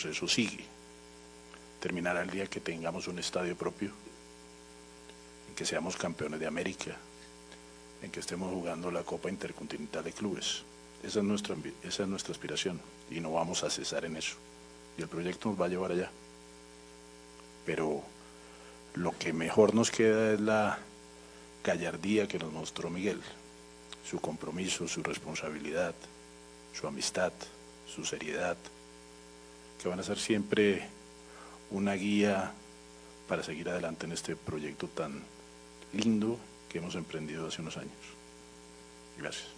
[0.00, 0.64] proceso sigue.
[1.80, 3.90] Terminará el día que tengamos un estadio propio,
[5.48, 6.96] en que seamos campeones de América,
[8.02, 10.62] en que estemos jugando la Copa Intercontinental de Clubes.
[11.02, 12.80] Esa es nuestra, esa es nuestra aspiración
[13.10, 14.36] y no vamos a cesar en eso.
[14.96, 16.10] Y el proyecto nos va a llevar allá.
[17.66, 18.02] Pero
[18.94, 20.78] lo que mejor nos queda es la
[21.62, 23.20] gallardía que nos mostró Miguel,
[24.08, 25.94] su compromiso, su responsabilidad,
[26.78, 27.32] su amistad,
[27.86, 28.56] su seriedad,
[29.80, 30.82] que van a ser siempre
[31.70, 32.52] una guía
[33.28, 35.22] para seguir adelante en este proyecto tan
[35.92, 36.38] lindo
[36.70, 37.92] que hemos emprendido hace unos años.
[39.18, 39.54] Gracias.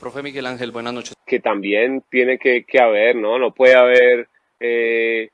[0.00, 1.14] Profe Miguel Ángel, buenas noches.
[1.26, 3.38] Que también tiene que, haber, ¿no?
[3.38, 4.28] No puede haber
[4.60, 5.30] eh,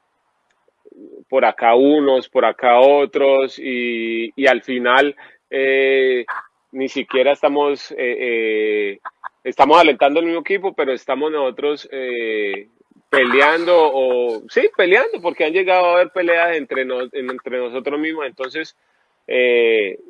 [1.29, 5.17] por acá unos, por acá otros y, y al final
[5.51, 6.25] eh,
[6.73, 8.99] ni siquiera estamos, eh, eh,
[9.45, 12.69] estamos alentando el mismo equipo, pero estamos nosotros eh,
[13.13, 16.83] peleando o sí, peleando porque han llegado a haber peleas entre,
[17.13, 18.75] entre nosotros mismos, entonces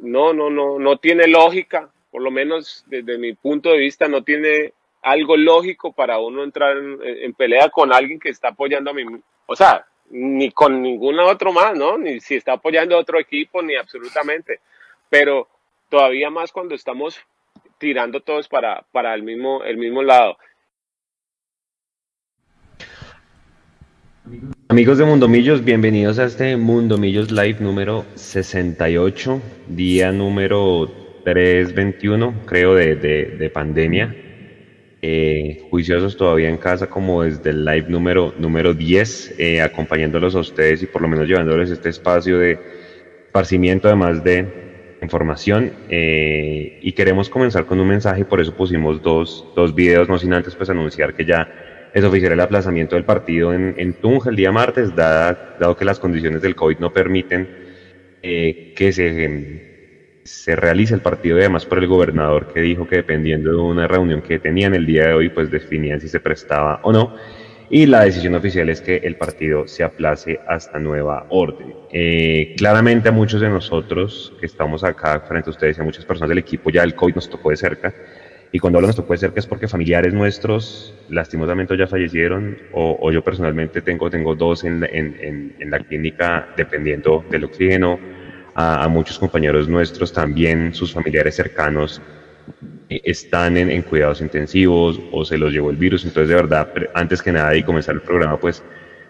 [0.01, 4.23] no, no, no, no tiene lógica, por lo menos desde mi punto de vista no
[4.23, 9.05] tiene algo lógico para uno entrar en, pelea con alguien que está apoyando a mí,
[9.47, 11.99] o sea, ni con ningún otro más, ¿no?
[11.99, 14.61] Ni si está apoyando a otro equipo, ni absolutamente
[15.13, 15.47] pero
[15.91, 17.21] todavía más cuando estamos
[17.77, 20.39] tirando todos para, para el, mismo, el mismo lado.
[24.73, 30.91] Amigos de Mundo Millos, bienvenidos a este Mundo Millos Live número 68, día número
[31.25, 34.17] 321, creo, de, de, pandemia.
[35.03, 40.39] Eh, juiciosos todavía en casa, como desde el live número, número 10, eh, acompañándolos a
[40.39, 42.59] ustedes y por lo menos llevándoles este espacio de
[43.27, 49.45] esparcimiento, además de información eh, y queremos comenzar con un mensaje, por eso pusimos dos,
[49.55, 51.62] dos videos, no sin antes pues anunciar que ya
[51.93, 56.43] es oficial el aplazamiento del partido en, Tunja el día martes, dado que las condiciones
[56.43, 57.49] del COVID no permiten
[58.23, 62.97] eh, que se, se realice el partido y además por el gobernador que dijo que
[62.97, 66.81] dependiendo de una reunión que tenían el día de hoy, pues definían si se prestaba
[66.83, 67.15] o no
[67.75, 71.75] y la decisión oficial es que el partido se aplace hasta nueva orden.
[71.91, 76.05] Eh, claramente a muchos de nosotros que estamos acá frente a ustedes y a muchas
[76.05, 77.95] personas del equipo ya el COVID nos tocó de cerca.
[78.55, 83.11] Y cuando hablo nos tocó de cerca es porque familiares nuestros lastimosamente ya fallecieron o,
[83.11, 87.99] yo personalmente tengo, tengo dos en, en, en, la clínica dependiendo del oxígeno.
[88.55, 92.03] A, a muchos compañeros nuestros también, sus familiares cercanos
[92.91, 96.05] eh, están en, cuidados intensivos o se los llevó el virus.
[96.05, 98.63] Entonces, de verdad, antes que nada y comenzar el programa, pues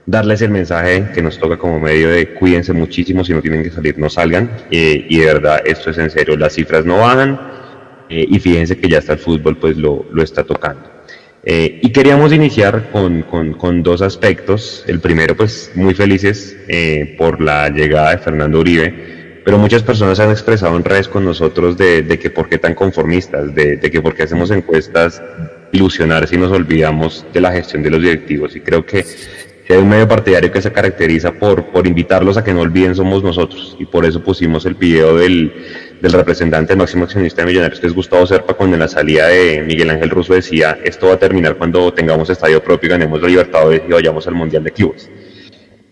[0.07, 3.71] darles el mensaje que nos toca como medio de cuídense muchísimo, si no tienen que
[3.71, 4.49] salir, no salgan.
[4.71, 7.62] Eh, y de verdad, esto es en serio, las cifras no bajan
[8.13, 10.91] eh, y fíjense que ya está el fútbol, pues lo, lo está tocando.
[11.45, 14.85] y queríamos iniciar con, con, con, dos aspectos.
[14.87, 16.57] El primero, pues muy felices
[17.19, 19.13] por la llegada de Fernando Uribe
[19.45, 23.55] pero muchas personas han expresado en redes con nosotros de, que por qué tan conformistas,
[23.55, 25.23] de, que por qué hacemos encuestas
[25.73, 28.55] ilusionar si nos olvidamos de la gestión de los directivos.
[28.55, 32.45] Y creo que si hay un medio partidario que se caracteriza por, por invitarlos a
[32.45, 33.77] que no olviden somos nosotros.
[33.81, 35.53] Y por eso pusimos el video del,
[36.03, 39.63] del representante máximo accionista de Millonarios, que es Gustavo Serpa, cuando en la salida de
[39.63, 43.29] Miguel Ángel Russo decía, esto va a terminar cuando tengamos estadio propio y ganemos la
[43.29, 45.09] Libertadores y vayamos al Mundial de Clubes.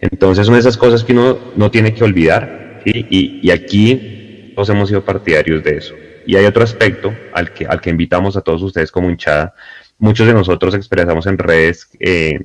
[0.00, 5.04] Entonces son esas cosas que uno no tiene que olvidar y, aquí todos hemos sido
[5.04, 5.94] partidarios de eso.
[6.26, 9.54] Y hay otro aspecto al que, al que invitamos a todos ustedes como hinchada.
[9.96, 12.40] Muchos de nosotros expresamos en redes eh,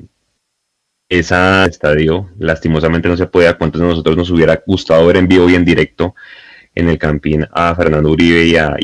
[1.09, 5.27] esa estadio, lastimosamente no se puede, a cuántos de nosotros nos hubiera gustado ver en
[5.27, 6.13] vivo y en directo
[6.75, 8.75] en el Campín a Fernando Uribe y a,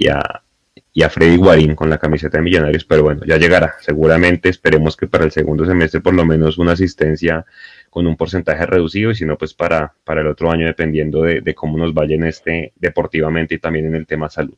[0.93, 3.75] y a, Freddy Guarín con la camiseta de Millonarios, pero bueno, ya llegará.
[3.81, 7.45] Seguramente esperemos que para el segundo semestre por lo menos una asistencia
[7.89, 11.53] con un porcentaje reducido y si no, pues para, para el otro año dependiendo de,
[11.53, 14.57] cómo nos vaya en este deportivamente y también en el tema salud.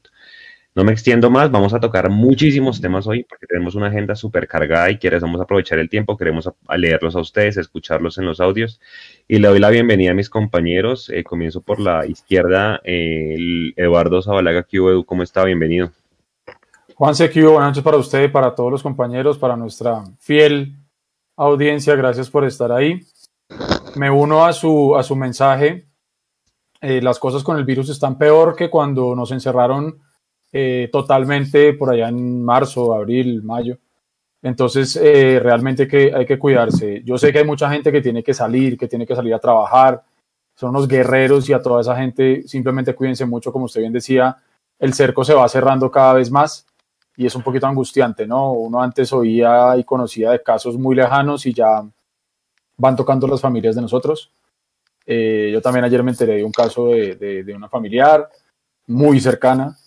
[0.76, 4.48] No me extiendo más, vamos a tocar muchísimos temas hoy porque tenemos una agenda súper
[4.48, 8.82] cargada y queremos aprovechar el tiempo, queremos leerlos a ustedes, escucharlos en los audios
[9.28, 11.10] y le doy la bienvenida a mis compañeros.
[11.10, 15.44] Eh, comienzo por la izquierda, el Eduardo Zabalaga, Edu, ¿cómo está?
[15.44, 15.92] Bienvenido.
[16.96, 20.76] Juan Sequio, buenas noches para usted, para todos los compañeros, para nuestra fiel
[21.36, 23.00] audiencia, gracias por estar ahí
[23.96, 25.88] me uno a su, a su mensaje.
[26.82, 30.02] Eh, las cosas con el virus están peor que cuando nos encerraron
[30.54, 33.78] eh, totalmente por allá en marzo, abril, mayo.
[34.42, 37.02] Entonces, eh, realmente que hay que cuidarse.
[37.04, 39.40] Yo sé que hay mucha gente que tiene que salir, que tiene que salir a
[39.40, 40.04] trabajar.
[40.56, 44.38] Son unos guerreros y a toda esa gente simplemente cuídense mucho, como usted bien decía,
[44.78, 46.68] el cerco se va cerrando cada vez más
[47.16, 48.54] y es un poquito angustiante, ¿no?
[48.54, 51.84] Uno antes oía y conocía de casos muy lejanos y ya
[52.78, 54.32] van tocando las familias de nosotros.
[55.06, 58.30] Eh, yo también ayer me enteré de un caso de, de, una familiar
[58.88, 59.78] muy cercana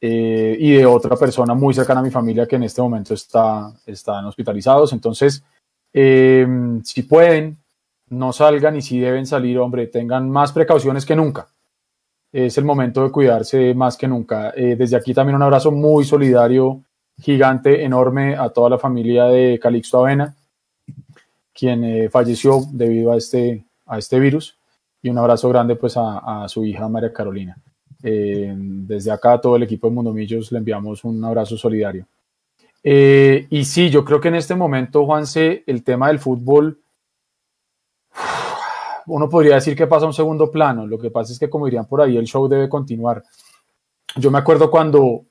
[0.00, 3.72] eh, y de otra persona muy cercana a mi familia que en este momento está,
[3.86, 4.92] están hospitalizados.
[4.92, 5.42] Entonces,
[5.92, 6.46] eh,
[6.84, 7.58] si pueden,
[8.08, 11.48] no salgan y si deben salir, hombre, tengan más precauciones que nunca.
[12.32, 14.52] Es el momento de cuidarse más que nunca.
[14.52, 16.82] desde aquí también un abrazo muy solidario,
[17.18, 20.34] gigante, enorme a toda la familia de Calixto Avena,
[21.54, 24.56] quien falleció debido a este, a este virus
[25.06, 27.56] y un abrazo grande pues a, su hija María Carolina.
[28.02, 32.06] Eh, desde acá todo el equipo de Mundomillos le enviamos un abrazo solidario.
[32.82, 36.80] Eh, y sí, yo creo que en este momento, Juanse, el tema del fútbol,
[39.06, 40.86] uno podría decir que pasa a un segundo plano.
[40.86, 43.22] Lo que pasa es que, como dirían por ahí, el show debe continuar.
[44.16, 45.24] Yo me acuerdo cuando,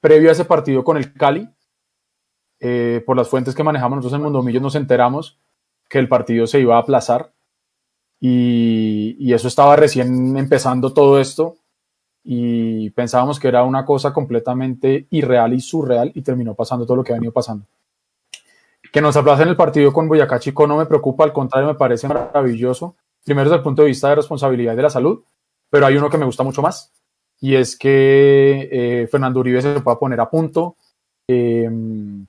[0.00, 1.48] previo a ese partido con el Cali,
[2.60, 5.38] eh, por las fuentes que manejamos nosotros en Mundomillos, nos enteramos
[5.88, 7.32] que el partido se iba a aplazar
[8.20, 11.56] y, eso estaba recién empezando todo esto
[12.24, 17.04] y pensábamos que era una cosa completamente irreal y surreal y terminó pasando todo lo
[17.04, 17.66] que ha venido pasando.
[18.92, 22.06] Que nos aplacen el partido con Boyacá Chico no me preocupa, al contrario me parece
[22.08, 25.22] maravilloso, primero desde el punto de vista de responsabilidad de la salud,
[25.70, 26.92] pero hay uno que me gusta mucho más
[27.40, 30.76] y es que eh, Fernando Uribe se pueda poner a punto,
[31.26, 31.68] eh,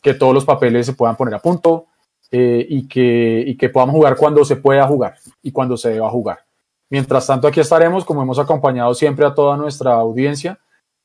[0.02, 1.86] que todos los papeles se puedan poner a punto,
[2.32, 5.14] eh, y, que, y que podamos jugar cuando se pueda jugar
[5.44, 6.40] y cuando se deba jugar.
[6.94, 10.60] Mientras tanto, aquí estaremos, como hemos acompañado siempre a toda nuestra audiencia.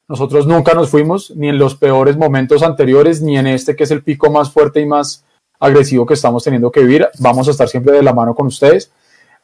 [0.07, 3.91] Nosotros nunca nos fuimos, ni en los peores momentos anteriores, ni en este que es
[3.91, 5.25] el pico más fuerte y más
[5.59, 7.09] agresivo que estamos teniendo que vivir.
[7.21, 8.93] Vamos a estar siempre de la mano con ustedes.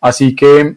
[0.02, 0.76] Así que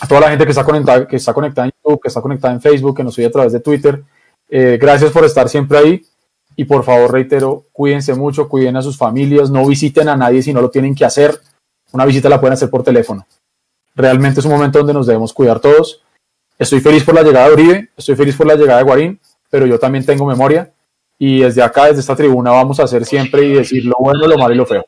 [0.00, 2.52] a toda la gente que está conectada, que está conectada en YouTube, que está conectada
[2.52, 4.02] en Facebook, que nos sigue a través de Twitter,
[4.48, 6.02] eh, gracias por estar siempre ahí.
[6.56, 10.52] Y por favor, reitero, cuídense mucho, cuiden a sus familias, no visiten a nadie si
[10.52, 11.38] no lo tienen que hacer.
[11.92, 13.24] Una visita la pueden hacer por teléfono.
[13.94, 16.02] Realmente es un momento donde nos debemos cuidar todos.
[16.58, 19.20] Estoy feliz por la llegada de Uribe, estoy feliz por la llegada de Guarín,
[19.50, 20.72] pero yo también tengo memoria.
[21.18, 24.36] Y desde acá, desde esta tribuna, vamos a hacer siempre y decir lo bueno, lo
[24.36, 24.84] malo y lo feo.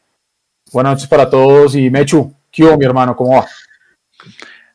[0.72, 3.14] Buenas noches para todos y Mechu, ¿qué mi hermano?
[3.14, 3.46] ¿Cómo va?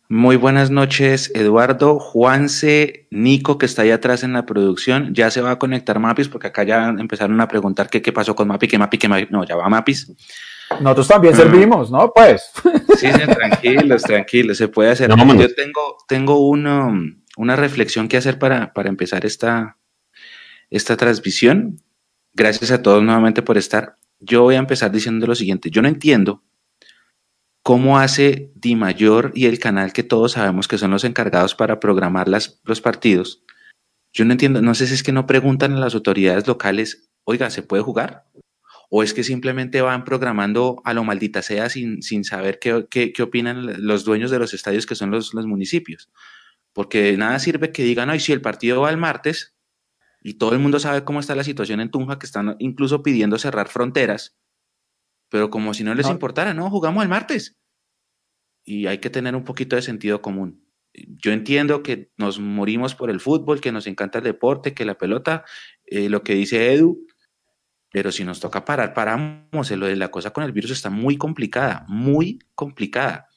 [0.07, 5.13] Muy buenas noches, Eduardo, Juanse, Nico, que está ahí atrás en la producción.
[5.13, 8.35] Ya se va a conectar Mapis, porque acá ya empezaron a preguntar qué, qué pasó
[8.35, 9.27] con Mapi, qué Mapi, qué Mapi.
[9.29, 10.11] No, ya va Mapis.
[10.79, 12.11] Nosotros también servimos, ¿no?
[12.13, 12.51] Pues.
[12.97, 15.09] Sí, sí, tranquilos, tranquilos, se puede hacer.
[15.09, 19.77] Yo tengo, tengo una reflexión que hacer para, para empezar esta,
[20.69, 21.81] esta transmisión.
[22.33, 23.97] Gracias a todos nuevamente por estar.
[24.19, 25.69] Yo voy a empezar diciendo lo siguiente.
[25.69, 26.43] Yo no entiendo
[27.63, 31.79] ¿Cómo hace Di Mayor y el canal que todos sabemos que son los encargados para
[31.79, 33.43] programar las, los partidos?
[34.11, 37.51] Yo no entiendo, no sé si es que no preguntan a las autoridades locales, oiga,
[37.51, 38.25] ¿se puede jugar?
[38.93, 43.13] ¿O es que simplemente van programando a lo maldita sea sin, sin saber qué, qué,
[43.13, 46.11] qué, opinan los dueños de los estadios que son los, los municipios?
[46.73, 49.55] Porque nada sirve que digan, ay, si el partido va el martes
[50.21, 53.39] y todo el mundo sabe cómo está la situación en Tunja, que están incluso pidiendo
[53.39, 54.37] cerrar fronteras,
[55.29, 57.57] pero como si no les importara, no, jugamos el martes.
[58.65, 60.65] Y hay que tener un poquito de sentido común.
[60.93, 64.97] Yo entiendo que nos morimos por el fútbol, que nos encanta el deporte, que la
[64.97, 65.45] pelota,
[65.85, 67.07] eh, lo que dice Edu,
[67.91, 69.71] pero si nos toca parar, paramos.
[69.71, 73.27] Lo de la cosa con el virus está muy complicada, muy complicada.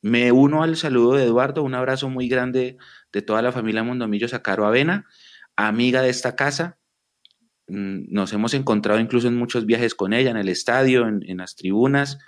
[0.00, 2.76] Me uno al saludo de Eduardo, un abrazo muy grande
[3.12, 5.06] de toda la familia Mondomillos a Caro Avena,
[5.56, 6.78] amiga de esta casa,
[7.68, 11.56] Mm, nos hemos encontrado incluso en muchos viajes con ella, en el estadio, en, las
[11.56, 12.18] tribunas.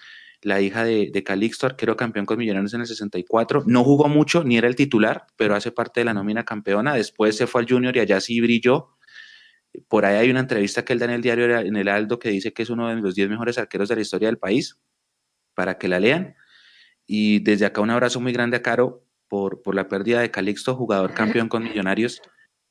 [0.43, 3.65] La hija de, Calixto, arquero campeón con Millonarios en el 64.
[3.67, 6.95] No jugó mucho, ni era el titular, pero hace parte de la nómina campeona.
[6.95, 8.97] Después se fue al Junior y allá sí brilló.
[9.89, 12.31] Por ahí hay una entrevista que él da en el diario en el Aldo que
[12.31, 14.79] dice que es uno de los 10 mejores arqueros de la historia del país,
[15.55, 16.37] para que la lean.
[17.07, 20.77] Y desde acá un abrazo muy grande a Caro por, por la pérdida de Calixto,
[20.77, 22.23] jugador campeón con Millonarios,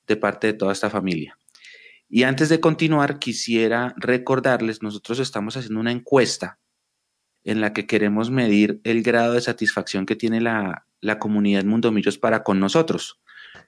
[0.07, 1.37] de parte de toda esta familia.
[2.09, 6.59] Y antes de continuar, quisiera recordarles, nosotros estamos haciendo una encuesta
[7.43, 12.17] en la que queremos medir el grado de satisfacción que tiene la, la comunidad Mundomillos
[12.17, 13.21] para con nosotros.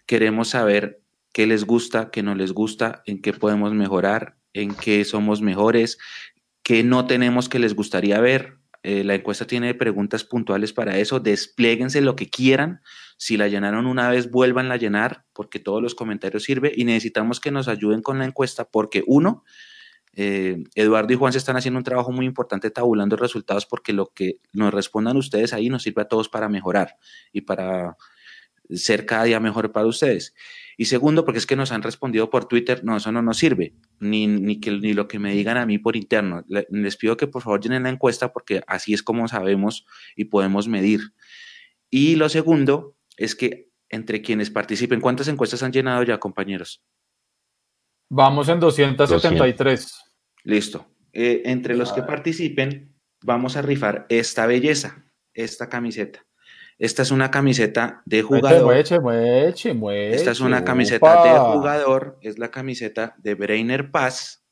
[0.06, 1.01] Queremos saber
[1.36, 5.98] qué les gusta, qué no les gusta, en qué podemos mejorar, en qué somos mejores,
[6.63, 8.60] qué no tenemos que les gustaría ver.
[8.84, 11.20] Eh, la encuesta tiene preguntas puntuales para eso.
[11.20, 12.80] Desplieguense lo que quieran.
[13.18, 17.42] Si la llenaron una vez, vuelvan a llenar, porque todos los comentarios sirven y necesitamos
[17.42, 19.44] que nos ayuden con la encuesta, porque uno,
[20.13, 24.08] eh, Eduardo y Juan se están haciendo un trabajo muy importante tabulando resultados, porque lo
[24.15, 26.96] que nos respondan ustedes ahí nos sirve a todos para mejorar
[27.34, 27.98] y para
[28.70, 30.34] ser cada día mejor para ustedes.
[30.77, 33.74] Y segundo, porque es que nos han respondido por Twitter, no, eso no nos sirve,
[34.00, 36.44] ni, ni, que, ni lo que me digan a mí por interno.
[36.48, 40.67] Les pido que por favor llenen la encuesta porque así es como sabemos y podemos
[40.67, 41.13] medir.
[41.89, 46.84] Y lo segundo es que entre quienes participen, ¿cuántas encuestas han llenado ya, compañeros?
[48.10, 50.03] Vamos en 273.
[50.44, 50.88] Listo.
[51.13, 56.25] Eh, entre los que participen, vamos a rifar esta belleza, esta camiseta.
[56.77, 58.75] Esta es una camiseta de jugador.
[58.75, 62.17] Esta es una camiseta de jugador.
[62.22, 64.46] Es la camiseta de Brainer Paz,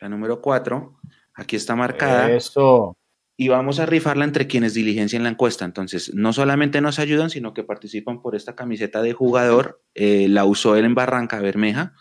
[0.00, 0.98] la número 4.
[1.34, 2.30] Aquí está marcada.
[2.30, 2.96] Eso.
[3.36, 5.64] Y vamos a rifarla entre quienes diligencien la encuesta.
[5.64, 9.82] Entonces, no solamente nos ayudan, sino que participan por esta camiseta de jugador.
[9.94, 11.94] Eh, la usó él en Barranca Bermeja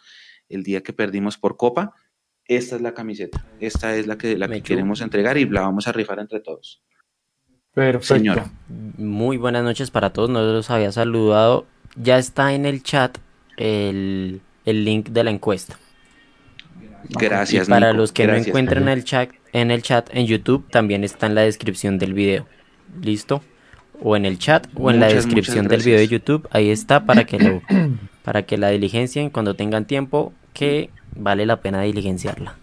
[0.50, 1.94] el día que perdimos por Copa.
[2.46, 3.46] Esta es la camiseta.
[3.60, 6.84] Esta es la que, la que queremos entregar y la vamos a rifar entre todos.
[7.74, 8.50] Perfecto.
[8.98, 10.30] Muy buenas noches para todos.
[10.30, 11.66] No los había saludado.
[11.96, 13.18] Ya está en el chat
[13.58, 15.78] el, link de la encuesta.
[17.10, 17.68] Gracias.
[17.68, 21.36] para los que no encuentran el chat, en el chat en YouTube, también está en
[21.36, 22.46] la descripción del video.
[23.02, 23.42] ¿Listo?
[24.02, 26.48] O en el chat o en la descripción del video de YouTube.
[26.52, 27.62] Ahí está para que lo,
[28.24, 32.58] para que la diligencien cuando tengan tiempo, que vale la pena diligenciarla.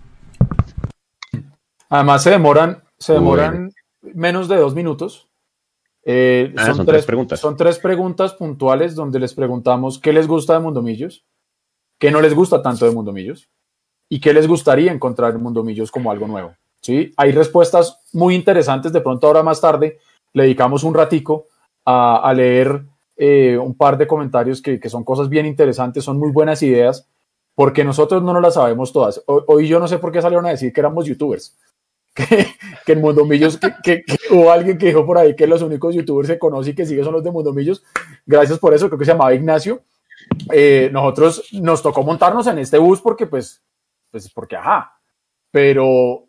[1.89, 3.73] Además se demoran, se demoran
[4.15, 5.29] menos de dos minutos.
[6.05, 7.41] Eh, ah, son, tres, preguntas.
[7.41, 11.25] Son tres preguntas puntuales donde les preguntamos qué les gusta de Mundomillos,
[11.99, 13.51] qué no les gusta tanto de Mundomillos
[14.09, 16.55] y qué les gustaría encontrar en Mundomillos como algo nuevo.
[16.81, 17.13] ¿sí?
[17.17, 18.93] Hay respuestas muy interesantes.
[18.93, 19.99] De pronto ahora más tarde
[20.33, 21.47] le dedicamos un ratico
[21.85, 22.85] a, leer
[23.17, 27.09] eh, un par de comentarios que, que, son cosas bien interesantes, son muy buenas ideas,
[27.55, 29.23] porque nosotros no nos las sabemos todas.
[29.27, 31.57] Hoy yo no sé por qué salieron a decir que éramos youtubers
[32.85, 36.39] que, en Mundomillos, que, hubo alguien que dijo por ahí que los únicos youtubers que
[36.39, 37.83] conoce y que sigue son los de Mundomillos.
[38.27, 39.83] Gracias por eso, creo que se llamaba Ignacio.
[40.53, 43.63] Eh, nosotros nos tocó montarnos en este bus porque, pues,
[44.11, 44.99] pues, porque, ajá,
[45.51, 46.25] pero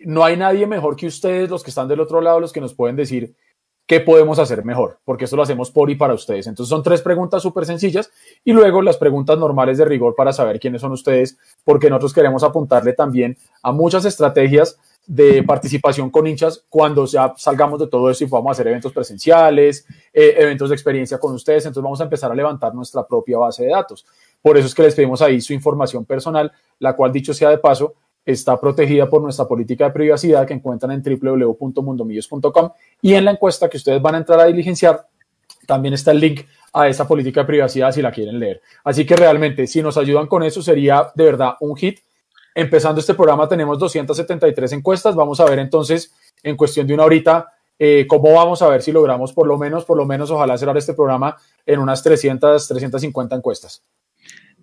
[0.00, 2.74] no hay nadie mejor que ustedes, los que están del otro lado, los que nos
[2.74, 3.34] pueden decir
[3.86, 6.46] qué podemos hacer mejor, porque esto lo hacemos por y para ustedes.
[6.46, 8.08] Entonces son tres preguntas súper sencillas
[8.44, 12.44] y luego las preguntas normales de rigor para saber quiénes son ustedes, porque nosotros queremos
[12.44, 18.24] apuntarle también a muchas estrategias de participación con hinchas cuando ya salgamos de todo eso
[18.24, 21.64] y podamos hacer eventos presenciales, eh, eventos de experiencia con ustedes.
[21.64, 24.06] Entonces vamos a empezar a levantar nuestra propia base de datos.
[24.40, 27.58] Por eso es que les pedimos ahí su información personal, la cual, dicho sea de
[27.58, 32.70] paso, está protegida por nuestra política de privacidad que encuentran en www.mundomillos.com
[33.02, 35.06] y en la encuesta que ustedes van a entrar a diligenciar
[35.66, 36.42] también está el link
[36.72, 38.60] a esa política de privacidad si la quieren leer.
[38.84, 42.00] Así que realmente, si nos ayudan con eso, sería de verdad un hit
[42.54, 45.14] Empezando este programa tenemos 273 encuestas.
[45.14, 47.52] Vamos a ver entonces en cuestión de una horita
[47.82, 50.76] eh, cómo vamos a ver si logramos por lo menos, por lo menos, ojalá cerrar
[50.76, 53.82] este programa en unas 300, 350 encuestas.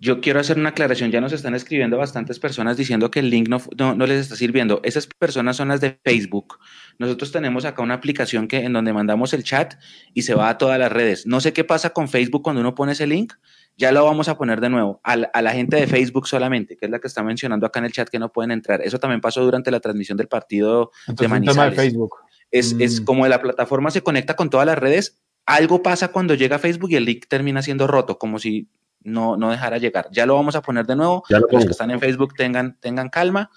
[0.00, 1.10] Yo quiero hacer una aclaración.
[1.10, 3.60] Ya nos están escribiendo bastantes personas diciendo que el link no,
[3.96, 4.80] no, les está sirviendo.
[4.84, 6.60] Esas personas son las de Facebook.
[7.00, 9.74] Nosotros tenemos acá una aplicación que, en donde mandamos el chat
[10.14, 11.26] y se va a todas las redes.
[11.26, 13.32] No sé qué pasa con Facebook cuando uno pone ese link,
[13.78, 16.90] ya lo vamos a poner de nuevo a la, gente de Facebook solamente, que es
[16.90, 18.82] la que está mencionando acá en el chat que no pueden entrar.
[18.82, 21.76] Eso también pasó durante la transmisión del partido de Manizales.
[21.76, 22.16] de Facebook.
[22.50, 23.04] Es, es, mm.
[23.04, 26.90] como la plataforma se conecta con todas las redes, algo pasa cuando llega a Facebook
[26.90, 28.68] y el link termina siendo roto, como si
[29.00, 30.08] no, no dejara llegar.
[30.10, 31.22] Ya lo vamos a poner de nuevo.
[31.30, 33.48] Ya los que están en Facebook tengan, tengan calma.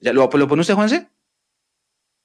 [0.00, 1.08] ¿Ya lo, lo pone usted, Juanse?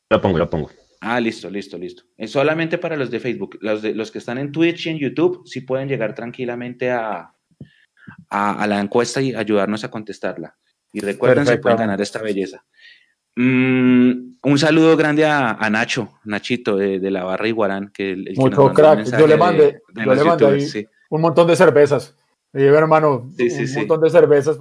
[0.09, 0.71] Lo pongo, lo pongo.
[1.01, 2.03] Ah, listo, listo, listo.
[2.15, 3.57] Es solamente para los de Facebook.
[3.61, 7.33] Los, de, los que están en Twitch y en YouTube sí pueden llegar tranquilamente a,
[8.29, 10.55] a, la encuesta y ayudarnos a contestarla.
[10.93, 12.63] Y recuerden, se pueden ganar esta belleza.
[13.35, 17.91] Mm, un saludo grande a, Nacho, Nachito de, la Barra Iguarán.
[17.91, 19.05] Que el, Mucho crack.
[19.17, 22.15] Yo le mandé, yo le mandé un montón de cervezas.
[22.53, 24.57] Me hermano, un montón de cervezas.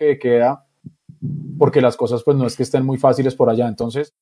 [0.00, 0.66] Que queda,
[1.58, 3.68] porque las cosas pues no es que estén muy fáciles por allá.
[3.68, 4.14] Entonces,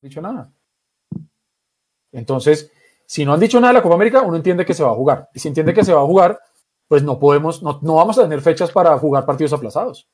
[0.00, 0.52] dicho nada.
[2.12, 2.72] Entonces,
[3.06, 4.94] si no han dicho nada de la Copa América, uno entiende que se va a
[4.94, 5.28] jugar.
[5.34, 6.38] Y si entiende que se va a jugar,
[6.88, 10.08] pues no podemos, no, vamos a tener fechas para jugar partidos aplazados.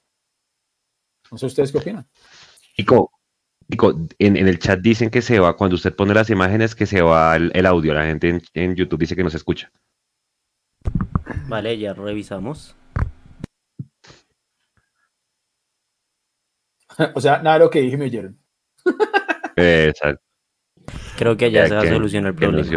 [1.30, 2.06] No sé ustedes qué opinan.
[2.76, 3.10] Nico,
[4.18, 7.36] en, el chat dicen que se va, cuando usted pone las imágenes, que se va
[7.36, 7.94] el, audio.
[7.94, 9.70] La gente en, YouTube dice que no se escucha.
[11.48, 12.76] Vale, ya revisamos.
[17.14, 18.43] o sea, nada de lo que dije me oyeron.
[19.56, 20.22] Exacto.
[21.16, 22.68] Creo que ya, se va a solucionar el problema.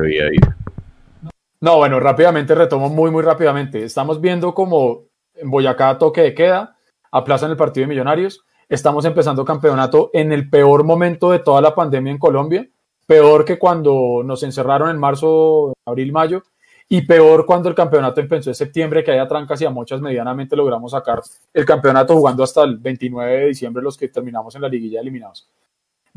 [1.60, 3.84] No, bueno, rápidamente retomo muy, muy rápidamente.
[3.84, 6.78] Estamos viendo como en Boyacá toque de queda,
[7.12, 8.46] aplazan el partido de Millonarios.
[8.70, 12.68] Estamos empezando campeonato en el peor momento de toda la pandemia en Colombia,
[13.08, 16.44] peor que cuando nos encerraron en marzo, abril, mayo,
[16.90, 20.56] y peor cuando el campeonato empezó en septiembre, que haya trancas y a muchas medianamente
[20.56, 21.22] logramos sacar
[21.54, 25.50] el campeonato jugando hasta el 29 de diciembre, los que terminamos en la liguilla eliminados.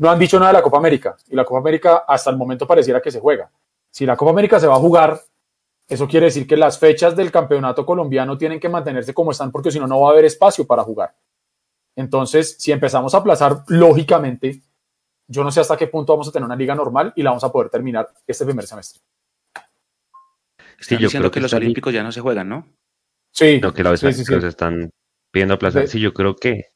[0.01, 2.65] No han dicho nada de la Copa América, y la Copa América hasta el momento
[2.65, 3.51] pareciera que se juega.
[3.91, 5.21] Si la Copa América se va a jugar,
[5.87, 9.69] eso quiere decir que las fechas del campeonato colombiano tienen que mantenerse como están, porque
[9.69, 11.13] si no, no va a haber espacio para jugar.
[11.95, 14.63] Entonces, si empezamos a aplazar, lógicamente,
[15.27, 17.43] yo no sé hasta qué punto vamos a tener una liga normal y la vamos
[17.43, 19.03] a poder terminar este primer semestre.
[20.79, 22.67] Sí, yo creo que, los Olímpicos ya no se juegan, ¿no?
[23.31, 23.59] Sí.
[23.59, 24.89] Lo que la vez sí, se están
[25.29, 25.87] pidiendo aplazar.
[25.87, 26.71] Sí, yo creo que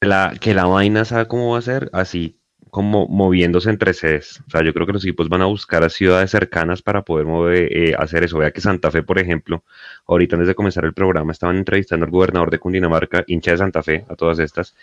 [0.00, 2.35] la, que la vaina sabe cómo va a ser así
[2.76, 4.42] como moviéndose entre sedes.
[4.46, 7.24] O sea, yo creo que los equipos van a buscar a ciudades cercanas para poder
[7.24, 8.36] mover, eh, hacer eso.
[8.36, 9.64] Vea que Santa Fe, por ejemplo,
[10.06, 13.82] ahorita antes de comenzar el programa estaban entrevistando al gobernador de Cundinamarca, hincha de Santa
[13.82, 14.76] Fe, a todas estas,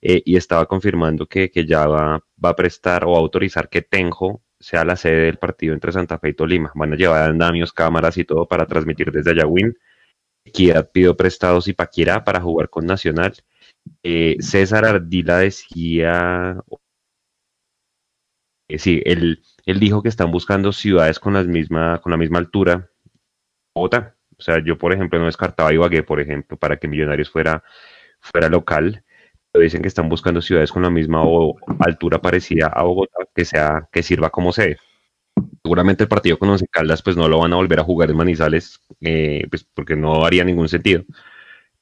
[0.00, 3.82] eh, y estaba confirmando que, que ya va, va, a prestar o a autorizar que
[3.82, 6.70] Tenjo sea la sede del partido entre Santa Fe y Tolima.
[6.76, 9.76] Van a llevar andamios, cámaras y todo para transmitir desde Ayagüín.
[10.44, 13.34] Equidad pidió prestados y Paquirá para jugar con Nacional.
[14.04, 16.62] Eh, César Ardila decía,
[18.74, 22.38] eh, sí, él, él dijo que están buscando ciudades con, las misma, con la misma
[22.38, 22.90] altura.
[23.74, 24.16] Bogotá.
[24.38, 27.62] O sea, yo, por ejemplo, no descartaba Ibagué, por ejemplo, para que Millonarios fuera,
[28.20, 29.04] fuera local
[29.58, 31.22] dicen que están buscando ciudades con la misma
[31.80, 34.78] altura parecida a Bogotá que sea que sirva como sede.
[35.62, 38.16] Seguramente el partido con Once Caldas pues no lo van a volver a jugar en
[38.16, 41.02] Manizales eh, pues porque no haría ningún sentido.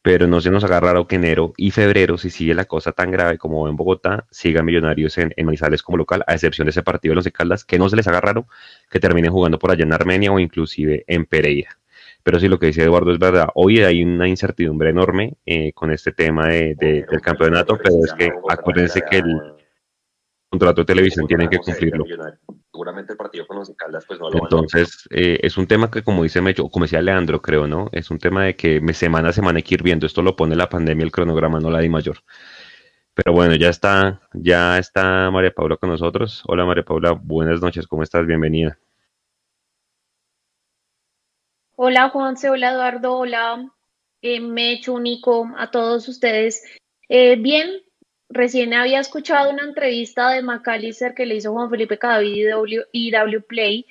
[0.03, 3.11] Pero no se nos haga raro que enero y febrero, si sigue la cosa tan
[3.11, 7.13] grave como en Bogotá, sigan Millonarios en, Manizales como local, a excepción de ese partido
[7.13, 8.47] de Once Caldas, que no se les haga raro
[8.91, 11.79] que terminen jugando por allá en Armenia o inclusive en Pereira.
[12.23, 13.49] Pero sí, lo que dice Eduardo es verdad.
[13.55, 18.31] Hoy hay una incertidumbre enorme eh, con este tema de, del campeonato, pero es que
[18.49, 19.58] acuérdense que el
[20.49, 22.05] contrato de televisión tiene que cumplirlo.
[22.71, 26.03] Seguramente el partido con los Caldas, pues no lo Entonces, eh, es un tema que,
[26.03, 27.89] como dice Mecho, como decía Leandro, creo, ¿no?
[27.93, 30.07] Es un tema de que semana a semana hay que ir viendo.
[30.07, 32.19] Esto lo pone la pandemia, el cronograma, no la di mayor.
[33.15, 36.43] Pero bueno, ya está, ya está María Paula con nosotros.
[36.47, 38.25] Hola María Paula, buenas noches, ¿cómo estás?
[38.27, 38.79] Bienvenida.
[41.75, 43.73] Hola Juanse, hola Eduardo, hola
[44.23, 46.63] eh, Mecho, Nico, a todos ustedes.
[47.09, 47.83] Eh, bien,
[48.29, 52.49] recién había escuchado una entrevista de McAllister que le hizo Juan Felipe Cadavid
[52.93, 53.87] y W Play.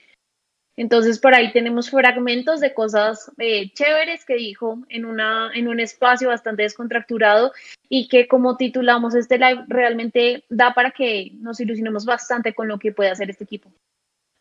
[0.76, 5.80] Entonces por ahí tenemos fragmentos de cosas eh, chéveres que dijo en, una, en un
[5.80, 7.52] espacio bastante descontracturado
[7.90, 12.78] y que como titulamos este live realmente da para que nos ilusionemos bastante con lo
[12.78, 13.72] que puede hacer este equipo.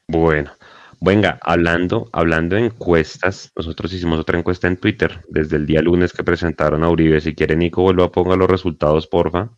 [0.09, 0.52] Bueno,
[1.00, 6.12] Venga, hablando, hablando de encuestas, nosotros hicimos otra encuesta en Twitter desde el día lunes
[6.12, 7.20] que presentaron a Uribe.
[7.20, 9.50] Si quiere, Nico, vuelva a ponga los resultados, porfa.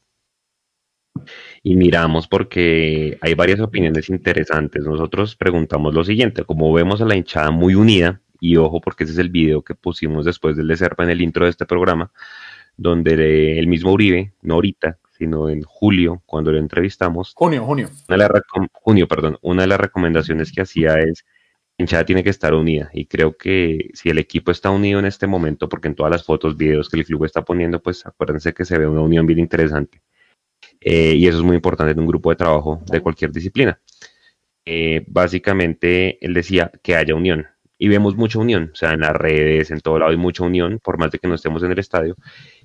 [1.62, 4.84] Y miramos porque hay varias opiniones interesantes.
[4.84, 9.14] Nosotros preguntamos lo siguiente, como vemos a la hinchada muy unida, y ojo porque ese
[9.14, 12.12] es el video que pusimos después del de Serpa en el intro de este programa,
[12.76, 17.32] donde el mismo Uribe, no ahorita, sino en julio, cuando lo entrevistamos.
[17.34, 17.90] Junio, junio.
[18.08, 18.40] Una de
[18.72, 19.38] junio, perdón.
[19.42, 21.24] Una de las recomendaciones que hacía es
[21.76, 25.26] hinchada tiene que estar unida y creo que si el equipo está unido en este
[25.26, 28.64] momento, porque en todas las fotos, videos que el club está poniendo, pues acuérdense que
[28.64, 30.00] se ve una unión bien interesante.
[30.80, 33.80] Eh, y eso es muy importante en un grupo de trabajo de cualquier disciplina.
[34.64, 37.46] Eh, básicamente, él decía que haya unión
[37.78, 40.80] y vemos mucha unión, o sea, en las redes, en todo lado hay mucha unión,
[40.82, 42.16] por más de que no estemos en el estadio.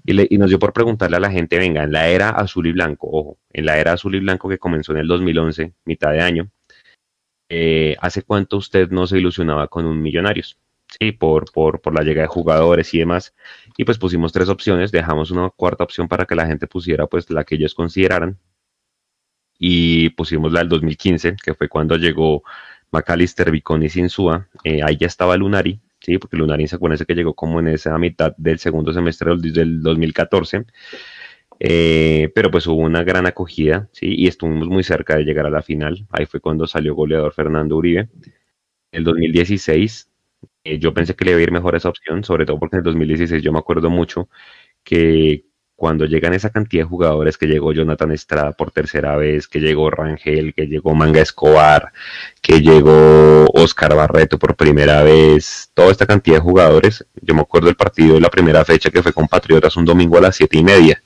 [0.06, 3.08] Y, nos dio por preguntarle a la gente, venga, en la era azul y blanco,
[3.12, 6.52] ojo, en la era azul y blanco que comenzó en el 2011, mitad de año,
[7.50, 10.58] eh, ¿hace cuánto usted no se ilusionaba con un Millonarios?
[11.00, 13.34] Sí, por, por, por la llegada de jugadores y demás.
[13.78, 17.30] Y pues pusimos tres opciones, dejamos una cuarta opción para que la gente pusiera pues
[17.32, 18.38] la que ellos consideraran.
[19.58, 22.44] Y pusimos la del 2015, que fue cuando llegó
[22.92, 27.16] Macalister, Viconi y Sinsúa, eh, ahí ya estaba Lunari, sí, porque Lunari se acuérdense que
[27.16, 30.66] llegó como en esa mitad del segundo semestre del 2014.
[31.60, 34.14] Eh, pero pues hubo una gran acogida, ¿sí?
[34.18, 36.06] Y estuvimos muy cerca de llegar a la final.
[36.12, 38.10] Ahí fue cuando salió goleador Fernando Uribe.
[38.92, 40.12] El 2016,
[40.64, 42.80] eh, yo pensé que le iba a ir mejor esa opción, sobre todo porque en
[42.80, 44.30] el 2016 yo me acuerdo mucho
[44.84, 45.46] que
[45.76, 49.90] cuando llegan esa cantidad de jugadores, que llegó Jonathan Estrada por tercera vez, que llegó
[49.90, 51.92] Rangel, que llegó Manga Escobar,
[52.42, 57.68] que llegó Oscar Barreto por primera vez, toda esta cantidad de jugadores, yo me acuerdo
[57.68, 60.58] del partido de la primera fecha que fue con Patriotas un domingo a las siete
[60.58, 61.04] y media,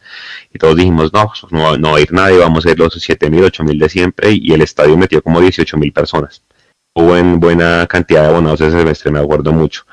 [0.54, 3.46] y todos dijimos, no, no, va a ir nadie, vamos a ir los siete mil,
[3.46, 6.44] ocho mil de siempre, y el estadio metió como 18 mil personas.
[7.00, 9.84] Hubo en buena cantidad de abonados ese semestre, me acuerdo mucho.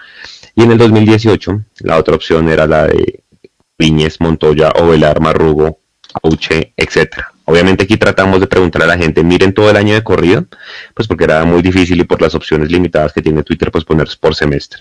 [0.54, 3.20] Y en el 2018, la otra opción era la de
[3.78, 5.80] Viñez, Montoya, Ovelar, Marrugo,
[6.22, 7.30] Auche, etcétera.
[7.44, 10.46] Obviamente aquí tratamos de preguntar a la gente, miren todo el año de corrido,
[10.94, 14.16] pues porque era muy difícil y por las opciones limitadas que tiene Twitter, pues ponerse
[14.18, 14.80] por semestre.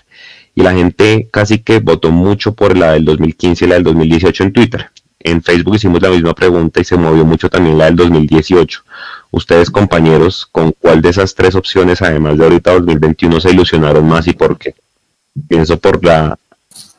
[0.54, 4.44] Y la gente casi que votó mucho por la del 2015 y la del 2018
[4.44, 4.90] en Twitter.
[5.20, 8.82] En Facebook hicimos la misma pregunta y se movió mucho también la del 2018.
[9.34, 14.28] Ustedes, compañeros, ¿con cuál de esas tres opciones, además de ahorita 2021, se ilusionaron más
[14.28, 14.76] y por qué?
[15.48, 16.38] Pienso por la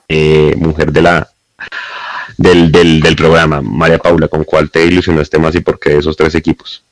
[0.10, 1.30] eh, mujer de la
[2.38, 3.62] del, del, programa.
[3.62, 6.84] María Paula, ¿con cuál te ilusionaste más y por qué esos tres equipos?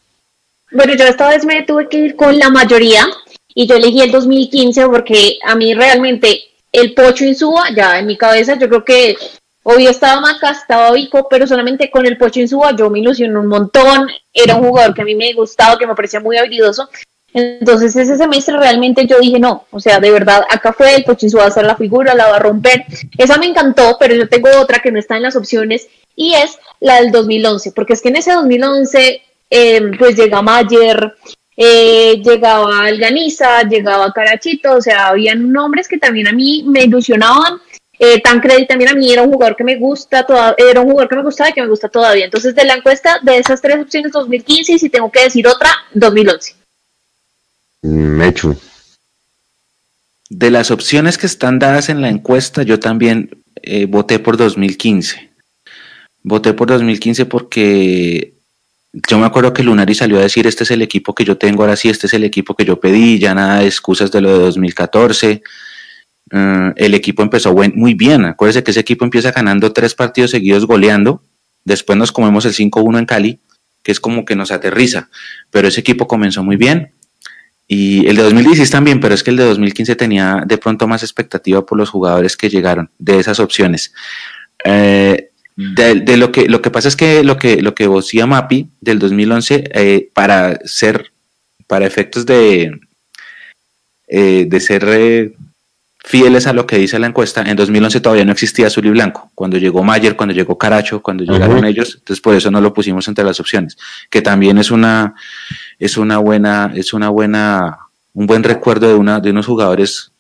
[0.72, 3.06] Bueno, yo esta vez me tuve que ir con la mayoría
[3.54, 6.40] y yo elegí el 2015 porque a mí realmente
[6.72, 9.18] el Pocho Insúa, ya en mi cabeza, yo creo que
[9.64, 13.48] obvio estaba Maca, estaba Vico, pero solamente con el Pocho Insúa yo me ilusioné un
[13.48, 14.08] montón.
[14.34, 16.90] Era un jugador que a mí me gustaba, que me parecía muy habilidoso.
[17.34, 21.38] Entonces ese semestre realmente yo dije, no, o sea, de verdad, acá fue, el Pochinsu
[21.38, 22.86] va a hacer la figura, la va a romper.
[23.18, 26.60] Esa me encantó, pero yo tengo otra que no está en las opciones y es
[26.80, 31.16] la del 2011, porque es que en ese 2011 em, pues llega Mayer,
[31.58, 37.60] eh, llegaba Alganiza, llegaba Carachito, o sea, habían nombres que también a mí me ilusionaban.
[38.06, 40.26] Eh, Tancredi también a mí era un jugador que me gusta,
[40.58, 42.26] era un jugador que me gustaba y que me gusta todavía.
[42.26, 45.70] Entonces, de la encuesta de esas tres opciones 2015, y si tengo que decir otra,
[45.94, 46.54] 2011.
[47.84, 48.58] Mechu.
[50.30, 55.30] De las opciones que están dadas en la encuesta, yo también eh, voté por 2015.
[56.24, 58.34] Voté por 2015 porque
[58.92, 61.64] yo me acuerdo que Lunari salió a decir, este es el equipo que yo tengo,
[61.64, 64.30] ahora sí, este es el equipo que yo pedí, ya nada de excusas de lo
[64.34, 65.42] de 2014.
[66.32, 70.66] Eh, el equipo empezó muy bien, acuérdense que ese equipo empieza ganando tres partidos seguidos
[70.66, 71.22] goleando,
[71.66, 73.40] después nos comemos el 5-1 en Cali,
[73.84, 75.10] que es como que nos aterriza,
[75.52, 76.92] pero ese equipo comenzó muy bien,
[77.68, 81.02] y el de 2016 también, pero es que el de 2015 tenía de pronto más
[81.04, 83.94] expectativa por los jugadores que llegaron de esas opciones.
[84.66, 88.70] Eh, de, lo que lo que pasa es que lo que lo que vocía Mapi
[88.82, 91.12] del 2011 eh, para ser
[91.68, 92.80] para efectos de
[94.08, 95.34] de ser
[96.04, 99.32] fieles a lo que dice la encuesta, en 2011 todavía no existía azul y blanco.
[99.34, 103.08] Cuando llegó Mayer, cuando llegó Caracho, cuando llegaron ellos, entonces por eso no lo pusimos
[103.08, 103.78] entre las opciones,
[104.10, 105.16] que también es una,
[105.80, 107.78] es una buena, es una buena,
[108.14, 110.12] un buen recuerdo de una, de unos jugadores,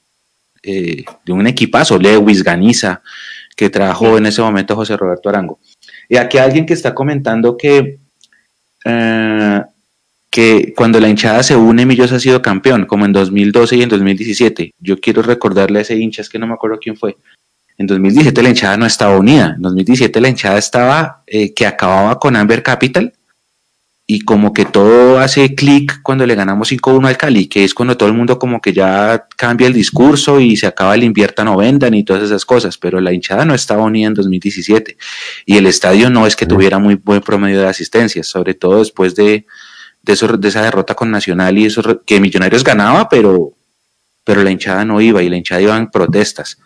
[0.63, 3.02] eh, de un equipazo, Lewis, Ganiza,
[3.56, 5.60] que trabajó en ese momento José Roberto Arango.
[6.08, 8.00] Y aquí alguien que está comentando que
[8.86, 9.62] eh,
[10.34, 13.89] que cuando la hinchada se une, Millos ha sido campeón, como en 2012 y en
[13.89, 14.74] 2017.
[14.80, 17.17] Yo quiero recordarle a ese hincha, es que no me acuerdo quién fue.
[17.78, 19.54] En 2017 la hinchada no estaba unida.
[19.56, 23.13] En 2017 la hinchada estaba eh, que acababa con Amber Capital
[24.08, 27.96] y como que todo hace clic cuando le ganamos 5-1 al Cali, que es cuando
[27.96, 31.58] todo el mundo como que ya cambia el discurso y se acaba el invierta no
[31.58, 34.98] vendan y todas esas cosas, pero la hinchada no estaba unida en 2017
[35.46, 39.13] y el estadio no es que tuviera muy buen promedio de asistencia, sobre todo después
[39.13, 39.46] de,
[40.04, 43.54] de, eso, de esa derrota con Nacional y eso que Millonarios ganaba, pero,
[44.24, 46.58] pero la hinchada no iba y la hinchada iba en protestas.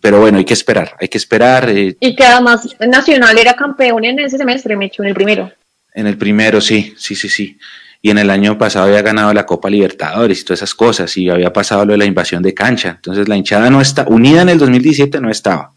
[0.00, 1.68] Pero bueno, hay que esperar, hay que esperar.
[1.68, 1.96] Eh.
[1.98, 5.50] y que además Nacional era campeón en ese semestre, me en el primero.
[5.94, 7.58] En el primero, sí, sí, sí, sí.
[8.00, 11.28] Y en el año pasado había ganado la Copa Libertadores y todas esas cosas, y
[11.30, 12.90] había pasado lo de la invasión de cancha.
[12.96, 15.72] Entonces la hinchada no está, unida en el 2017 no estaba.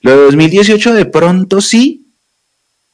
[0.00, 2.01] Lo de 2018 de pronto sí,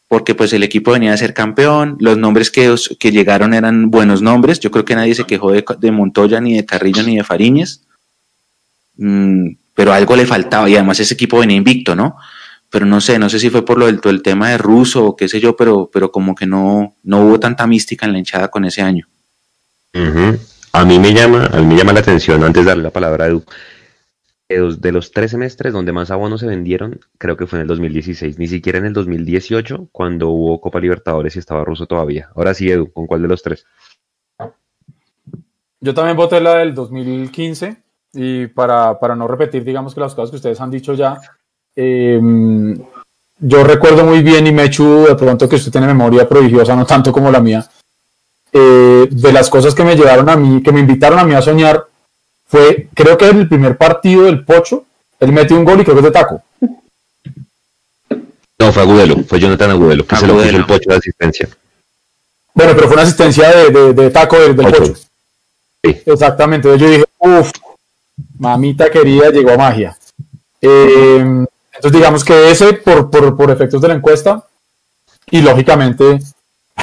[0.09, 4.23] porque pues el equipo venía a ser campeón, los nombres que, que llegaron eran buenos
[4.23, 7.83] nombres, yo creo que nadie se quejó de, Montoya, ni de Carrillo, ni de Fariñez,
[8.97, 12.17] mm, pero algo le faltaba, y además ese equipo venía invicto, ¿no?
[12.71, 15.17] Pero no sé, no sé si fue por lo del el tema de Russo o
[15.17, 18.49] qué sé yo, pero, pero como que no, no hubo tanta mística en la hinchada
[18.49, 19.07] con ese año.
[20.73, 23.27] A mí me llama, a mí me llama la atención, antes de darle la palabra
[23.27, 23.45] a Edu,
[24.49, 28.39] de los tres semestres donde más abonos se vendieron, creo que fue en el 2016,
[28.39, 32.31] ni siquiera en el 2018, cuando hubo Copa Libertadores y estaba ruso todavía.
[32.35, 33.67] Ahora sí, Edu, ¿con cuál de los tres?
[35.81, 37.77] Yo también voté la del 2015
[38.15, 41.21] y para, no repetir, digamos que las cosas que ustedes han dicho ya,
[41.77, 42.75] em,
[43.39, 46.87] yo recuerdo muy bien y me echo de pronto que usted tiene memoria prodigiosa, no
[46.87, 47.69] tanto como la mía,
[48.51, 51.43] eh, de las cosas que me llevaron a mí, que me invitaron a mí a
[51.43, 51.85] soñar,
[52.49, 54.85] fue, creo que en el primer partido del Pocho,
[55.21, 56.43] él metió un gol y creo que es de taco.
[58.59, 61.49] No, fue Agudelo, fue Jonathan Agudelo, que se lo puso el Pocho de asistencia.
[62.55, 64.95] Bueno, pero fue una asistencia de, taco del, Pocho.
[65.85, 66.03] Sí.
[66.07, 67.53] Exactamente, yo dije, uff,
[68.39, 69.97] mamita querida, llegó a magia.
[70.61, 74.45] Eh, entonces digamos que ese, por, por, por efectos de la encuesta,
[75.31, 76.19] y lógicamente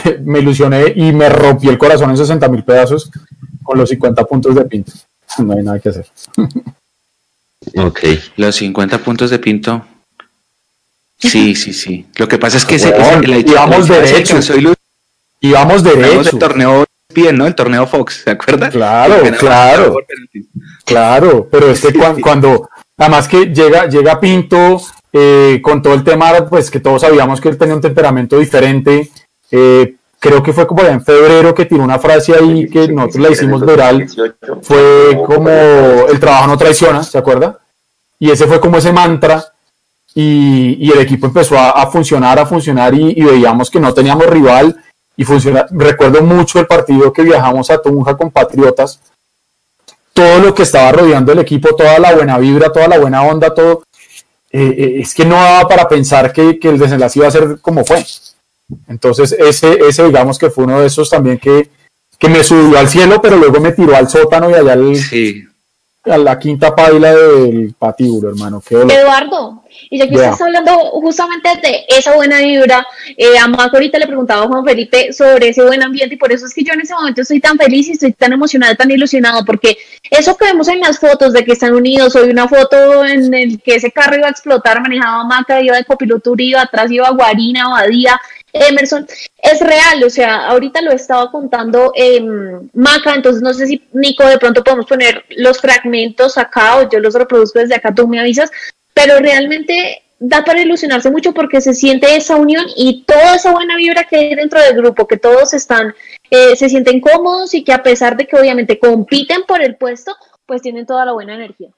[0.23, 3.09] me ilusioné y me rompí el corazón en 60 mil pedazos
[3.63, 4.91] con los 50 puntos de Pinto.
[5.43, 6.07] No hay nada que hacer.
[7.77, 7.99] Ok,
[8.37, 9.85] los 50 puntos de Pinto.
[11.17, 12.05] Sí, sí, sí.
[12.17, 14.37] Lo que pasa es que ese, la, íbamos derecho.
[15.39, 16.29] íbamos derecho.
[16.31, 17.47] El torneo bien, ¿no?
[17.47, 18.69] El torneo Fox, ¿se acuerda?
[18.69, 19.95] Claro, claro.
[20.83, 26.45] Claro, pero es que cuando, además que llega, llega Pinto eh, con todo el tema,
[26.47, 29.09] pues que todos sabíamos que él tenía un temperamento diferente,
[29.49, 33.31] eh, creo que fue como en febrero que tiró una frase ahí que nosotros la
[33.31, 34.07] hicimos viral,
[34.63, 37.59] fue como el trabajo no traiciona, ¿se acuerda?
[38.17, 39.45] Y ese fue como ese mantra
[40.15, 44.75] y, el equipo empezó a, funcionar, a funcionar y, veíamos que no teníamos rival
[45.15, 45.67] y funciona.
[45.69, 48.99] Recuerdo mucho el partido que viajamos a Tunja con Patriotas,
[50.11, 53.53] todo lo que estaba rodeando el equipo, toda la buena vibra, toda la buena onda,
[53.53, 53.83] todo,
[54.51, 57.59] eh, eh, es que no daba para pensar que, que el desenlace iba a ser
[57.61, 58.03] como fue.
[58.87, 61.69] Entonces, ese, ese digamos que fue uno de esos también que,
[62.17, 64.95] que me subió al cielo, pero luego me tiró al sótano y allá al,
[66.05, 68.61] a la quinta paila del patíbulo, hermano.
[68.69, 72.85] Eduardo, y ya que estás hablando justamente de esa buena vibra,
[73.17, 76.31] eh, a Marco ahorita le preguntaba a Juan Felipe sobre ese buen ambiente y por
[76.31, 78.91] eso es que yo en ese momento estoy tan feliz y estoy tan emocionada, tan
[78.91, 79.77] ilusionado, porque
[80.09, 83.61] eso que vemos en las fotos de que están unidos, hoy una foto en el
[83.61, 87.69] que ese carro iba a explotar, manejaba Maca, iba de copiloto Uribe, atrás iba Guarina,
[87.69, 88.19] Badía,
[88.55, 89.05] Emerson,
[89.37, 91.91] es real, o sea, ahorita lo estaba contando
[92.73, 96.99] Maca, entonces no sé si Nico de pronto podemos poner los fragmentos acá o yo
[96.99, 98.49] los reproduzco desde acá, tú me avisas,
[98.93, 103.75] pero realmente da para ilusionarse mucho porque se siente esa unión y toda esa buena
[103.75, 105.93] vibra que hay dentro del grupo, que todos están,
[106.29, 110.15] eh, se sienten cómodos y que a pesar de que obviamente compiten por el puesto,
[110.45, 111.71] pues tienen toda la buena energía.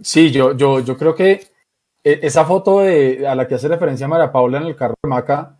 [0.00, 1.51] Sí, yo, yo, yo creo que
[2.04, 5.58] esa foto de, a la que hace referencia María Paula en el carro de Maca,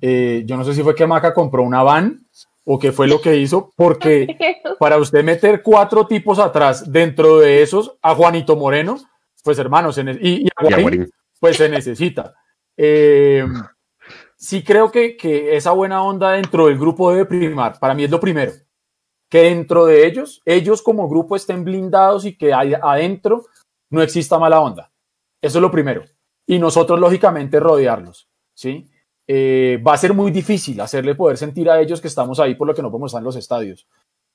[0.00, 2.26] eh, yo no sé si fue que Maca compró una van
[2.64, 4.26] o qué fue lo que hizo, porque
[4.78, 8.98] para usted meter cuatro tipos atrás dentro de esos, a Juanito Moreno,
[9.44, 12.34] pues hermanos, y, a Guarín, pues se necesita.
[12.76, 13.46] Eh,
[14.36, 18.10] sí creo que, que esa buena onda dentro del grupo debe primar, para mí es
[18.10, 18.52] lo primero,
[19.30, 23.44] que dentro de ellos, ellos como grupo estén blindados y que adentro
[23.90, 24.90] no exista mala onda.
[25.46, 26.02] Eso es lo primero.
[26.44, 28.28] Y nosotros, lógicamente, rodearlos.
[28.52, 28.90] ¿sí?
[29.28, 32.66] Eh, va a ser muy difícil hacerle poder sentir a ellos que estamos ahí por
[32.66, 33.86] lo que no podemos estar en los estadios.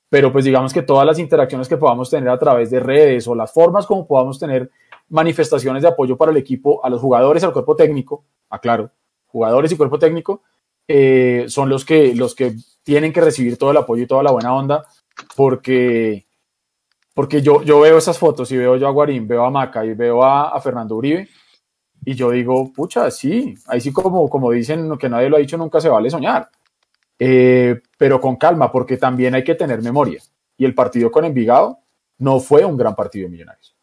[0.08, 3.34] Pero pues digamos que todas las interacciones que podamos tener a través de redes o
[3.34, 4.70] las formas como podamos tener
[5.08, 8.90] manifestaciones de apoyo para el equipo, a los jugadores, al cuerpo técnico, aclaro,
[9.26, 10.42] jugadores y cuerpo técnico,
[10.88, 14.32] eh, son los que, los que tienen que recibir todo el apoyo y toda la
[14.32, 14.86] buena onda,
[15.36, 16.26] porque
[17.14, 19.94] porque yo, yo veo esas fotos y veo yo a Guarín, veo a Maca y
[19.94, 21.28] veo a, Fernando Uribe
[22.04, 25.56] y yo digo, pucha, sí, ahí sí como, como dicen que nadie lo ha dicho,
[25.56, 26.48] nunca se vale soñar.
[27.18, 30.20] Eh, pero con calma, porque también hay que tener memoria.
[30.56, 31.78] Y el partido con Envigado
[32.18, 33.76] no fue un gran partido de Millonarios.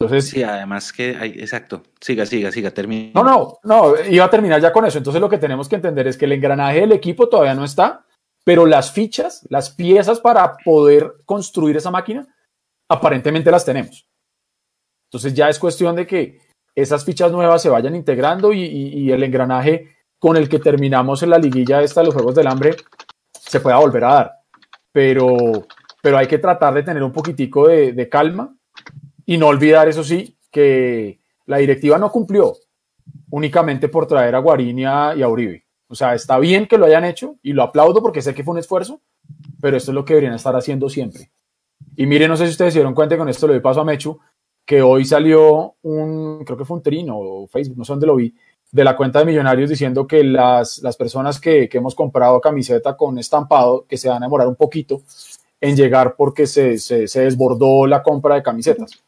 [0.00, 3.12] Entonces, sí, además que hay, exacto, siga, siga, siga, termina.
[3.14, 4.98] No, no, no, iba a terminar ya con eso.
[4.98, 8.04] Entonces lo que tenemos que entender es que el engranaje del equipo todavía no está,
[8.44, 12.26] pero las fichas, las piezas para poder construir esa máquina
[12.88, 14.08] aparentemente las tenemos.
[15.08, 16.40] Entonces ya es cuestión de que
[16.74, 21.38] esas fichas nuevas se vayan integrando y, el engranaje con el que terminamos en la
[21.38, 22.76] liguilla esta de los Juegos del Hambre
[23.32, 24.32] se pueda volver a dar.
[24.92, 25.66] Pero,
[26.02, 28.54] pero hay que tratar de tener un poquitico de, calma
[29.24, 32.54] y no olvidar, eso sí, que la directiva no cumplió
[33.30, 35.68] únicamente por traer a Guarín y a Uribe.
[35.88, 38.52] O sea, está bien que lo hayan hecho y lo aplaudo porque sé que fue
[38.52, 39.00] un esfuerzo,
[39.60, 41.30] pero esto es lo que deberían estar haciendo siempre.
[41.96, 43.84] Y miren, no sé si ustedes se dieron cuenta, con esto lo doy paso a
[43.84, 44.18] Mechu,
[44.64, 48.16] que hoy salió un, creo que fue un trino o Facebook, no sé dónde lo
[48.16, 48.34] vi,
[48.70, 52.96] de la cuenta de Millonarios diciendo que las, las personas que, que, hemos comprado camiseta
[52.96, 55.02] con estampado, que se van a demorar un poquito
[55.60, 59.02] en llegar porque se, se, se desbordó la compra de camisetas.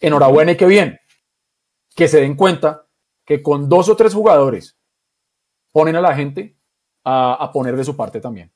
[0.00, 1.00] Enhorabuena y qué bien.
[1.94, 2.86] Que se den cuenta
[3.24, 4.76] que con dos o tres jugadores
[5.72, 6.56] ponen a la gente
[7.04, 8.52] a, a poner de su parte también.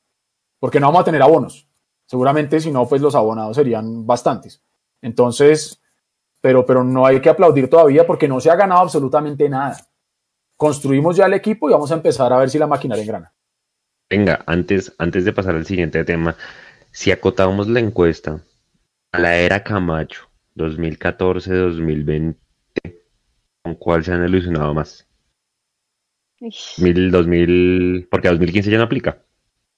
[0.58, 1.68] Porque no vamos a tener abonos.
[2.06, 4.62] Seguramente si no, pues los abonados serían bastantes.
[5.02, 5.82] Entonces,
[6.40, 9.76] pero, pero no hay que aplaudir todavía porque no se ha ganado absolutamente nada.
[10.56, 13.32] Construimos ya el equipo y vamos a empezar a ver si la maquinaria engrana.
[14.08, 16.36] Venga, antes, antes de pasar al siguiente tema,
[16.92, 18.40] si acotamos la encuesta
[19.12, 22.36] a la era Camacho, 2014-2020,
[23.62, 25.06] ¿con cuál se han ilusionado más?
[26.78, 29.18] Mil, 2000, porque 2015 ya no aplica.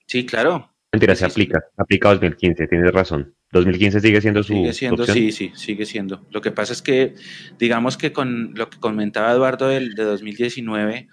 [0.07, 0.71] Sí, claro.
[0.99, 3.35] Mentira, se aplica, aplica 2015, tienes razón.
[3.53, 4.53] 2015 sigue siendo su.
[4.53, 6.27] Sigue siendo, sí, sí, sigue siendo.
[6.31, 7.15] Lo que pasa es que,
[7.57, 11.09] digamos que con lo que comentaba Eduardo del, de 2019,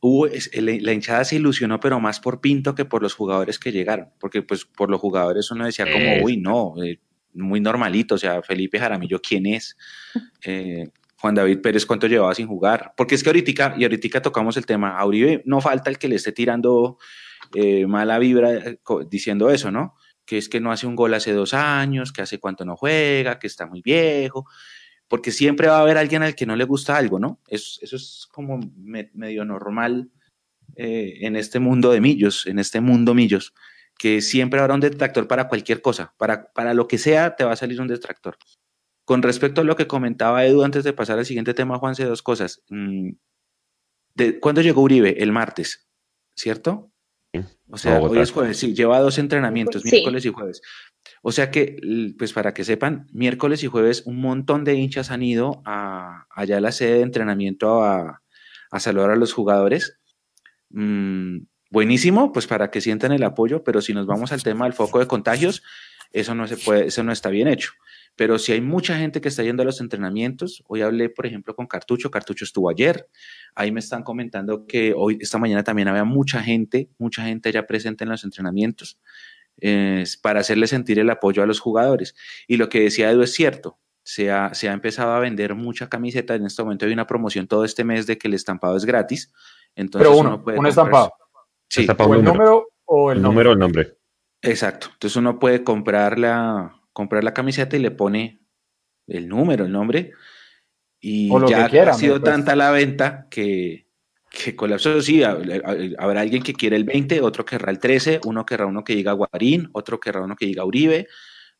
[0.00, 4.08] hubo, la hinchada se ilusionó, pero más por Pinto que por los jugadores que llegaron.
[4.18, 7.00] Porque, pues, por los jugadores uno decía, como, uy, no, eh,
[7.34, 8.14] muy normalito.
[8.14, 9.76] O sea, Felipe Jaramillo, ¿quién es?
[10.46, 10.88] Eh,
[11.24, 12.92] Juan David Pérez, ¿cuánto llevaba sin jugar?
[12.98, 16.06] Porque es que ahorita, y ahorita tocamos el tema, a Uribe no falta el que
[16.06, 16.98] le esté tirando
[17.54, 18.76] eh, mala vibra
[19.08, 19.94] diciendo eso, ¿no?
[20.24, 23.38] que es que no hace un gol hace dos años, que hace cuánto no juega,
[23.38, 24.46] que está muy viejo,
[25.08, 27.40] porque siempre va a haber alguien al que no le gusta algo, ¿no?
[27.48, 30.10] eso es como medio normal
[30.76, 33.54] eh, en este mundo de millos, en este mundo millos,
[33.98, 37.52] que siempre habrá un detractor para cualquier cosa, para, para lo que sea te va
[37.52, 38.36] a salir un detractor.
[39.04, 42.22] Con respecto a lo que comentaba Edu antes de pasar al siguiente tema, Juanse, dos
[42.22, 42.62] cosas.
[42.70, 43.10] Mm,
[44.14, 45.22] de, ¿Cuándo llegó Uribe?
[45.22, 45.86] El martes,
[46.34, 46.93] ¿cierto?
[47.68, 50.62] O sea, hoy es jueves, sí, lleva dos entrenamientos, miércoles y jueves.
[51.22, 51.78] O sea que,
[52.18, 56.58] pues para que sepan, miércoles y jueves un montón de hinchas han ido a, allá
[56.58, 58.20] a la sede de entrenamiento a,
[58.78, 59.98] saludar a los jugadores.
[60.70, 64.74] Mm, buenísimo, pues para que sientan el apoyo, pero si nos vamos al tema del
[64.74, 65.62] foco de contagios,
[66.12, 67.72] eso no se puede, eso no está bien hecho.
[68.16, 71.56] Pero si hay mucha gente que está yendo a los entrenamientos, hoy hablé, por ejemplo,
[71.56, 73.08] con Cartucho, Cartucho estuvo ayer,
[73.54, 77.66] ahí me están comentando que hoy, esta mañana también había mucha gente, mucha gente ya
[77.66, 78.98] presente en los entrenamientos,
[80.22, 82.14] para hacerle sentir el apoyo a los jugadores.
[82.46, 85.88] Y lo que decía Edu es cierto, se ha, se ha, empezado a vender mucha
[85.88, 86.34] camiseta.
[86.34, 89.32] En este momento hay una promoción todo este mes de que el estampado es gratis.
[89.74, 91.12] Entonces Pero uno, puede un estampado.
[91.68, 91.86] Sí.
[91.98, 93.96] ¿O el número o el, número o el nombre.
[94.42, 94.88] Exacto.
[94.92, 98.40] Entonces uno puede comprar la, comprar la camiseta y le pone
[99.06, 100.12] el número, el nombre.
[101.00, 102.32] Y ya ha sido pues.
[102.32, 103.88] tanta la venta que,
[104.30, 105.02] que colapsó.
[105.02, 108.94] Sí, habrá alguien que quiere el 20, otro querrá el 13, uno querrá uno que
[108.94, 111.08] diga Guarín, otro querrá uno que diga Uribe,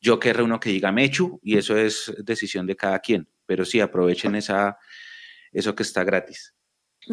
[0.01, 3.29] yo querrá uno que diga Mechu, y eso es decisión de cada quien.
[3.45, 4.79] Pero sí, aprovechen esa,
[5.53, 6.55] eso que está gratis.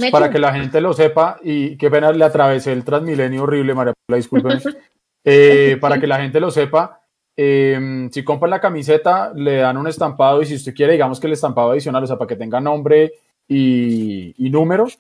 [0.09, 3.93] Para que la gente lo sepa, y qué pena le atravesé el transmilenio horrible, María
[4.07, 4.61] Paula, disculpen.
[5.23, 7.00] Eh, para que la gente lo sepa,
[7.43, 11.25] Em, si compra la camiseta, le dan un estampado y si usted quiere, digamos que
[11.25, 13.13] el estampado adicional, o sea, para que tenga nombre
[13.47, 14.99] y, y números,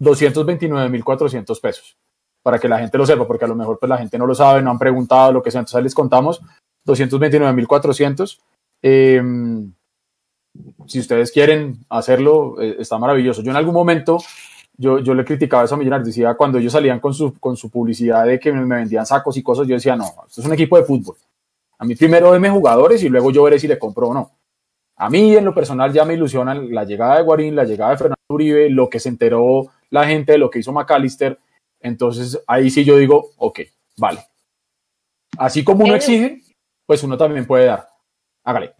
[0.00, 1.98] 229.400 pesos.
[2.42, 4.34] Para que la gente lo sepa, porque a lo mejor pues la gente no lo
[4.34, 5.58] sabe, no han preguntado, lo que sea.
[5.58, 6.40] Entonces les contamos
[6.86, 8.38] 229.400.
[8.80, 9.70] Eh, em,
[10.86, 13.42] si ustedes quieren hacerlo, eh, está maravilloso.
[13.42, 14.16] Yo en algún momento,
[14.78, 17.68] yo, yo le criticaba eso a Millonarios, decía cuando ellos salían con su, con su
[17.68, 20.78] publicidad de que me vendían sacos y cosas, yo decía, no, esto es un equipo
[20.78, 21.16] de fútbol.
[21.78, 24.32] A mí primero deme jugadores y luego yo veré si le compro o no.
[24.96, 27.98] A mí en lo personal ya me ilusiona la llegada de Guarín, la llegada de
[27.98, 31.38] Fernando Uribe, lo que se enteró la gente de lo que hizo McAllister.
[31.80, 33.60] Entonces ahí sí yo digo, ok,
[33.96, 34.24] vale.
[35.38, 36.40] Así como uno exige,
[36.84, 37.88] pues uno también puede dar.
[38.42, 38.74] Hágale.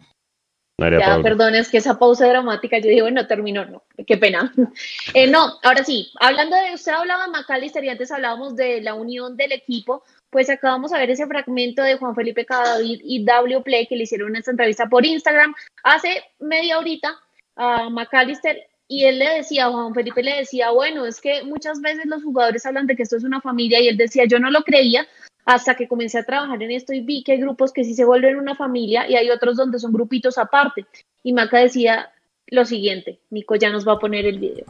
[0.79, 4.53] Ya, perdón, es que esa pausa dramática, yo digo, no terminó, no, qué pena.
[5.13, 8.93] Eh, no, ahora sí, hablando de, usted hablaba de McAllister y antes hablábamos de la
[8.93, 13.61] unión del equipo, pues acabamos de ver ese fragmento de Juan Felipe Cadavid y W
[13.61, 17.15] Play que le hicieron esta entrevista por Instagram hace media horita
[17.55, 22.05] a McAllister y él le decía, Juan Felipe le decía, bueno, es que muchas veces
[22.05, 24.63] los jugadores hablan de que esto es una familia y él decía, yo no lo
[24.63, 25.07] creía
[25.49, 28.05] hasta que comencé a trabajar en esto y vi que hay grupos que sí se
[28.05, 30.85] vuelven una familia y hay otros donde son grupitos aparte.
[31.23, 32.11] Y Maca decía
[32.51, 34.65] lo siguiente, Nico ya nos va a poner el video.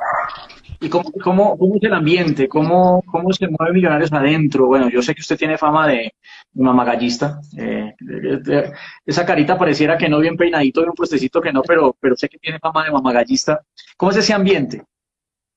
[0.80, 2.48] ¿Y cómo, cómo, cómo es el ambiente?
[2.48, 4.68] ¿Cómo, ¿Cómo se mueve Millonarios adentro?
[4.68, 6.14] Bueno, yo sé que usted tiene fama de
[6.54, 7.42] mamagallista.
[7.58, 7.94] Eh,
[9.06, 12.30] esa carita pareciera que no bien peinadito de un puestecito que no, pero, pero sé
[12.30, 13.66] que tiene fama de mamagallista.
[13.98, 14.82] ¿Cómo es ese ambiente?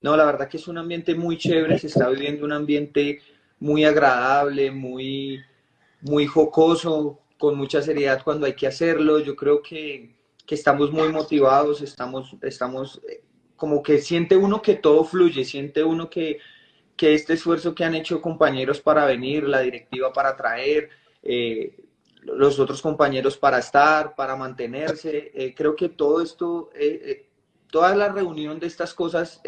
[0.01, 3.21] No, la verdad que es un ambiente muy chévere, se está viviendo un ambiente
[3.63, 5.41] muy agradable, muy,
[6.01, 9.21] muy jocoso, con mucha seriedad cuando hay que hacerlo.
[9.21, 13.23] Yo creo que, que estamos muy motivados, estamos, estamos eh,
[13.55, 16.39] como que siente uno que todo fluye, siente uno que,
[16.97, 20.91] que este esfuerzo que han hecho compañeros para venir, la directiva para traer,
[21.23, 21.77] eh,
[22.23, 27.29] los otros compañeros para estar, para mantenerse, eh, creo que todo esto, eh,
[27.71, 29.41] toda la reunión de estas cosas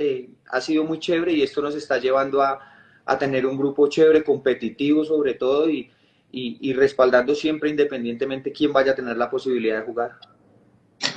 [0.49, 2.74] ha sido muy chévere y esto nos está llevando a,
[3.07, 5.91] a tener un grupo chévere, competitivo sobre todo y,
[6.31, 10.13] y, respaldando siempre independientemente quién vaya a tener la posibilidad de jugar.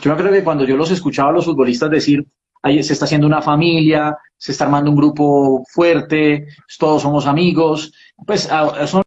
[0.01, 2.25] Yo creo que cuando yo los escuchaba a los futbolistas decir,
[2.61, 7.91] ahí se está haciendo una familia, se está armando un grupo fuerte, todos somos amigos,
[8.25, 8.49] pues
[8.85, 9.03] son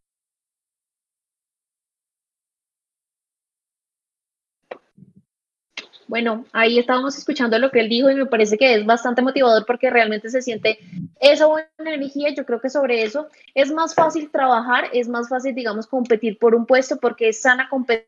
[6.10, 9.64] Bueno, ahí estábamos escuchando lo que él dijo y me parece que es bastante motivador
[9.64, 10.80] porque realmente se siente
[11.20, 12.34] esa buena energía.
[12.34, 16.56] Yo creo que sobre eso es más fácil trabajar, es más fácil, digamos, competir por
[16.56, 18.04] un puesto porque es sana competencia,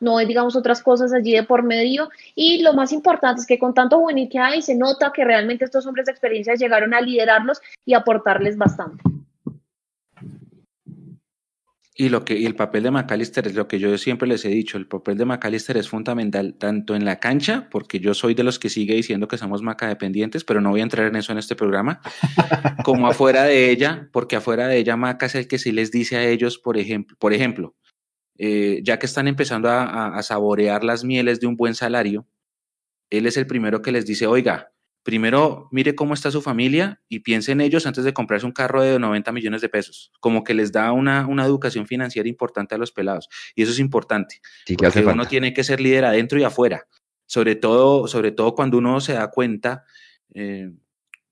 [0.00, 2.10] no hay, digamos, otras cosas allí de por medio.
[2.34, 5.64] Y lo más importante es que con tanto juvenil que hay, se nota que realmente
[5.64, 9.02] estos hombres de experiencia llegaron a liderarlos y aportarles bastante.
[11.94, 14.48] Y, lo que, y el papel de McAllister es lo que yo siempre les he
[14.48, 18.44] dicho, el papel de McAllister es fundamental tanto en la cancha, porque yo soy de
[18.44, 21.32] los que sigue diciendo que somos Maca dependientes, pero no voy a entrar en eso
[21.32, 22.00] en este programa,
[22.84, 26.16] como afuera de ella, porque afuera de ella Maca es el que sí les dice
[26.16, 27.74] a ellos, por ejemplo, por ejemplo
[28.38, 32.26] eh, ya que están empezando a, a saborear las mieles de un buen salario,
[33.10, 34.71] él es el primero que les dice, oiga,
[35.02, 38.82] primero mire cómo está su familia y piense en ellos antes de comprarse un carro
[38.82, 40.12] de 90 millones de pesos.
[40.20, 43.28] Como que les da una, una educación financiera importante a los pelados.
[43.54, 44.40] Y eso es importante.
[44.76, 46.86] porque uno tiene que ser líder adentro y afuera.
[47.26, 49.84] Sobre todo, sobre todo cuando uno se da cuenta
[50.34, 50.70] eh,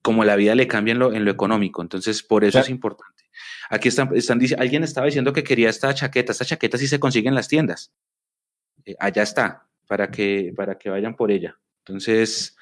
[0.03, 1.83] como la vida le cambia en lo, en lo económico.
[1.83, 3.25] Entonces, por eso es importante.
[3.69, 6.33] Aquí están, están alguien estaba diciendo que quería esta chaqueta.
[6.33, 7.93] Esta chaqueta sí se consigue en las tiendas.
[8.85, 11.59] Eh, allá está, para que, para que vayan por ella.
[11.85, 12.57] Entonces,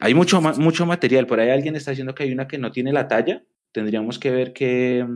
[0.00, 1.26] hay mucho, mucho material.
[1.26, 3.42] Por ahí alguien está diciendo que hay una que no tiene la talla.
[3.72, 5.06] Tendríamos que ver qué,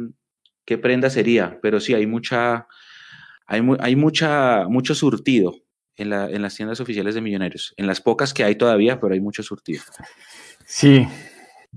[0.64, 1.59] qué prenda sería.
[1.62, 2.66] Pero sí, hay mucha,
[3.47, 5.55] hay, hay mucha, mucho surtido
[5.97, 7.74] en, la, en las tiendas oficiales de Millonarios.
[7.76, 9.83] En las pocas que hay todavía, pero hay mucho surtido.
[10.64, 11.07] Sí.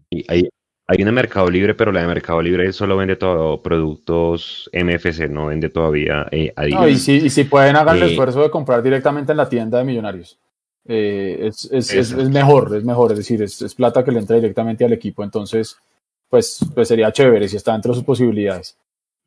[0.10, 0.50] Y hay,
[0.88, 5.48] hay una Mercado Libre, pero la de Mercado Libre solo vende todo, productos MFC, no
[5.48, 8.84] vende todavía eh, No, y si, y si pueden, hagan el eh, esfuerzo de comprar
[8.84, 10.40] directamente en la tienda de Millonarios.
[10.86, 14.36] Eh, es, es, es, es, mejor, es mejor, es decir, es, plata que le entra
[14.36, 15.78] directamente al equipo, entonces,
[16.30, 18.78] pues, pues sería chévere si está dentro de sus posibilidades.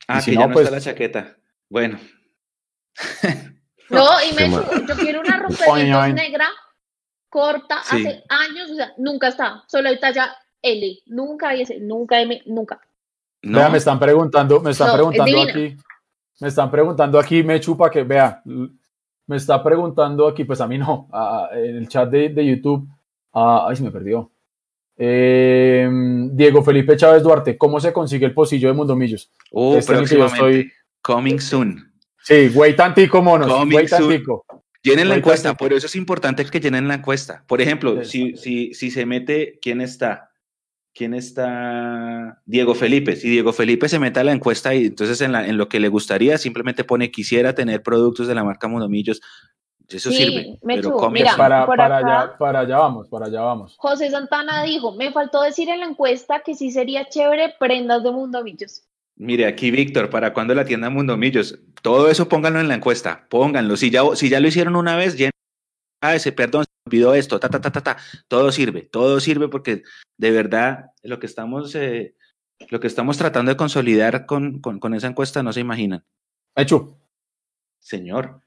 [0.07, 1.36] Ah, si que no, ya no pues, está la chaqueta.
[1.68, 1.98] Bueno.
[3.88, 6.48] No, y me, yo quiero una romperitos negra,
[7.28, 12.20] corta, hace años, o sea, nunca está, solo hay talla L, nunca hay ese, nunca
[12.20, 12.80] M, nunca.
[13.42, 13.59] No.
[13.59, 15.76] Vea, me están preguntando, me están preguntando aquí,
[16.40, 18.42] me están preguntando aquí, me chupa que, vea,
[19.27, 21.09] me está preguntando aquí, pues a mí no,
[21.53, 22.89] en el chat de, de YouTube,
[23.33, 24.31] ay, se me perdió.
[24.97, 25.89] Eh,
[26.33, 29.31] Diego Felipe Chávez Duarte, ¿cómo se consigue el pocillo de Mundomillos?
[29.51, 30.72] Oh, este próximamente.
[31.03, 31.93] Coming soon.
[32.22, 33.53] Sí, güey tantico, monos.
[33.53, 34.45] Coming tantico.
[34.83, 37.45] Llenen la encuesta, por eso es importante que llenen la encuesta.
[37.47, 40.31] Por ejemplo, si, si, si se mete, ¿quién está?
[40.97, 42.40] ¿Quién está?
[42.47, 43.16] Diego Felipe.
[43.16, 45.78] Si Diego Felipe se mete a la encuesta y entonces en, la, en lo que
[45.78, 49.20] le gustaría simplemente pone quisiera tener productos de la marca Mundomillos.
[49.88, 50.59] Eso sirve.
[50.66, 53.76] pero mira, para, para, allá, para allá vamos, para allá vamos.
[53.76, 58.11] José Santana dijo, me faltó decir en la encuesta que sí sería chévere prendas de
[58.11, 58.82] Mundomillos.
[59.16, 61.59] Mire, aquí Víctor, ¿para cuándo la tienda Mundomillos?
[61.82, 63.76] Todo eso pónganlo en la encuesta, pónganlo.
[63.76, 65.32] Si ya, si ya lo hicieron una vez, llenen
[66.01, 67.97] ah, ese perdón, se olvidó esto, ta, ta, ta, ta, ta,
[68.28, 69.82] todo sirve, todo sirve porque
[70.18, 72.14] de verdad lo que estamos, eh,
[72.70, 76.05] lo que estamos tratando de consolidar con, con, con, esa encuesta no se imaginan.
[76.55, 76.99] Hecho.
[77.78, 78.40] Señor.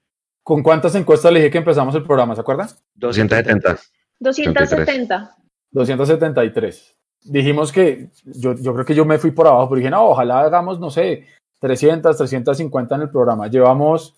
[0.43, 2.67] ¿Con cuántas encuestas le dije que empezamos el programa, se acuerda?
[2.95, 3.79] 270.
[4.19, 5.35] 270.
[5.71, 6.95] 273.
[7.21, 10.41] Dijimos que yo, yo creo que yo me fui por abajo, pero dije, no, ojalá
[10.41, 11.27] hagamos, no sé,
[11.59, 13.47] 300, 350 en el programa.
[13.47, 14.15] Llevamos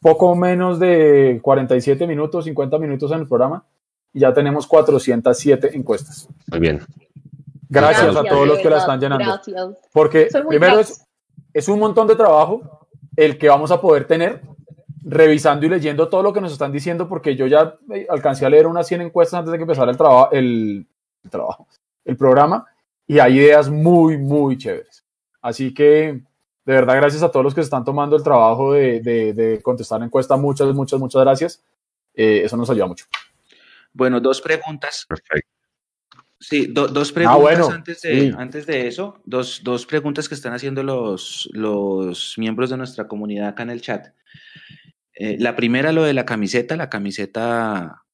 [0.00, 3.64] poco menos de 47 minutos, 50 minutos en el programa
[4.12, 6.28] y ya tenemos 407 encuestas.
[6.50, 6.80] Muy bien.
[7.68, 9.24] Gracias, a todos los que la están llenando.
[9.24, 9.78] Gracias.
[9.92, 11.04] Porque primero es,
[11.52, 12.86] es un montón de trabajo
[13.16, 14.42] el que vamos a poder tener
[15.04, 18.50] revisando y leyendo todo lo que nos están diciendo, porque yo ya eh, alcancé a
[18.50, 20.86] leer unas 100 encuestas antes de que empezara el, trabajo el,
[21.24, 21.66] el trabajo,
[22.04, 22.66] el programa,
[23.06, 25.04] y hay ideas muy, muy chéveres.
[25.40, 26.22] Así que
[26.68, 30.00] de verdad, gracias a todos los que se están tomando el trabajo de, de, contestar
[30.00, 30.36] la encuesta.
[30.36, 31.64] Muchas, muchas, muchas gracias.
[32.12, 33.06] Eh, eso nos ayuda mucho.
[33.94, 35.06] Bueno, dos preguntas.
[35.08, 35.48] Perfecto.
[36.38, 39.18] Sí, dos ah, preguntas antes, de, antes de eso.
[39.24, 43.80] Dos, dos, preguntas que están haciendo los, los miembros de nuestra comunidad acá en el
[43.80, 44.08] chat.
[45.14, 46.76] Eh, la primera, lo de la camiseta.
[46.76, 48.04] La camiseta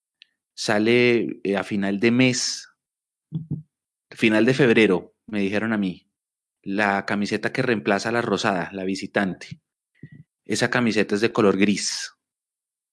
[0.54, 2.68] sale eh, a final de mes,
[4.12, 6.03] final de febrero, me dijeron a mí
[6.64, 9.60] la camiseta que reemplaza a la rosada, la visitante.
[10.44, 12.12] Esa camiseta es de color gris.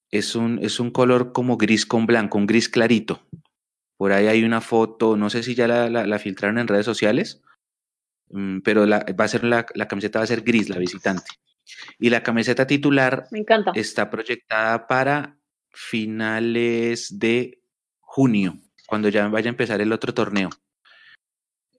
[0.09, 3.26] Es un, es un color como gris con blanco, un gris clarito.
[3.97, 7.41] Por ahí hay una foto, no sé si ya la, la, filtraron en redes sociales,
[8.30, 11.32] mm, pero la, va a ser la, la, camiseta va a ser gris, la visitante.
[11.97, 13.72] Y la camiseta titular Me encanta.
[13.76, 15.38] está proyectada para
[15.69, 17.61] finales de
[17.99, 18.57] junio,
[18.88, 20.49] cuando ya vaya a empezar el otro torneo.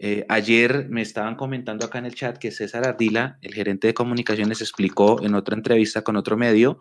[0.05, 3.95] Eh, ayer me estaban comentando acá en el chat que César Ardila, el gerente de
[3.95, 6.81] comunicaciones, explicó en otra entrevista con otro medio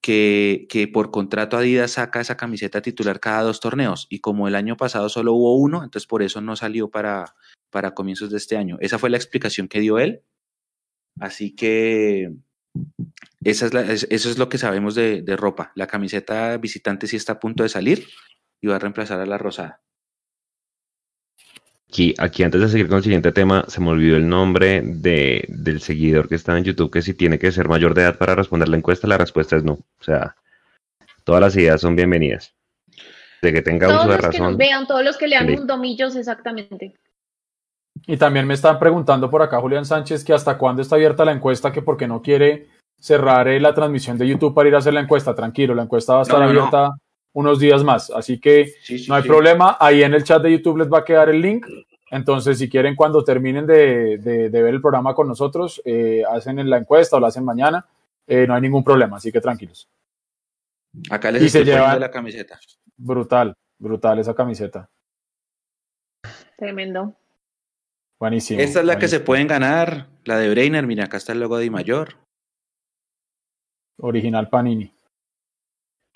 [0.00, 4.56] que, que, por contrato Adidas saca esa camiseta titular cada dos torneos y como el
[4.56, 7.36] año pasado solo hubo uno, entonces por eso no salió para,
[7.70, 8.78] para comienzos de este año.
[8.80, 10.22] Esa fue la explicación que dio él.
[11.20, 12.32] Así que
[13.44, 15.70] eso es lo que sabemos de, de, ropa.
[15.76, 18.08] La camiseta visitante sí está a punto de salir
[18.60, 19.85] y va a reemplazar a la rosada.
[21.88, 25.44] Aquí, aquí antes de seguir con el siguiente tema, se me olvidó el nombre de,
[25.48, 28.34] del seguidor que está en YouTube, que si tiene que ser mayor de edad para
[28.34, 29.74] responder la encuesta, la respuesta es no.
[29.74, 30.34] O sea,
[31.24, 32.54] todas las ideas son bienvenidas.
[33.40, 34.32] De que tenga todos uso de los razón.
[34.32, 35.56] que nos vean, todos los que lean Sí.
[35.56, 36.94] mundomillos, exactamente.
[38.06, 41.32] Y también me están preguntando por acá Julián Sánchez que hasta cuándo está abierta la
[41.32, 42.68] encuesta, que porque no quiere
[42.98, 45.34] cerrar eh, la transmisión de YouTube para ir a hacer la encuesta.
[45.34, 46.96] Tranquilo, la encuesta va a estar No, no, no.
[47.36, 48.10] Unos días más.
[48.10, 49.28] Así que Sí, sí, no hay sí.
[49.28, 49.76] problema.
[49.78, 51.66] Ahí en el chat de YouTube les va a quedar el link.
[52.10, 56.68] Entonces, si quieren, cuando terminen de, de- de ver el programa con nosotros, eh, hacen
[56.70, 57.84] la encuesta o la hacen mañana.
[58.26, 59.86] Eh, no hay ningún problema, así que tranquilos.
[61.10, 62.58] Acá les Y se estoy llevan- la camiseta.
[62.96, 64.88] Brutal, brutal esa camiseta.
[66.56, 67.12] Tremendo.
[68.18, 68.60] Buenísimo.
[68.60, 70.86] Esta es la que se pueden ganar, la de Breiner.
[70.86, 72.14] Mira, acá está el logo de Mayor.
[73.98, 74.90] Original Panini.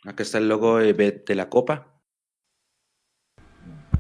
[0.05, 2.01] Acá está el logo de, la Copa.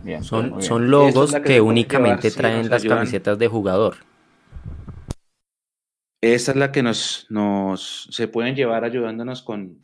[0.03, 0.62] Bien, Son, bien.
[0.62, 2.98] son logos es que únicamente llevar, traen las ayudan.
[2.98, 3.96] camisetas de jugador.
[6.22, 9.80] Esta es la que nos, nos se pueden llevar ayudándonos con,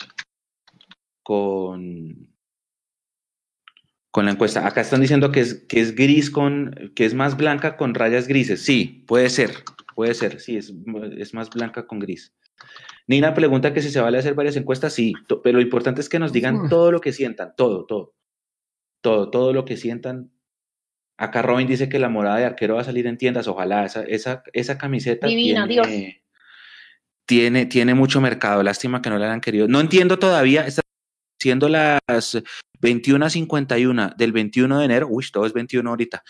[1.23, 2.31] con,
[4.11, 4.67] con la encuesta.
[4.67, 8.27] Acá están diciendo que es, que es gris con, que es más blanca con rayas
[8.29, 8.63] grises.
[8.63, 9.51] Sí, puede ser,
[9.95, 10.73] puede ser, sí, es,
[11.19, 12.35] es más blanca con gris.
[13.09, 16.19] Nina pregunta que si se vale hacer varias encuestas, sí, pero lo importante es que
[16.19, 18.15] nos digan todo lo que sientan, todo, todo,
[19.01, 20.33] todo, todo lo que sientan.
[21.17, 24.03] Acá Robin dice que la morada de arquero va a salir en tiendas, ojalá, esa,
[24.03, 26.15] esa, esa camiseta Divina, tiene, Dios.
[27.27, 29.69] tiene, tiene mucho mercado, lástima que no la hayan querido.
[29.69, 30.83] No entiendo todavía, está
[31.39, 32.01] siendo las
[32.81, 36.25] 21.51 del 21 de enero, uy, todo es 21 ahorita,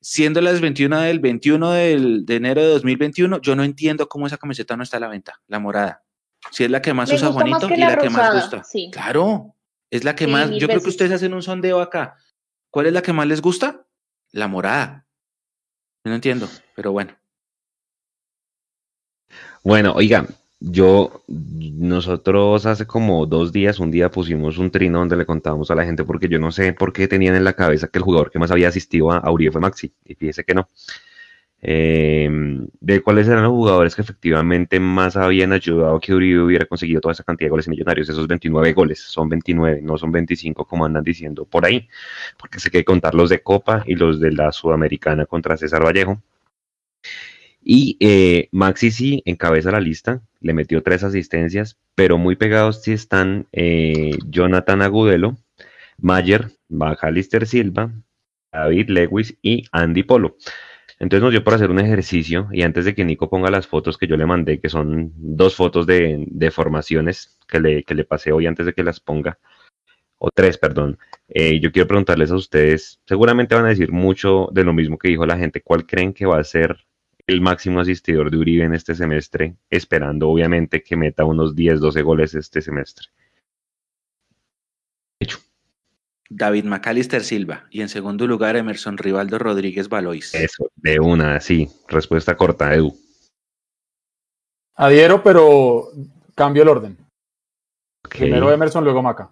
[0.00, 4.38] siendo las 21 del 21 del, de enero de 2021, yo no entiendo cómo esa
[4.38, 6.05] camiseta no está a la venta, la morada.
[6.50, 8.10] Si es la que más Me usa gusta más Juanito que y la la que
[8.10, 8.64] más rosada, gusta.
[8.64, 8.90] sí.
[8.92, 9.54] Claro,
[9.90, 12.16] es la que Sí, más, yo creo que ustedes hacen un sondeo acá.
[12.70, 13.86] ¿Cuál es la que más les gusta?
[14.32, 15.06] La morada.
[16.04, 17.16] No entiendo, pero bueno.
[19.62, 20.26] Bueno, oiga,
[20.60, 25.74] yo, nosotros hace como dos días, un día pusimos un trino donde le contábamos a
[25.74, 28.30] la gente porque yo no sé por qué tenían en la cabeza que el jugador
[28.30, 30.68] que más había asistido a, a Uribe fue Maxi, y fíjese que no.
[31.62, 32.28] Eh,
[32.80, 37.12] de cuáles eran los jugadores que efectivamente más habían ayudado que Uribe hubiera conseguido toda
[37.12, 40.84] esa cantidad de goles en millonarios, esos 29 goles, son 29, no son 25 como
[40.84, 41.88] andan diciendo por ahí,
[42.38, 46.22] porque hay que contar los de Copa y los de la Sudamericana contra César Vallejo.
[47.68, 52.92] Y eh, Maxi sí encabeza la lista, le metió tres asistencias, pero muy pegados sí
[52.92, 55.36] están eh, Jonathan Agudelo,
[55.98, 57.92] Mayer, Bajalister Silva,
[58.52, 60.36] David Lewis y Andy Polo.
[60.98, 63.98] Entonces nos dio por hacer un ejercicio y antes de que Nico ponga las fotos
[63.98, 68.04] que yo le mandé, que son dos fotos de, de formaciones que le, que le
[68.04, 69.38] pasé hoy antes de que las ponga,
[70.18, 74.64] o tres, perdón, eh, yo quiero preguntarles a ustedes, seguramente van a decir mucho de
[74.64, 76.86] lo mismo que dijo la gente, ¿cuál creen que va a ser
[77.26, 82.02] el máximo asistidor de Uribe en este semestre, esperando obviamente que meta unos 10, 12
[82.02, 83.08] goles este semestre.
[85.20, 85.38] Hecho.
[86.28, 87.64] David McAllister Silva.
[87.70, 90.34] Y en segundo lugar, Emerson Rivaldo Rodríguez Valois.
[90.34, 91.68] Eso, de una, sí.
[91.88, 92.96] Respuesta corta, Edu.
[94.74, 95.88] Adhiero, pero
[96.34, 96.98] cambio el orden.
[98.08, 99.30] Primero Emerson, luego Maca.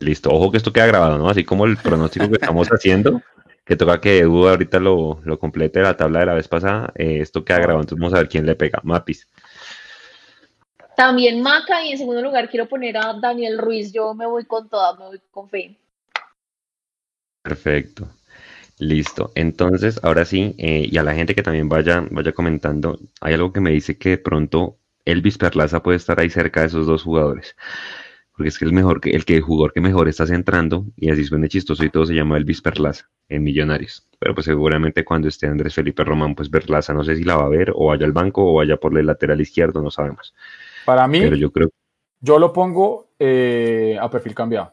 [0.00, 0.30] Listo.
[0.30, 1.28] Ojo que esto queda grabado, ¿no?
[1.28, 3.20] Así como el pronóstico que estamos haciendo,
[3.64, 6.92] que toca que Edu ahorita lo, lo complete la tabla de la vez pasada.
[6.94, 8.80] eh, esto queda grabado, entonces vamos a ver quién le pega.
[8.84, 9.26] Mapis.
[10.96, 13.92] También Maca y en segundo lugar quiero poner a Daniel Ruiz.
[13.92, 15.76] Yo me voy con toda, me voy con fe.
[17.48, 18.06] Perfecto.
[18.78, 19.32] Listo.
[19.34, 23.52] Entonces, ahora sí, eh, y a la gente que también vaya, vaya comentando, hay algo
[23.54, 24.76] que me dice que de pronto
[25.06, 27.56] Elvis Perlaza puede estar ahí cerca de esos dos jugadores.
[28.32, 31.10] Porque es que el mejor que, el que el jugador que mejor está centrando, y
[31.10, 34.06] así suena chistoso y todo, se llama Elvis Perlaza en Millonarios.
[34.18, 37.46] Pero pues seguramente cuando esté Andrés Felipe Román, pues Perlaza no sé si la va
[37.46, 40.34] a ver, o vaya al banco, o vaya por el lateral izquierdo, no sabemos.
[40.84, 41.70] Para mí, Pero yo creo
[42.20, 44.72] yo lo pongo eh, a perfil cambiado.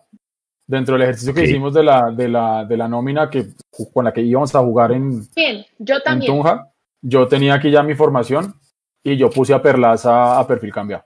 [0.68, 1.52] Dentro del ejercicio que Sí.
[1.52, 3.50] hicimos de la, de, la, de la nómina que,
[3.94, 6.32] con la que íbamos a jugar en, Bien, yo en también.
[6.32, 8.56] Tunja, yo tenía aquí ya mi formación
[9.04, 11.06] y yo puse a Perlaza a perfil cambiado.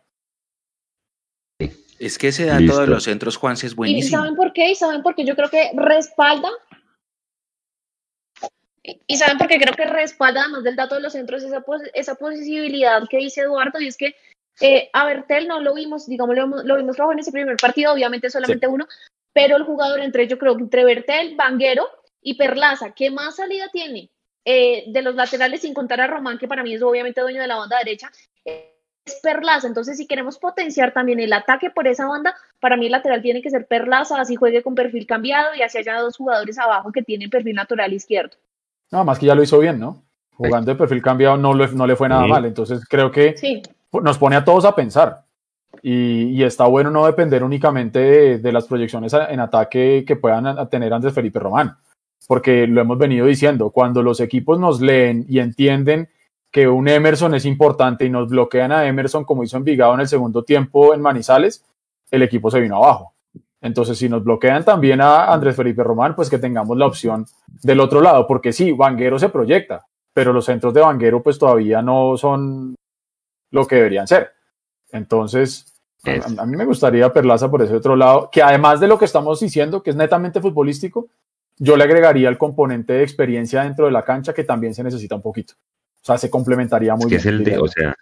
[1.99, 4.07] Es que ese dato de los centros, Juan, es buenísimo.
[4.07, 4.71] ¿Y saben por qué?
[4.71, 5.25] ¿Y saben por qué?
[5.25, 6.49] Yo creo que respalda.
[9.05, 11.61] ¿Y saben por qué creo que respalda, además del dato de los centros, esa,
[11.93, 13.81] esa posibilidad que dice Eduardo?
[13.81, 14.15] Y es que
[14.61, 18.29] eh, a Bertel no lo vimos, digamos, lo, vimos trabajar en ese primer partido, obviamente
[18.29, 18.87] solamente uno,
[19.39, 21.87] pero el jugador entre, yo creo que entre Bertel, Vanguero
[22.21, 24.11] y Perlaza, ¿qué más salida tiene?
[24.43, 27.47] Eh, de los laterales, sin contar a Román, que para mí es obviamente dueño de
[27.47, 28.11] la banda derecha,
[28.43, 29.67] es Perlaza.
[29.67, 33.41] Entonces, si queremos potenciar también el ataque por esa banda, para mí el lateral tiene
[33.41, 37.01] que ser Perlaza, así juegue con perfil cambiado y así haya dos jugadores abajo que
[37.01, 38.35] tienen perfil natural izquierdo.
[38.91, 40.03] Nada más que ya lo hizo bien, ¿no?
[40.35, 42.43] Jugando de perfil cambiado no, no le fue nada mal.
[42.43, 43.35] Entonces, creo que
[44.03, 45.28] nos pone a todos a pensar.
[45.81, 51.13] Y, está bueno no depender únicamente de, las proyecciones en ataque que puedan tener Andrés
[51.13, 51.77] Felipe Román,
[52.27, 56.09] porque lo hemos venido diciendo, cuando los equipos nos leen y entienden
[56.51, 60.07] que un Emerson es importante y nos bloquean a Emerson como hizo Envigado en el
[60.07, 61.63] segundo tiempo en Manizales,
[62.11, 63.13] el equipo se vino abajo.
[63.61, 67.25] Entonces, si nos bloquean también a Andrés Felipe Román, pues que tengamos la opción
[67.61, 71.81] del otro lado, porque sí, Vanguero se proyecta, pero los centros de Vanguero pues todavía
[71.81, 72.75] no son
[73.51, 74.31] lo que deberían ser.
[74.91, 75.65] Entonces,
[76.37, 79.39] a, mí me gustaría Perlaza por ese otro lado, que además de lo que estamos
[79.39, 81.09] diciendo, que es netamente futbolístico,
[81.57, 85.15] yo le agregaría el componente de experiencia dentro de la cancha que también se necesita
[85.15, 85.55] un poquito.
[86.01, 87.19] O sea, se complementaría muy bien.
[87.19, 87.95] Es el de, o sea,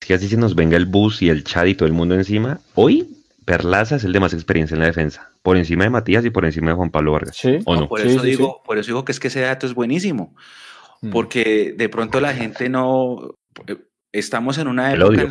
[0.00, 2.14] es que así se nos venga el bus y el chat y todo el mundo
[2.14, 2.60] encima.
[2.74, 6.30] Hoy, Perlaza es el de más experiencia en la defensa, por encima de Matías y
[6.30, 7.36] por encima de Juan Pablo Vargas.
[7.36, 7.58] Sí.
[7.66, 7.88] ¿O no?
[7.88, 10.34] Por eso digo, por eso digo que es que ese dato es buenísimo.
[11.02, 11.10] Mm.
[11.10, 13.34] Porque de pronto la gente no
[14.12, 15.22] Estamos en una época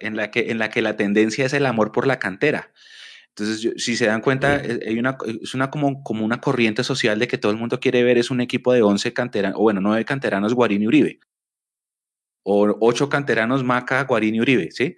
[0.00, 2.72] en, la que, en, la que, la tendencia es el amor por la cantera.
[3.28, 7.18] Entonces, si se dan cuenta, eh, hay una, es una como, como una corriente social
[7.18, 9.80] de que todo el mundo quiere ver es un equipo de 11 canteranos, o bueno,
[9.80, 11.20] 9 canteranos Guarini Uribe,
[12.42, 14.96] o 8 canteranos Maca, Guarini Uribe, ¿sí?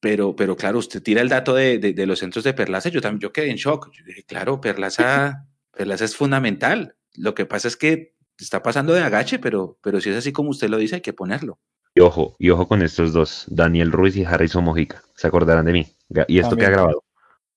[0.00, 3.20] Pero, pero claro, usted tira el dato de, de, los centros de Perlaza, yo también
[3.20, 3.90] yo quedé en shock.
[3.92, 6.96] Yo dije, claro, Perlaza, Perlaza es fundamental.
[7.16, 10.50] Lo que pasa es que está pasando de agache, pero, pero si es así como
[10.50, 11.60] usted lo dice, hay que ponerlo.
[11.96, 15.02] Y ojo, y ojo con estos dos, Daniel Ruiz y Harrison Mojica.
[15.14, 15.86] Se acordarán de mí.
[16.28, 17.02] Y esto que ha grabado.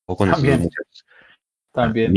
[0.05, 1.05] Ojo con estos dos muchachos.
[1.73, 2.13] También.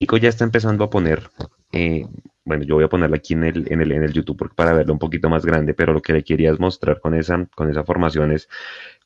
[0.00, 1.30] Nico ya está empezando a poner,
[1.70, 2.08] eh,
[2.44, 4.94] bueno, yo voy a ponerlo aquí en el, en el, en el YouTube para verlo
[4.94, 8.32] un poquito más grande, pero lo que le quería mostrar con esa, con esa formación
[8.32, 8.48] es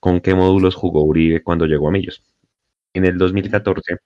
[0.00, 2.24] con qué módulos jugó Uribe cuando llegó a Millos.
[2.94, 3.98] En el 2014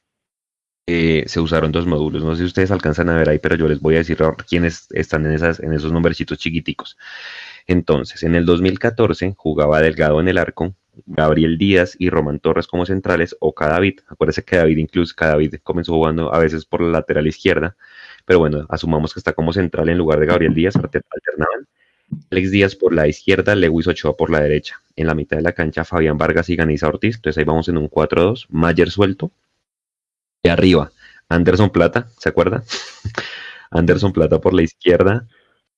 [0.88, 2.24] eh, se usaron dos módulos.
[2.24, 4.18] No sé si ustedes alcanzan a ver ahí, pero yo les voy a decir
[4.48, 6.98] quiénes están en, esas, en esos numeritos chiquiticos.
[7.66, 10.74] Entonces, en el 2014 jugaba Delgado en el arco,
[11.06, 14.00] Gabriel Díaz y Román Torres como centrales o David.
[14.08, 17.76] Acuérdese que David incluso David comenzó jugando a veces por la lateral izquierda,
[18.24, 21.66] pero bueno, asumamos que está como central en lugar de Gabriel Díaz, alternaban.
[22.30, 24.82] Alex Díaz por la izquierda, Lewis Ochoa por la derecha.
[24.96, 27.16] En la mitad de la cancha, Fabián Vargas y Ganiza Ortiz.
[27.16, 28.46] Entonces ahí vamos en un 4-2.
[28.50, 29.32] Mayer suelto.
[30.42, 30.92] Y arriba,
[31.28, 32.64] Anderson Plata, ¿se acuerda?
[33.70, 35.26] Anderson Plata por la izquierda,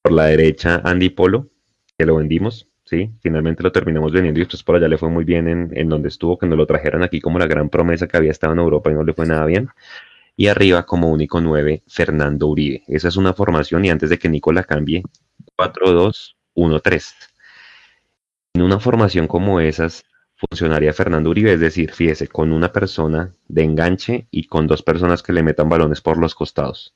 [0.03, 1.51] por la derecha, Andy Polo,
[1.99, 5.25] que lo vendimos, sí, finalmente lo terminamos vendiendo y después por allá le fue muy
[5.25, 8.31] bien en, donde estuvo, que nos lo trajeron aquí como la gran promesa que había
[8.31, 9.69] estado en Europa y no le fue nada bien.
[10.37, 12.83] Y arriba como único 9, Fernando Uribe.
[12.89, 15.03] Esa es una formación y antes de que Nico la cambie,
[15.57, 17.15] 4-2-1-3.
[18.55, 20.05] En una formación como esas
[20.37, 25.23] funcionaría Fernando Uribe, es decir, fíjese, con una persona de enganche y con dos personas
[25.23, 26.95] que le metan balones por los costados.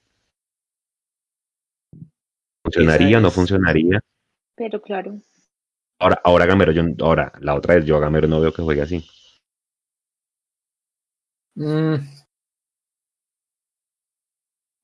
[2.64, 4.02] ¿Funcionaría o no funcionaría?
[4.58, 5.20] Pero claro.
[6.00, 8.82] Ahora, ahora Gamero, yo, ahora, la otra vez yo a Gamero no veo que juegue
[8.82, 9.08] así.
[11.54, 11.94] Mm.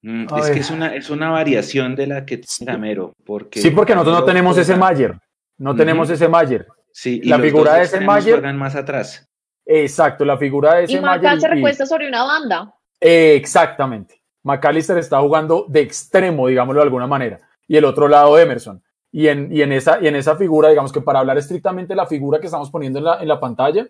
[0.03, 3.15] Mm, es que es una, es una variación de la que tiene Gamero.
[3.25, 5.19] Porque sí, porque nosotros no tenemos ese Mayer.
[5.59, 6.67] No tenemos ese Mayer.
[6.93, 8.35] Sí, y la figura de ese Mayer.
[8.35, 9.27] juegan más atrás.
[9.67, 11.41] Exacto, la figura de ese y Mayer.
[11.41, 12.75] se recuesta sobre una banda.
[13.01, 14.21] exactamente.
[14.45, 17.41] McAllister está jugando de extremo, digámoslo de alguna manera.
[17.67, 18.83] Y el otro lado Emerson.
[19.17, 22.05] Y en, y en, esa, y en esa figura, digamos que para hablar estrictamente la
[22.05, 23.87] figura que estamos poniendo en la, en la pantalla,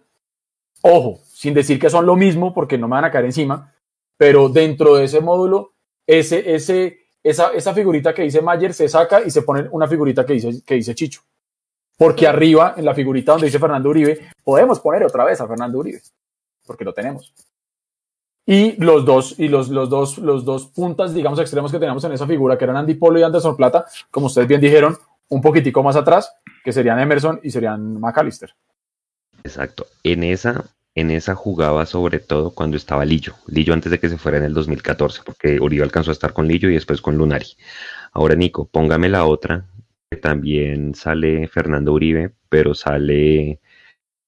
[0.82, 3.72] ojo, sin decir que son lo mismo porque no me van a caer encima,
[4.18, 5.72] pero dentro de ese módulo,
[6.06, 10.26] ese, ese, esa, esa figurita que dice Mayer se saca y se pone una figurita
[10.26, 11.22] que dice, que dice Chicho.
[11.96, 15.78] Porque arriba, en la figurita donde dice Fernando Uribe, podemos poner otra vez a Fernando
[15.78, 16.02] Uribe,
[16.66, 17.32] porque lo tenemos.
[18.44, 22.12] Y los dos, y los, los dos, los dos puntas, digamos, extremos que teníamos en
[22.12, 24.98] esa figura, que eran Andy Polo y Anderson Plata, como ustedes bien dijeron,
[25.28, 28.54] un poquitico más atrás, que serían Emerson y serían McAllister.
[29.42, 29.86] Exacto.
[30.02, 30.64] En esa,
[30.94, 33.34] en esa jugaba sobre todo cuando estaba Lillo.
[33.46, 36.48] Lillo antes de que se fuera en el 2014, porque Uribe alcanzó a estar con
[36.48, 37.56] Lillo y después con Lunari.
[38.12, 39.66] Ahora, Nico, póngame la otra,
[40.16, 43.60] también sale Fernando Uribe, pero sale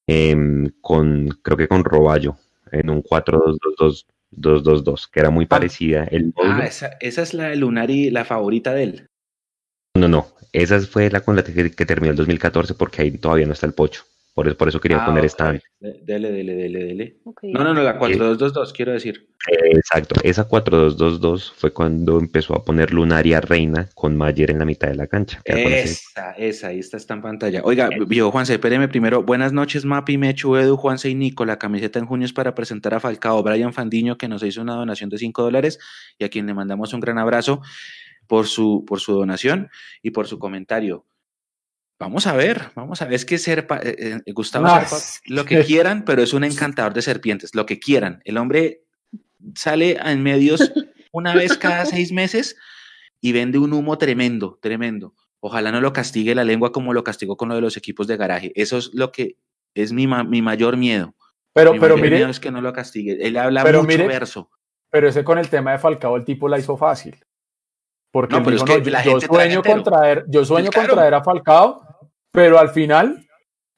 [0.05, 2.37] em, con, creo que con Roballo,
[2.71, 6.05] en un 4-2-2-2, que era muy parecida.
[6.05, 9.09] El ah, esa, esa, es la de Lunari, la favorita de él.
[9.97, 13.45] No, no, esa fue la con la que, que terminó el 2014 porque ahí todavía
[13.45, 14.03] no está el pocho.
[14.37, 15.51] Por, por eso quería ah, poner esta.
[15.79, 17.17] Dele, dele, dele, dele.
[17.41, 19.27] No, no, no, la 4222, quiero decir.
[19.47, 24.89] exacto, esa 4222 fue cuando empezó a poner Lunaria Reina con Mayer en la mitad
[24.89, 25.41] de la cancha.
[25.43, 27.61] Esa, esa, ahí está, está en pantalla.
[27.63, 29.23] Oiga, viejo Juanse, espéreme primero.
[29.23, 31.43] Buenas noches, Mapi, Mechu, Edu, Juanse y Nico.
[31.43, 34.75] La camiseta en junio es para presentar a Falcao, Brian Fandiño, que nos hizo una
[34.75, 35.79] donación de 5 dólares
[36.19, 37.63] y a quien le mandamos un gran abrazo
[38.27, 39.69] por su, por su donación
[40.01, 41.05] y por su comentario.
[41.99, 43.15] Vamos a ver, vamos a ver.
[43.15, 47.01] Es que Serpa, eh, eh, Gustavo Serpa, lo que quieran, pero es un encantador de
[47.01, 48.21] serpientes, lo que quieran.
[48.23, 48.83] El hombre
[49.55, 50.71] sale en medios
[51.11, 52.55] una vez cada seis meses
[53.19, 55.15] y vende un humo tremendo, tremendo.
[55.39, 58.17] Ojalá no lo castigue la lengua como lo castigó con lo de los equipos de
[58.17, 58.51] garaje.
[58.55, 59.37] Eso es lo que
[59.73, 61.15] es mi, mi mayor miedo.
[61.53, 63.17] Pero, mi pero mayor mire, miedo es que no lo castigue.
[63.19, 64.51] Él habla pero mucho verso.
[64.91, 67.15] Pero ese con el tema de Falcao, el tipo la hizo fácil.
[68.11, 71.87] Porque no, pero es que yo, sueño contraer, yo sueño contraer a Falcao
[72.37, 73.25] pero al final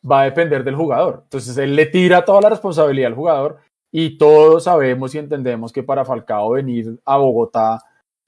[0.04, 1.22] va a depender del jugador.
[1.24, 3.60] Entonces él le tira toda la responsabilidad al jugador
[3.90, 7.82] y todos sabemos y entendemos que para Falcao venir a Bogotá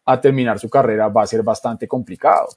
[0.05, 2.47] a terminar su carrera va a ser bastante complicado.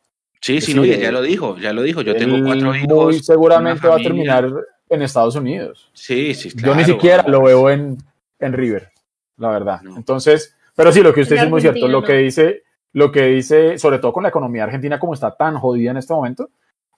[0.40, 2.03] Sí, sí, no, ya, lo dijo, ya lo dijo.
[2.03, 3.05] Yo tengo cuatro hijos.
[3.07, 4.49] Muy seguramente va a terminar
[4.88, 5.90] en Estados Unidos.
[5.95, 7.97] Sí, sí, Yo ni siquiera lo veo en,
[8.38, 8.90] en River,
[9.36, 9.80] la verdad.
[9.97, 11.88] Entonces, pero sí, lo que usted dice es muy cierto.
[11.88, 12.62] Lo que dice,
[12.95, 16.14] lo que dice, sobre todo con la economía argentina como está tan jodida en este
[16.14, 16.49] momento,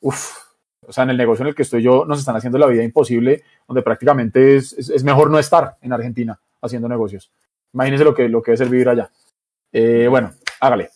[0.00, 0.36] uff,
[0.82, 2.84] o sea, en el negocio en el que estoy yo, nos están haciendo la vida
[2.84, 7.32] imposible, donde prácticamente es, es, mejor no estar en Argentina haciendo negocios.
[7.72, 9.10] Imagínense lo que, lo que es el vivir allá.
[9.72, 10.90] Eh, bueno, hágale.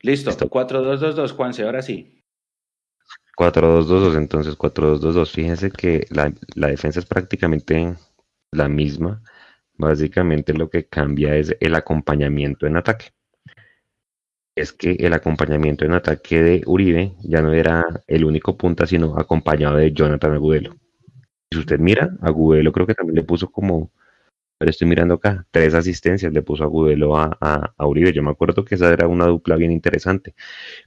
[0.00, 2.22] Listo, 4-2-2-2, Juanse, ahora sí.
[3.36, 5.30] 4-2-2-2, entonces 4-2-2-2.
[5.30, 7.94] Fíjense que la, la defensa es prácticamente
[8.50, 9.22] la misma.
[9.74, 13.12] Básicamente lo que cambia es el acompañamiento en ataque
[14.58, 19.16] es que el acompañamiento en ataque de Uribe ya no era el único punta, sino
[19.16, 20.76] acompañado de Jonathan Agudelo.
[21.50, 23.92] Si usted mira, Agudelo creo que también le puso como,
[24.58, 28.12] pero estoy mirando acá, tres asistencias le puso Agudelo a, a, Uribe.
[28.12, 30.34] Yo me acuerdo que esa era una dupla bien interesante,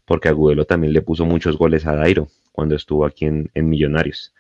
[0.06, 4.34] porque Agudelo también le puso muchos goles a Dairo cuando estuvo aquí en, Millonarios.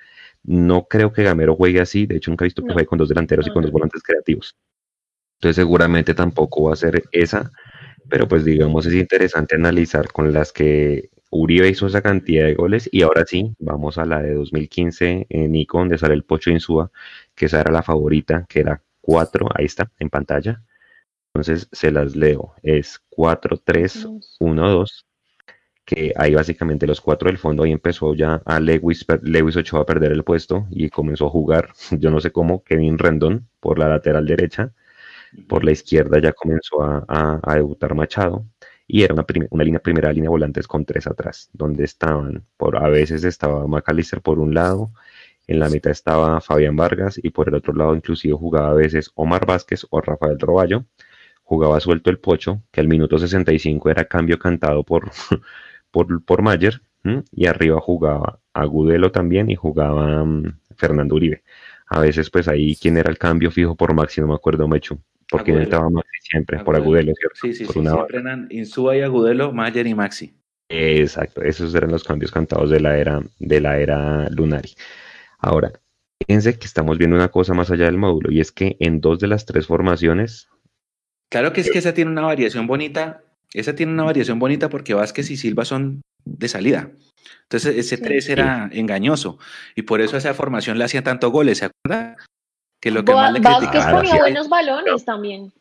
[0.44, 3.10] No creo que Gamero juegue así, de hecho nunca he visto que juegue con dos
[3.10, 4.58] delanteros y con dos volantes creativos.
[5.40, 7.52] Entonces seguramente tampoco va a ser esa
[8.10, 12.89] pero pues digamos es interesante analizar con las que Uribe hizo esa cantidad de goles
[12.91, 16.91] y ahora sí, vamos a la de 2015 en Nico, donde sale el Pocho Insúa,
[17.36, 20.62] que esa era la favorita, que era 4, ahí está, en pantalla.
[21.34, 24.08] Entonces se las leo, es 4, 3,
[24.39, 25.06] 1, 2,
[25.86, 29.86] que ahí básicamente los cuatro del fondo, ahí empezó ya a Lewis, Lewis Ochoa a
[29.86, 33.88] perder el puesto y comenzó a jugar, yo no sé cómo, Kevin Rendón por la
[33.88, 34.74] lateral derecha,
[35.48, 38.46] por la izquierda ya comenzó a, debutar Machado
[38.88, 42.90] y era una, una, línea primera línea volantes con tres atrás, donde estaban, por a
[42.90, 44.92] veces estaba McAllister por un lado,
[45.48, 49.12] en la mitad estaba Fabián Vargas y por el otro lado inclusive jugaba a veces
[49.16, 50.86] Omar Vázquez o Rafael Roballo,
[51.44, 55.12] jugaba suelto el Pocho, que al minuto 65 era cambio cantado por,
[55.92, 56.82] por, por Mayer,
[57.32, 61.44] y arriba jugaba Agudelo también y jugaba mm, Fernando Uribe.
[61.88, 65.00] A veces pues ahí quien era el cambio fijo por Maxi, no me acuerdo mucho,
[65.32, 67.40] porque estaba Maxi siempre, por Agudelo, ¿cierto?
[67.42, 70.36] Sí, sí, sí, siempre eran Insúa y Agudelo, Mayer y Maxi.
[70.70, 74.74] Exacto, esos eran los cambios cantados de la era, de la era Lunari.
[75.40, 75.72] Ahora,
[76.20, 79.20] fíjense que estamos viendo una cosa más allá del módulo, y es que en dos
[79.20, 80.50] de las tres formaciones.
[81.30, 83.24] Claro que es que esa tiene una variación bonita,
[83.54, 86.92] esa tiene una variación bonita porque Vázquez y Silva son de salida.
[87.44, 89.40] Entonces ese 3 era engañoso
[89.76, 92.18] y por eso esa formación le hacía tanto goles, ¿se acuerda?
[92.82, 94.00] Que lo que más le criticaba.
[94.00, 95.54] ponía buenos balones también.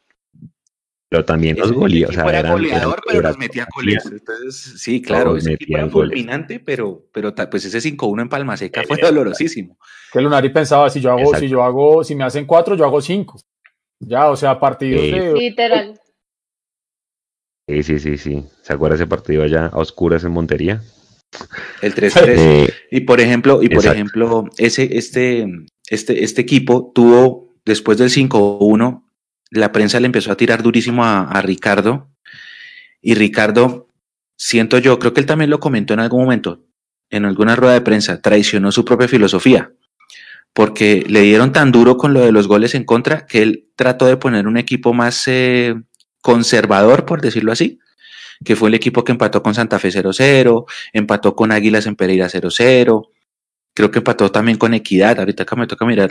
[1.11, 2.09] Pero también los goleó.
[2.09, 4.07] O sea, era goleador, pero nos metía goles.
[4.07, 8.85] Entonces, sí, claro, ese equipo era fulminante, pero, pero pues ese 5-1 en Palma Seca
[8.85, 9.77] fue dolorosísimo.
[10.13, 13.03] Que Lunari pensaba, si yo hago, si yo hago, si me hacen cuatro, yo hago
[13.03, 13.41] cinco.
[13.99, 15.33] Ya, o sea, partidos de...
[15.35, 16.01] Literal.
[17.69, 18.45] Sí, sí, sí, sí.
[18.63, 20.81] ¿Se acuerda ese partido allá a oscuras en Montería?
[21.83, 22.25] El 3-3.
[22.37, 25.47] Eh, y por ejemplo, y por ejemplo, ese, este,
[25.91, 29.03] este, este equipo tuvo, después del 5-1,
[29.51, 32.09] la prensa le empezó a tirar durísimo a, Ricardo.
[33.03, 33.89] Y Ricardo,
[34.37, 36.63] siento yo, creo que él también lo comentó en algún momento,
[37.11, 39.73] en alguna rueda de prensa, traicionó su propia filosofía.
[40.53, 44.07] Porque le dieron tan duro con lo de los goles en contra que él trató
[44.07, 45.75] de poner un equipo más eh,
[46.23, 47.81] conservador, por decirlo así,
[48.45, 52.29] que fue el equipo que empató con Santa Fe 0-0, empató con Águilas en Pereira
[52.29, 53.09] 0-0,
[53.75, 56.11] creo que empató también con Equidad, ahorita acá me toca mirar.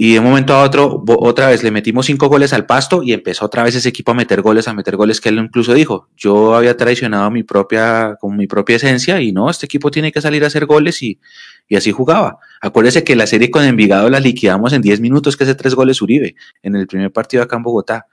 [0.00, 3.12] Y de un momento a otro, otra vez le metimos cinco goles al pasto y
[3.12, 6.08] empezó otra vez ese equipo a meter goles, a meter goles que él incluso dijo,
[6.16, 10.20] yo había traicionado mi propia, con mi propia esencia y no, este equipo tiene que
[10.20, 11.18] salir a hacer goles y,
[11.66, 12.38] y así jugaba.
[12.60, 16.00] Acuérdese que la serie con Envigado la liquidamos en 10 minutos, que hace tres goles
[16.00, 18.06] Uribe, en el primer partido acá en Bogotá.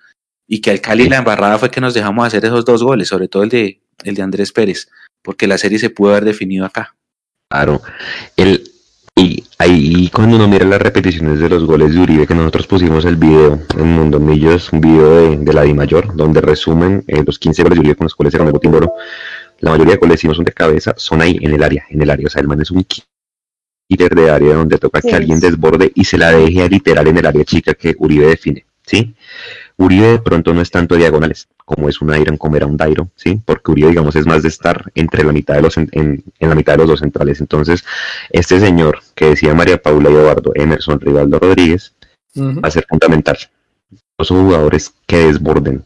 [0.48, 3.28] Y que al Cali la embarrada fue que nos dejamos hacer esos dos goles, sobre
[3.28, 4.90] todo el de, el de Andrés Pérez,
[5.22, 6.95] porque la serie se pudo haber definido acá.
[7.56, 7.82] Claro.
[8.36, 8.70] El,
[9.16, 13.06] y ahí cuando uno mira las repeticiones de los goles de Uribe, que nosotros pusimos
[13.06, 17.39] el video en Mundo Millos, un video de, la Di Mayor, donde resumen eh, los
[17.39, 18.74] 15 goles de Uribe con los cuales se ganó el Botín
[19.62, 22.01] La mayoría de goles, si no son de cabeza, son ahí, en el área, en
[22.01, 22.28] el área.
[22.28, 26.03] O sea, el man es un killer de área donde toca que alguien desborde y
[26.03, 29.16] se la deje literal en el área chica que Uribe define, ¿sí?
[29.78, 33.09] Uribe de pronto no es tanto diagonales, como es un Iron, como era un Dairo,
[33.15, 33.41] ¿sí?
[33.43, 36.55] Porque Uribe, digamos, es más de estar entre la mitad de los, en, en, la
[36.55, 37.41] mitad de los dos centrales.
[37.41, 37.84] Entonces,
[38.30, 41.93] este señor que decía María Paula y Eduardo Emerson Rivaldo Rodríguez
[42.38, 43.38] va a ser fundamental.
[44.17, 45.84] Los jugadores que desborden,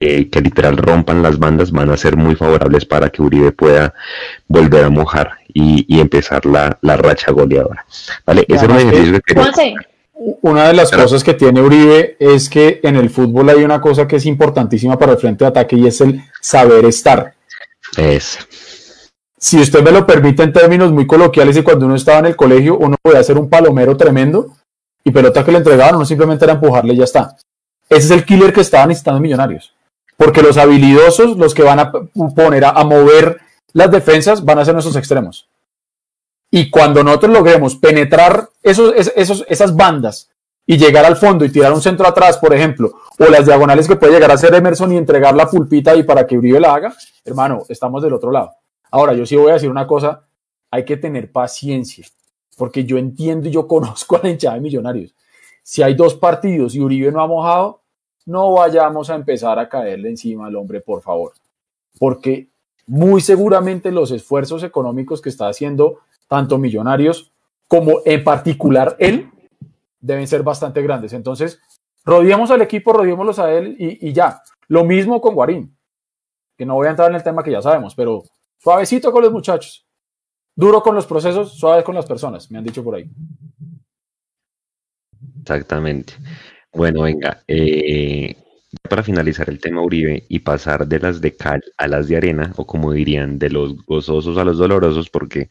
[0.00, 3.94] eh, que literal rompan las bandas, van a ser muy favorables para que Uribe pueda
[4.46, 7.84] volver a mojar y, empezar la, racha goleadora.
[8.26, 8.44] ¿Vale?
[8.48, 9.34] Ese era un ejercicio que
[10.18, 14.08] una de las cosas que tiene Uribe es que en el fútbol hay una cosa
[14.08, 17.34] que es importantísima para el frente de ataque y es el saber estar.
[17.96, 18.38] Es.
[19.38, 22.36] Si usted me lo permite en términos muy coloquiales y cuando uno estaba en el
[22.36, 24.56] colegio uno podía hacer un palomero tremendo
[25.04, 27.36] y pelota que le entregaban uno simplemente era empujarle y ya está.
[27.88, 29.72] Ese es el killer que estaban necesitando Millonarios.
[30.16, 31.92] Porque los habilidosos, los que van a
[32.34, 33.40] poner a, a mover
[33.72, 35.47] las defensas, van a ser nuestros extremos.
[36.50, 40.30] Y cuando nosotros logremos penetrar esos, esos, esas bandas
[40.66, 43.96] y llegar al fondo y tirar un centro atrás, por ejemplo, o las diagonales que
[43.96, 46.94] puede llegar a ser Emerson y entregar la pulpita y para que Uribe la haga,
[47.24, 48.52] hermano, estamos del otro lado.
[48.90, 50.26] Ahora, yo sí voy a decir una cosa,
[50.70, 52.06] hay que tener paciencia,
[52.56, 55.14] porque yo entiendo y yo conozco a la hinchada de Millonarios.
[55.62, 57.82] Si hay dos partidos y Uribe no ha mojado,
[58.26, 61.32] no vayamos a empezar a caerle encima al hombre, por favor,
[61.98, 62.48] porque
[62.86, 67.32] muy seguramente los esfuerzos económicos que está haciendo tanto Millonarios
[67.66, 69.30] como en particular él,
[70.00, 71.12] deben ser bastante grandes.
[71.12, 71.60] Entonces,
[72.04, 74.42] rodeemos al equipo, rodeémoslos a él y, ya.
[74.68, 75.76] Lo mismo con Guarín,
[76.56, 78.22] que no voy a entrar en el tema que ya sabemos, pero
[78.58, 79.86] suavecito con los muchachos.
[80.54, 83.08] Duro con los procesos, suave con las personas, me han dicho por ahí.
[85.40, 86.14] Exactamente.
[86.72, 88.34] Bueno, venga, eh,
[88.88, 92.52] para finalizar el tema Uribe y pasar de las de cal a las de arena,
[92.56, 95.48] o como dirían, de los gozosos a los dolorosos, porque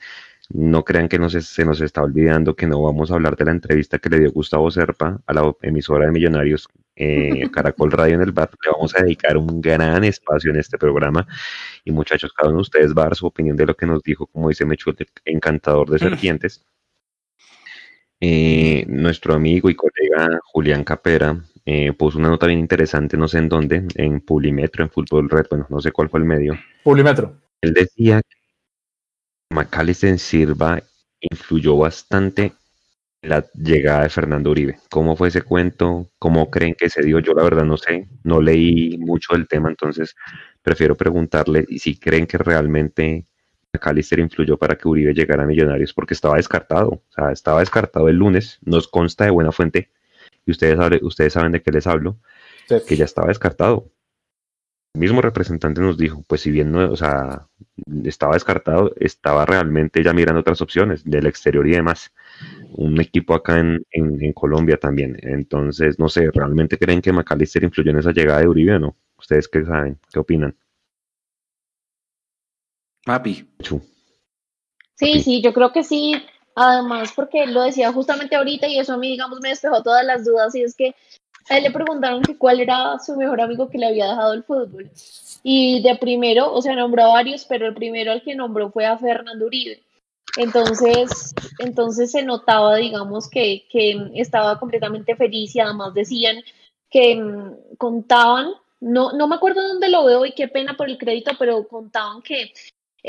[0.49, 3.99] no crean que se nos está olvidando que no vamos a hablar de la entrevista
[3.99, 8.31] que le dio Gustavo Serpa a la emisora de Millonarios eh, Caracol Radio en el
[8.31, 8.49] bar.
[8.63, 11.27] Le vamos a dedicar un gran espacio en este programa.
[11.83, 14.01] Y muchachos, cada uno de ustedes va a dar su opinión de lo que nos
[14.03, 14.93] dijo, como dice Mechu,
[15.25, 16.65] encantador de serpientes.
[18.19, 23.37] Eh, nuestro amigo y colega Julián Capera eh, puso una nota bien interesante, no sé
[23.37, 26.57] en dónde, en Pulimetro, en Fútbol Red, bueno, no sé cuál fue el medio.
[26.83, 27.35] Pulimetro.
[27.61, 28.21] Él decía
[29.49, 30.81] McAllister Silva
[31.19, 32.53] influyó bastante
[33.21, 34.77] en la llegada de Fernando Uribe.
[34.89, 36.09] ¿Cómo fue ese cuento?
[36.19, 37.19] ¿Cómo creen que se dio?
[37.19, 40.15] Yo la verdad no sé, no leí mucho del tema, entonces
[40.61, 43.25] prefiero preguntarle y si creen que realmente
[43.73, 48.09] McAllister influyó para que Uribe llegara a Millonarios, porque estaba descartado, o sea, estaba descartado
[48.09, 49.89] el lunes, nos consta de buena fuente,
[50.45, 52.17] y ustedes, ustedes saben de qué les hablo,
[52.87, 53.91] que ya estaba descartado
[54.97, 57.47] mismo representante nos dijo, pues si bien no, o sea,
[58.03, 62.13] estaba descartado, estaba realmente ya mirando otras opciones del exterior y demás.
[62.71, 65.17] Un equipo acá en, en, Colombia también.
[65.21, 68.95] Entonces, no sé, ¿realmente creen que McAllister influyó en esa llegada de Uribe o no?
[69.17, 69.99] ¿Ustedes qué saben?
[70.11, 70.55] ¿Qué opinan?
[73.05, 73.47] Papi.
[74.95, 76.13] Sí, sí, yo creo que sí.
[76.55, 80.25] Además, porque lo decía justamente ahorita y eso a mí, digamos, me despejó todas las
[80.25, 80.95] dudas y es que
[81.49, 84.43] a él le preguntaron que cuál era su mejor amigo que le había dejado el
[84.43, 84.89] fútbol.
[85.43, 88.85] Y de primero, o sea, nombró a varios, pero el primero al que nombró fue
[88.85, 89.81] a Fernando Uribe.
[90.37, 96.37] Entonces, entonces se notaba, digamos, que, que estaba completamente feliz y además decían
[96.89, 100.97] que mm, contaban, no, no me acuerdo dónde lo veo y qué pena por el
[100.97, 102.51] crédito, pero contaban que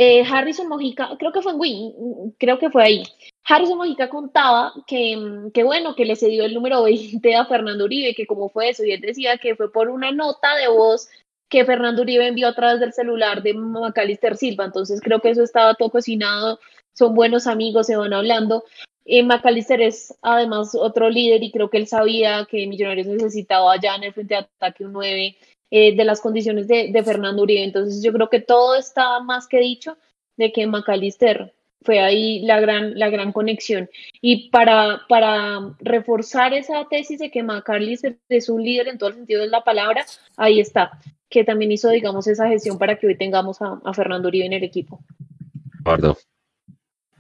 [0.01, 3.03] eh, Harrison Mojica, creo que fue en Win, creo que fue ahí.
[3.45, 8.15] Harrison Mojica contaba que, que, bueno, que le cedió el número 20 a Fernando Uribe,
[8.15, 11.09] que cómo fue eso, y él decía que fue por una nota de voz
[11.49, 15.43] que Fernando Uribe envió a través del celular de Macalister Silva, entonces creo que eso
[15.43, 16.61] estaba todo cocinado,
[16.93, 18.63] son buenos amigos, se van hablando.
[19.05, 23.97] Eh, Macalister es además otro líder y creo que él sabía que Millonarios necesitaba ya
[23.97, 25.37] en el frente de ataque un 9
[25.71, 27.65] eh, de las condiciones de, de, Fernando Uribe.
[27.65, 29.97] Entonces yo creo que todo está más que dicho
[30.37, 33.89] de que McAllister fue ahí la gran, la gran conexión.
[34.21, 39.17] Y para, para reforzar esa tesis de que McAllister es un líder en todo el
[39.17, 40.05] sentido de la palabra,
[40.37, 40.99] ahí está,
[41.29, 44.55] que también hizo, digamos, esa gestión para que hoy tengamos a, a Fernando Uribe en
[44.55, 45.01] el equipo.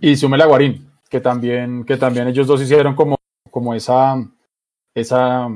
[0.00, 3.16] Y Sumela Guarín, que también, que también ellos dos hicieron como,
[3.50, 4.16] como esa,
[4.94, 5.48] esa,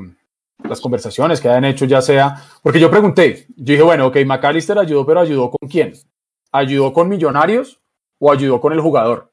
[0.69, 4.79] las conversaciones que hayan hecho, ya sea, porque yo pregunté, yo dije, bueno, ok, McAllister
[4.79, 5.93] ayudó, pero ayudó con quién?
[6.51, 7.81] ¿Ayudó con Millonarios
[8.19, 9.33] o ayudó con el jugador?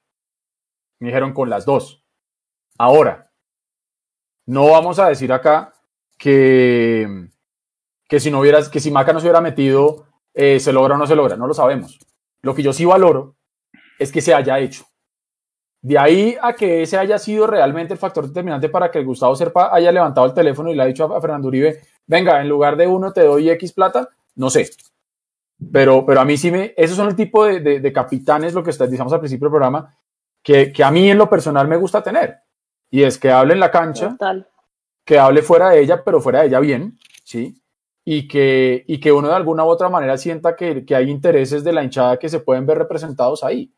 [0.99, 2.03] Me dijeron con las dos.
[2.77, 3.32] Ahora,
[4.45, 5.73] no vamos a decir acá
[6.17, 7.27] que,
[8.07, 10.97] que si no hubieras, que si Maca no se hubiera metido, eh, se logra o
[10.97, 11.99] no se logra, no lo sabemos.
[12.41, 13.36] Lo que yo sí valoro
[13.99, 14.88] es que se haya hecho.
[15.82, 19.36] De ahí a que ese haya sido realmente el factor determinante para que el Gustavo
[19.36, 22.75] Serpa haya levantado el teléfono y le ha dicho a Fernando Uribe, venga, en lugar
[22.75, 24.69] de uno te doy X plata, no sé.
[25.71, 28.63] Pero, pero a mí sí me, esos son el tipo de, de, de capitanes, lo
[28.63, 29.95] que decíamos al principio del programa,
[30.43, 32.38] que, que, a mí en lo personal me gusta tener.
[32.89, 34.47] Y es que hable en la cancha, Total.
[35.05, 37.61] que hable fuera de ella, pero fuera de ella bien, ¿sí?
[38.03, 41.63] Y que, y que uno de alguna u otra manera sienta que, que hay intereses
[41.63, 43.71] de la hinchada que se pueden ver representados ahí.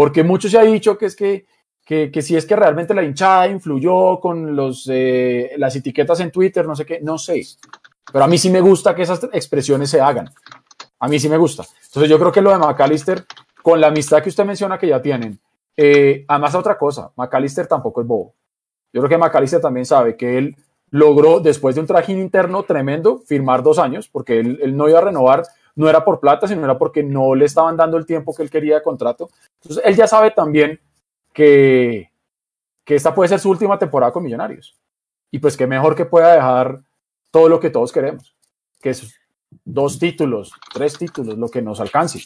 [0.00, 1.44] Porque mucho se ha dicho que es que,
[1.84, 6.30] que, que si es que realmente la hinchada influyó con los, eh, las etiquetas en
[6.30, 7.42] Twitter, no sé qué, no sé.
[8.10, 10.30] Pero a mí sí me gusta que esas expresiones se hagan.
[11.00, 11.66] A mí sí me gusta.
[11.84, 13.26] Entonces yo creo que lo de McAllister,
[13.62, 15.38] con la amistad que usted menciona que ya tienen,
[15.76, 18.32] eh, además otra cosa, McAllister tampoco es bobo.
[18.94, 20.56] Yo creo que McAllister también sabe que él
[20.88, 25.00] logró, después de un trajín interno tremendo, firmar dos años, porque él, él no iba
[25.00, 25.42] a renovar
[25.76, 28.50] no era por plata, sino era porque no le estaban dando el tiempo que él
[28.50, 29.28] quería de contrato.
[29.62, 30.80] Entonces, él ya sabe también
[31.32, 32.10] que,
[32.84, 34.76] que esta puede ser su última temporada con Millonarios.
[35.30, 36.82] Y pues que mejor que pueda dejar
[37.30, 38.34] todo lo que todos queremos,
[38.80, 39.14] que es
[39.64, 42.20] dos títulos, tres títulos, lo que nos alcance.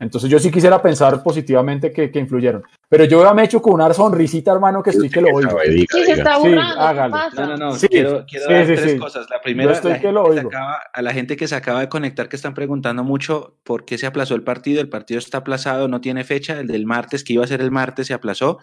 [0.00, 2.62] Entonces yo sí quisiera pensar positivamente que, que influyeron.
[2.88, 5.58] Pero yo me he hecho con una sonrisita, hermano, que estoy que lo oigo.
[5.60, 7.10] Sí, se está Sí, burlando, ¿qué hágale.
[7.12, 7.46] pasa?
[7.46, 7.72] No, no, no.
[7.72, 8.98] Sí, quiero quiero sí, dar sí, tres sí.
[8.98, 9.26] cosas.
[9.28, 10.48] La primera, estoy la que gente lo que se oigo.
[10.50, 13.98] acaba- a la gente que se acaba de conectar, que están preguntando mucho por qué
[13.98, 14.80] se aplazó el partido.
[14.80, 16.60] El partido está aplazado, no tiene fecha.
[16.60, 18.58] El del martes, que iba a ser el martes, se aplazó.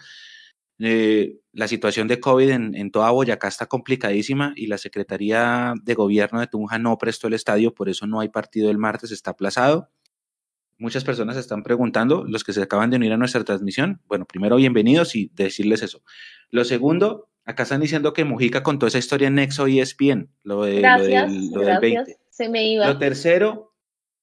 [0.78, 5.94] Eh, la situación de COVID en, en toda Boyacá está complicadísima y la Secretaría de
[5.94, 9.30] Gobierno de Tunja no prestó el estadio, por eso no hay partido el martes, está
[9.30, 9.88] aplazado.
[10.78, 14.26] Muchas personas se están preguntando, los que se acaban de unir a nuestra transmisión, bueno,
[14.26, 16.02] primero bienvenidos y decirles eso.
[16.50, 20.64] Lo segundo, acá están diciendo que Mujica contó esa historia en Nexo y ESPN, lo,
[20.64, 21.80] de, lo Gracias, del, lo del gracias.
[22.06, 22.16] 20.
[22.28, 22.86] Se me iba.
[22.86, 23.72] Lo tercero,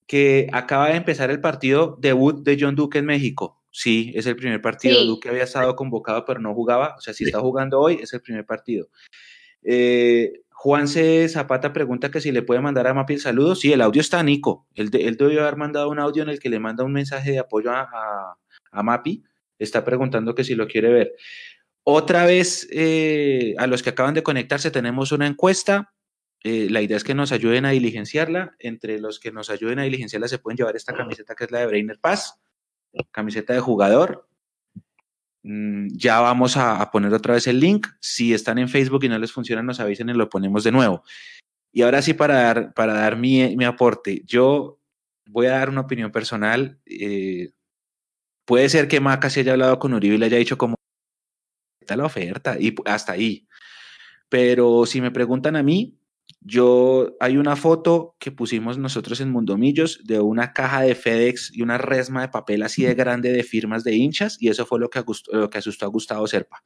[0.06, 3.64] que acaba de empezar el partido debut de John Duque en México.
[3.72, 5.00] Sí, es el primer partido.
[5.00, 5.08] Sí.
[5.08, 6.96] Duque había estado convocado, pero no jugaba.
[6.98, 8.90] O sea, si está jugando hoy, es el primer partido.
[9.64, 11.28] Eh, Juan C.
[11.28, 13.54] Zapata pregunta que si le puede mandar a Mapi el saludo.
[13.54, 14.66] Sí, el audio está Nico.
[14.76, 17.40] Él, él debió haber mandado un audio en el que le manda un mensaje de
[17.40, 18.38] apoyo a
[18.72, 19.26] Mapi.
[19.60, 21.16] Está preguntando que si lo quiere ver.
[21.84, 25.94] Otra vez, eh, a los que acaban de conectarse, tenemos una encuesta.
[26.46, 28.56] Eh, la idea es que nos ayuden a diligenciarla.
[28.58, 31.60] Entre los que nos ayuden a diligenciarla se pueden llevar esta camiseta que es la
[31.60, 32.40] de Brainer Paz,
[33.12, 34.30] camiseta de jugador.
[35.44, 37.88] Mm, ya vamos a, poner otra vez el link.
[38.00, 41.04] Si están en Facebook y no les funciona, nos avisen y lo ponemos de nuevo.
[41.72, 44.80] Y ahora sí, para dar, para dar mi, mi aporte, yo
[45.28, 46.80] voy a dar una opinión personal.
[46.86, 47.52] eh,
[48.46, 50.76] puede ser que Maca se haya hablado con Uribe y le haya dicho como
[51.82, 53.48] está la oferta y hasta ahí.
[54.30, 55.98] Pero si me preguntan a mí,
[56.42, 61.62] yo hay una foto que pusimos nosotros en Mundomillos de una caja de FedEx y
[61.62, 64.90] una resma de papel así de grande de firmas de hinchas y eso fue lo
[64.90, 66.64] que, lo que asustó a Gustavo Serpa.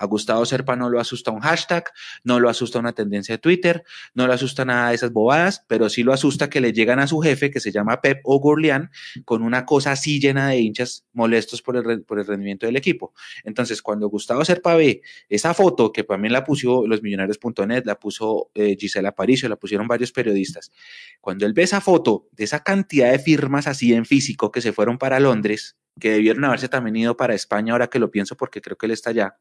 [0.00, 1.84] A Gustavo Serpa no lo asusta un hashtag,
[2.24, 3.84] no lo asusta una tendencia de Twitter,
[4.14, 7.06] no lo asusta nada de esas bobadas, pero sí lo asusta que le llegan a
[7.06, 8.90] su jefe, que se llama Pep o Gurlian,
[9.26, 13.12] con una cosa así llena de hinchas molestos por el, por el rendimiento del equipo.
[13.44, 18.78] Entonces, cuando Gustavo Serpa ve esa foto, que también la puso losmillonarios.net, la puso eh,
[18.80, 20.72] Gisela Aparicio, la pusieron varios periodistas,
[21.20, 24.72] cuando él ve esa foto de esa cantidad de firmas así en físico que se
[24.72, 28.62] fueron para Londres, que debieron haberse también ido para España, ahora que lo pienso porque
[28.62, 29.36] creo que él está allá,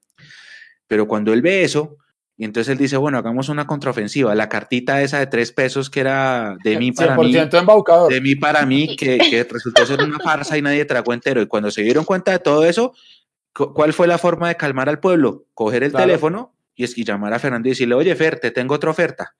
[0.90, 1.96] pero cuando él ve eso,
[2.36, 6.00] y entonces él dice, bueno, hagamos una contraofensiva, la cartita esa de tres pesos que
[6.00, 8.12] era de mí para mí, 100% embaucador.
[8.12, 11.42] de mí para mí, que, que resultó ser una farsa y nadie tragó entero.
[11.42, 12.94] Y cuando se dieron cuenta de todo eso,
[13.54, 15.46] cu- ¿cuál fue la forma de calmar al pueblo?
[15.54, 16.06] Coger el Claro.
[16.08, 19.36] teléfono y es que llamar a Fernando y decirle, oye, Fer, te tengo otra oferta.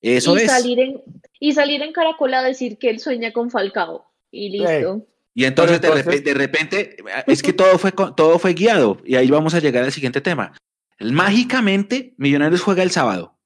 [0.00, 0.50] Eso y es.
[0.50, 1.02] salir en
[1.38, 5.06] y salir en Caracol a decir que él sueña con Falcao y listo.
[5.34, 8.98] Y entonces, de, repente, de repente, es que todo fue, todo fue guiado.
[9.04, 10.52] Y ahí vamos a llegar al siguiente tema.
[11.00, 13.38] Mágicamente, Millonarios juega el sábado.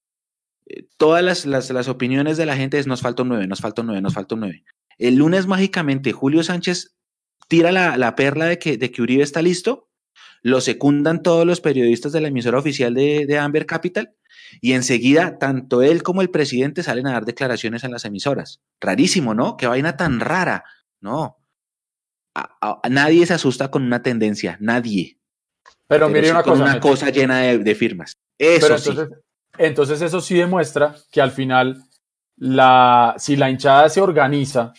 [0.66, 3.82] eh, todas las, las, opiniones de la gente es nos falta un 9, nos falta
[3.82, 4.64] un 9, nos falta un 9.
[4.98, 6.96] El lunes mágicamente Julio Sánchez
[7.48, 9.88] tira la, perla de que, de que Uribe está listo,
[10.42, 14.14] lo secundan todos los periodistas de la emisora oficial de, de Amber Capital
[14.61, 18.62] y enseguida tanto él como el presidente salen a dar declaraciones en las emisoras.
[18.80, 19.57] Rarísimo, ¿no?
[19.57, 20.64] Qué vaina tan rara.
[21.00, 21.38] No.
[22.90, 25.18] nadie se asusta con una tendencia, nadie.
[25.89, 26.62] Pero, mire una cosa.
[26.62, 28.14] Una cosa llena de, firmas.
[28.39, 28.97] Eso sí.
[29.59, 31.82] Entonces eso sí demuestra que al final,
[32.37, 34.72] la, si la hinchada se organiza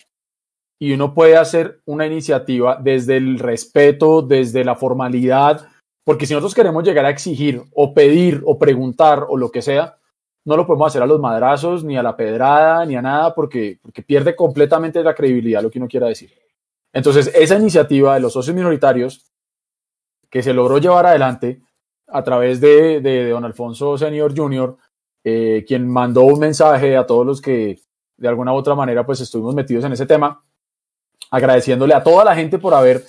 [0.78, 5.66] y uno puede hacer una iniciativa desde el respeto, desde la formalidad,
[6.04, 9.96] porque si nosotros queremos llegar a exigir o pedir o preguntar o lo que sea,
[10.44, 13.78] no lo podemos hacer a los madrazos, ni a la pedrada, ni a nada, porque,
[13.82, 16.30] porque pierde completamente la credibilidad lo que uno quiera decir.
[16.92, 19.26] Entonces, esa iniciativa de los socios minoritarios
[20.36, 21.62] que se logró llevar adelante
[22.08, 24.76] a través de, de, don Alfonso Senior Jr.,
[25.24, 27.80] eh, quien mandó un mensaje a todos los que
[28.18, 30.44] de alguna u otra manera pues estuvimos metidos en ese tema,
[31.30, 33.02] agradeciéndole a toda la gente por haber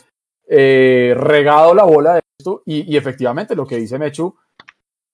[0.48, 4.34] eh, regado la bola de esto y, y, efectivamente lo que dice Mechu,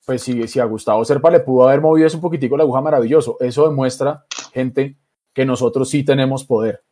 [0.05, 2.81] pues si, si a Gustavo Serpa le pudo haber movido eso un poquitico la aguja
[2.81, 4.99] maravilloso, eso demuestra, gente,
[5.33, 6.83] que nosotros sí tenemos poder.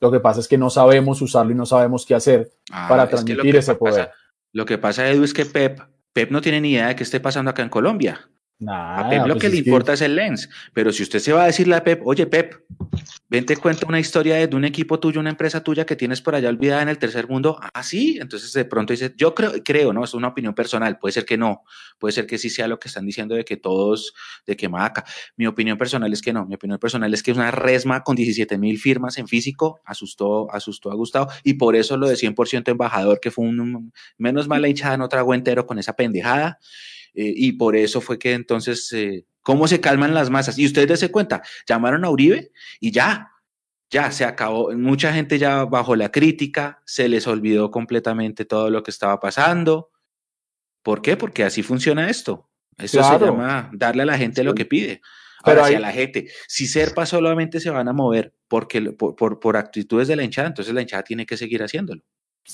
[0.00, 3.08] Lo que pasa es que no sabemos usarlo y no sabemos qué hacer ah, para
[3.08, 4.10] transmitir ese poder.
[4.52, 5.80] Lo que pasa, Edu, es que Pep
[6.12, 8.30] Pep no tiene ni idea de qué esté pasando acá en Colombia
[8.66, 10.48] a Pep lo pues que le importa es el lens.
[10.72, 12.54] Pero si usted se va a decirle a Pep, oye Pep,
[13.28, 16.34] ven te cuenta una historia de, un equipo tuyo, una empresa tuya que tienes por
[16.34, 17.58] allá olvidada en el tercer mundo.
[17.74, 18.18] Ah, sí.
[18.20, 20.04] Entonces de pronto dice, yo creo, creo, ¿no?
[20.04, 20.98] Es una opinión personal.
[20.98, 21.64] Puede ser que no.
[21.98, 24.14] Puede ser que sí sea lo que están diciendo de que todos,
[24.46, 25.04] de que Maca.
[25.36, 26.46] Mi opinión personal es que no.
[26.46, 29.80] Mi opinión personal es que es una resma con 17 mil firmas en físico.
[29.84, 31.30] Asustó, asustó a Gustavo.
[31.44, 35.34] Y por eso lo de 100% embajador, que fue un, menos mala hinchada, no trago
[35.34, 36.58] entero con esa pendejada.
[37.16, 40.58] Eh, y por eso fue que entonces, eh, ¿cómo se calman las masas?
[40.58, 43.32] Y ustedes se cuenta, llamaron a Uribe y ya,
[43.90, 44.70] ya se acabó.
[44.72, 49.90] Mucha gente ya bajo la crítica, se les olvidó completamente todo lo que estaba pasando.
[50.82, 51.16] ¿Por qué?
[51.16, 52.50] Porque así funciona esto.
[52.76, 55.00] Eso se llama darle a la gente lo que pide.
[55.42, 59.16] Ahora, Pero si a la gente, si Serpa solamente se van a mover porque, por,
[59.16, 62.02] por, por actitudes de la hinchada, entonces la hinchada tiene que seguir haciéndolo.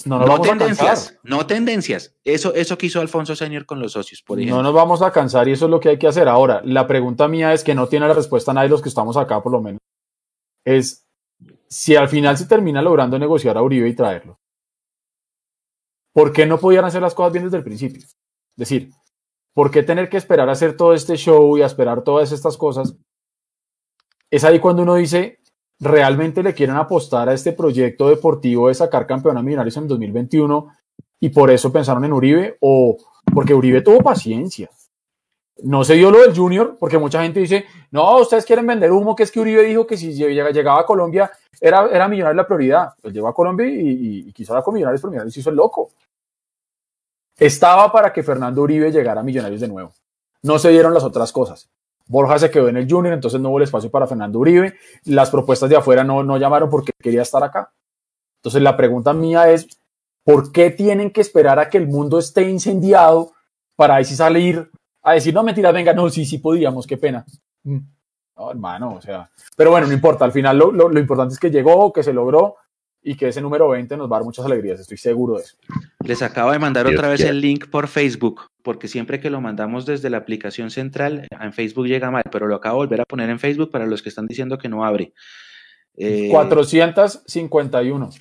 [0.07, 2.15] No, tendencias, no tendencias.
[2.25, 4.57] Eso, eso quiso Alfonso Señor con los socios, por ejemplo.
[4.57, 6.29] No nos vamos a cansar y eso es lo que hay que hacer.
[6.29, 9.17] Ahora, la pregunta mía es que no tiene la respuesta nadie de los que estamos
[9.17, 9.81] acá, por lo menos.
[10.65, 11.07] Es
[11.69, 14.39] si al final se termina logrando negociar a Uribe y traerlo.
[16.13, 18.03] ¿Por qué no podían hacer las cosas bien desde el principio?
[18.03, 18.17] Es
[18.57, 18.91] decir,
[19.55, 22.57] ¿por qué tener que esperar a hacer todo este show y a esperar todas estas
[22.57, 22.95] cosas?
[24.31, 25.39] Es ahí cuando uno dice,
[25.83, 30.69] realmente le quieren apostar a este proyecto deportivo de sacar campeón a Millonarios en 2021
[31.19, 32.97] y por eso pensaron en Uribe o
[33.35, 34.71] porque Uribe tuvo paciencia.
[35.65, 39.15] No se dio lo del Junior, porque mucha gente dice, no, ustedes quieren vender humo,
[39.15, 41.31] que es que Uribe dijo que si llegaba a Colombia
[41.61, 42.95] era, era Millonarios la prioridad.
[43.01, 45.91] Pues llegó a Colombia y, quiso hablar con Millonarios, pero Millonarios hizo el loco.
[47.37, 49.93] Estaba para que Fernando Uribe llegara a Millonarios de nuevo.
[50.43, 51.69] No se dieron las otras cosas.
[52.13, 54.75] Borja se quedó en el Junior, entonces no hubo el espacio para Fernando Uribe.
[55.07, 57.73] Las propuestas de afuera no, no llamaron porque quería estar acá.
[58.37, 59.67] Entonces la pregunta mía es,
[60.23, 63.33] ¿por qué tienen que esperar a que el mundo esté incendiado
[63.77, 64.71] para ahí salir
[65.03, 67.25] a decir, no, mentira, venga, no, sí, sí podíamos, qué pena?
[67.65, 67.79] Mm.
[68.37, 71.51] No, hermano, o sea, pero bueno, no importa, al final lo, lo importante es que
[71.51, 72.57] llegó, que se logró
[73.03, 75.57] y que ese número 20 nos va a dar muchas alegrías, estoy seguro de eso.
[76.05, 79.87] Les acabo de mandar otra vez el link por Facebook, porque siempre que lo mandamos
[79.87, 83.29] desde la aplicación central, en Facebook llega mal, pero lo acabo de volver a poner
[83.31, 85.13] en Facebook para los que están diciendo que no abre.
[85.95, 88.07] 451.
[88.07, 88.19] Eh,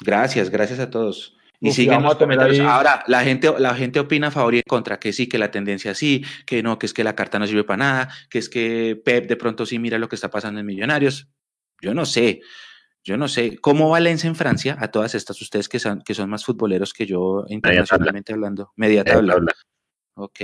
[0.00, 1.34] gracias, gracias a todos.
[1.60, 2.60] Y siguen los comentarios.
[2.60, 5.50] Ahora, la gente, la gente opina a favor y en contra, que sí, que la
[5.50, 8.48] tendencia sí, que no, que es que la carta no sirve para nada, que es
[8.48, 11.28] que Pep de pronto sí mira lo que está pasando en Millonarios.
[11.80, 12.42] Yo no sé.
[13.08, 16.12] Yo no sé, ¿cómo va Lens en Francia a todas estas, ustedes que son, que
[16.12, 18.72] son más futboleros que yo internacionalmente hablando?
[18.76, 19.38] Media tabla.
[20.12, 20.40] Ok.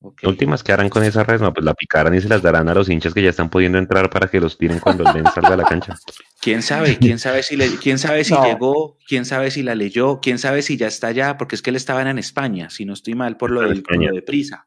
[0.00, 0.28] Okay.
[0.28, 2.74] Últimas que harán con esa red, no, pues la picarán y se las darán a
[2.74, 5.52] los hinchas que ya están pudiendo entrar para que los tiren cuando el Lens salga
[5.52, 5.94] a la cancha.
[6.40, 6.96] ¿Quién sabe?
[6.96, 8.96] ¿Quién sabe si, le, quién sabe si llegó?
[9.06, 10.20] ¿Quién sabe si la leyó?
[10.22, 11.36] ¿Quién sabe si ya está allá?
[11.36, 13.98] Porque es que él estaba en España, si no estoy mal, por lo, del, por
[13.98, 14.66] lo de prisa.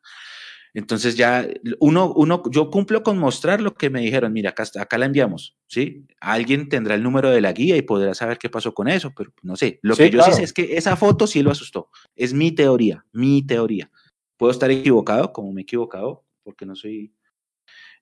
[0.77, 1.47] Entonces ya
[1.79, 5.57] uno, uno, yo cumplo con mostrar lo que me dijeron, mira, acá, acá la enviamos,
[5.65, 6.05] ¿sí?
[6.19, 9.33] Alguien tendrá el número de la guía y podrá saber qué pasó con eso, pero
[9.41, 9.79] no sé.
[9.81, 11.89] Lo que yo sí sé es que esa foto sí lo asustó.
[12.15, 13.89] Es mi teoría, mi teoría.
[14.37, 17.11] Puedo estar equivocado, como me he equivocado, porque no soy,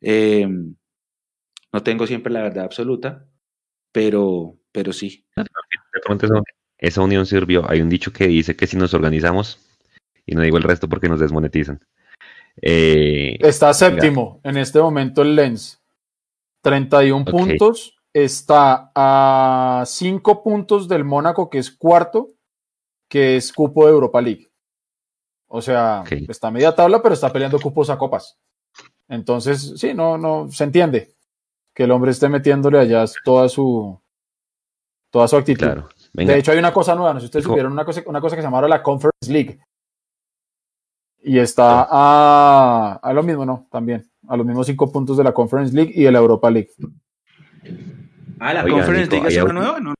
[0.01, 0.75] em,
[1.71, 3.25] no tengo siempre la verdad absoluta,
[3.93, 5.25] pero, pero sí.
[6.77, 7.71] Esa unión sirvió.
[7.71, 9.65] Hay un dicho que dice que si nos organizamos,
[10.25, 11.79] y no digo el resto porque nos desmonetizan,
[12.61, 15.81] Eh, está séptimo en este momento el Lens.
[16.61, 17.97] 31 puntos.
[18.13, 22.31] Está a 5 puntos del Mónaco, que es cuarto,
[23.09, 24.49] que es cupo de Europa League.
[25.47, 28.39] O sea, está media tabla, pero está peleando cupos a copas.
[29.07, 31.15] Entonces, sí, no, no, se entiende
[31.73, 33.99] que el hombre esté metiéndole allá toda su,
[35.11, 35.83] toda su actitud.
[36.13, 38.35] De hecho, hay una cosa nueva, no sé si ustedes supieron una cosa, una cosa
[38.35, 39.59] que se llama la Conference League.
[41.27, 43.67] Y está a, a, lo mismo, ¿no?
[43.71, 46.69] También, a los mismos cinco puntos de la Conference League y de la Europa League.
[48.39, 49.95] Ah, la Conference League es una nueva, ¿no?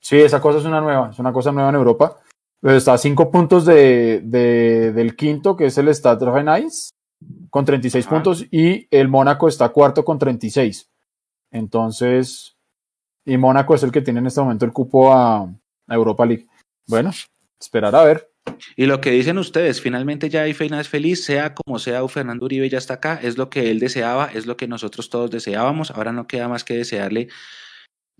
[0.00, 2.16] Sí, esa cosa es una nueva, es una cosa nueva en Europa.
[2.60, 6.90] Pero está a cinco puntos de, del quinto, que es el Stade Rennais,
[7.50, 10.90] con 36 puntos, y el Mónaco está cuarto con 36.
[11.50, 12.56] Entonces,
[13.24, 15.48] y Mónaco es el que tiene en este momento el cupo a,
[15.88, 16.46] Europa League.
[16.86, 17.10] Bueno,
[17.58, 18.29] esperar a ver.
[18.76, 22.68] Y lo que dicen ustedes, finalmente ya Feina es feliz, sea como sea, Fernando Uribe
[22.68, 26.12] ya está acá, es lo que él deseaba, es lo que nosotros todos deseábamos, ahora
[26.12, 27.28] no queda más que desearle,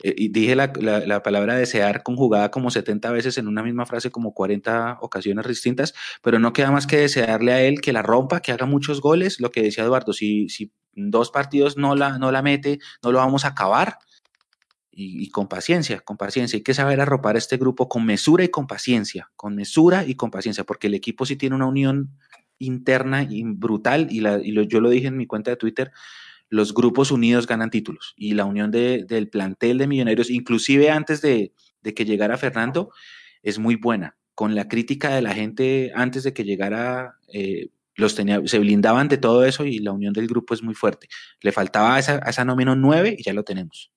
[0.02, 0.72] eh, y dije la,
[1.06, 5.94] la, palabra desear conjugada como 70 veces en una misma frase, como 40 ocasiones distintas,
[6.22, 9.40] pero no queda más que desearle a él que la rompa, que haga muchos goles,
[9.40, 13.18] lo que decía Eduardo, si, si dos partidos no la, no la mete, no lo
[13.18, 13.98] vamos a acabar,
[14.92, 16.56] y, con paciencia, con paciencia.
[16.56, 20.30] Hay que saber arropar este grupo con mesura y con paciencia, con mesura y con
[20.30, 22.10] paciencia, porque el equipo sí tiene una unión
[22.58, 25.92] interna y brutal, y, la, yo lo dije en mi cuenta de Twitter,
[26.48, 31.52] los grupos unidos ganan títulos, y la unión del plantel de millonarios, inclusive antes de,
[31.82, 32.90] que llegara Fernando,
[33.42, 34.16] es muy buena.
[34.34, 39.08] Con la crítica de la gente antes de que llegara, eh, los tenía, se blindaban
[39.08, 41.08] de todo eso y la unión del grupo es muy fuerte.
[41.42, 43.92] Le faltaba esa, a esa nómina 9 y ya lo tenemos.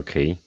[0.00, 0.38] Ok.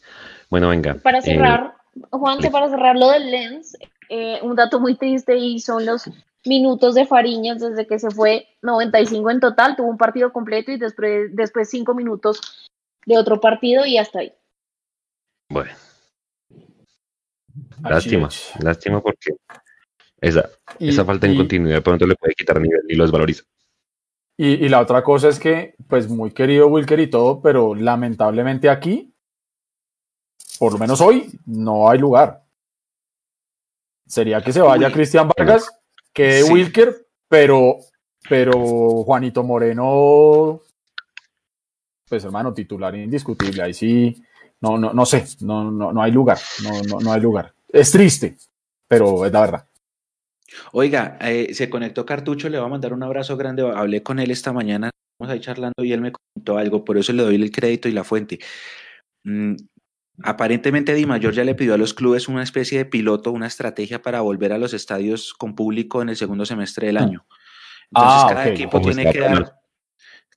[0.49, 0.95] Bueno, venga.
[0.95, 1.75] Para eh, cerrar,
[2.11, 3.77] Juan, para cerrar lo del Lens,
[4.09, 6.09] eh, un dato muy triste y son los
[6.45, 10.77] minutos de Fariñas desde que se fue 95 en total, tuvo un partido completo y
[10.77, 12.69] después, después cinco minutos
[13.05, 14.33] de otro partido y hasta ahí.
[15.49, 15.71] Bueno.
[17.81, 18.29] Lástima,
[18.61, 19.31] lástima porque
[20.21, 20.49] esa,
[20.79, 23.43] esa falta de continuidad pronto le puede quitar nivel y los valoriza.
[24.35, 28.69] Y, y, la otra cosa es que, pues muy querido Wilker y todo, pero lamentablemente
[28.69, 29.15] aquí
[30.57, 32.43] por lo menos hoy, no hay lugar.
[34.05, 35.69] Sería que se vaya Cristian Vargas,
[36.13, 37.77] que Wilker, pero,
[38.29, 40.61] pero Juanito Moreno,
[42.07, 43.63] pues hermano, titular indiscutible.
[43.63, 44.23] Ahí sí,
[44.61, 47.53] no, no, no sé, no, no, no hay lugar, no, no, no hay lugar.
[47.67, 48.37] Es triste,
[48.87, 49.67] pero es la verdad.
[50.71, 53.69] Oiga, eh, se conectó Cartucho, le voy a mandar un abrazo grande.
[53.69, 57.11] Hablé con él esta mañana, estamos ahí charlando y él me contó algo, por eso
[57.13, 58.39] le doy el crédito y la fuente.
[59.23, 59.55] Mm,
[60.23, 64.01] Aparentemente Di Mayor ya le pidió a los clubes una especie de piloto, una estrategia
[64.01, 67.25] para volver a los estadios con público en el segundo semestre del año.
[67.91, 69.57] Entonces ah, cada equipo tiene que dar,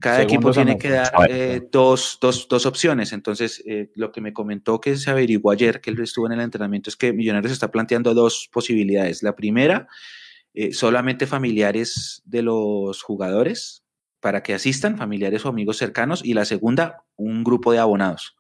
[0.01, 3.13] cada equipo tiene que dar eh, dos, dos, dos, opciones.
[3.13, 6.41] Entonces, eh, lo que me comentó que se averiguó ayer, que él estuvo en el
[6.41, 9.23] entrenamiento, es que Millonarios está planteando dos posibilidades.
[9.23, 9.89] La primera,
[10.55, 13.85] eh, solamente familiares de los jugadores
[14.21, 16.25] para que asistan, familiares o amigos cercanos.
[16.25, 18.37] Y la segunda, un grupo de abonados.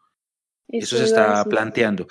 [0.72, 2.06] Eso, se está planteando.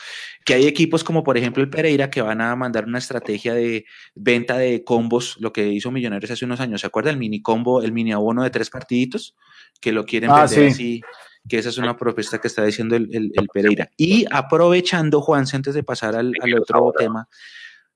[0.45, 3.85] Que hay equipos como por ejemplo el Pereira que van a mandar una estrategia de
[4.15, 6.81] venta de combos, lo que hizo Millonarios hace unos años.
[6.81, 7.09] ¿Se acuerda?
[7.09, 9.35] El mini combo, el mini abono de tres partiditos,
[9.79, 11.01] que lo quieren ah, vender así,
[11.47, 13.89] que esa es una propuesta que está diciendo el, Pereira.
[13.97, 17.29] Y aprovechando, Juan, antes de pasar al, otro tema,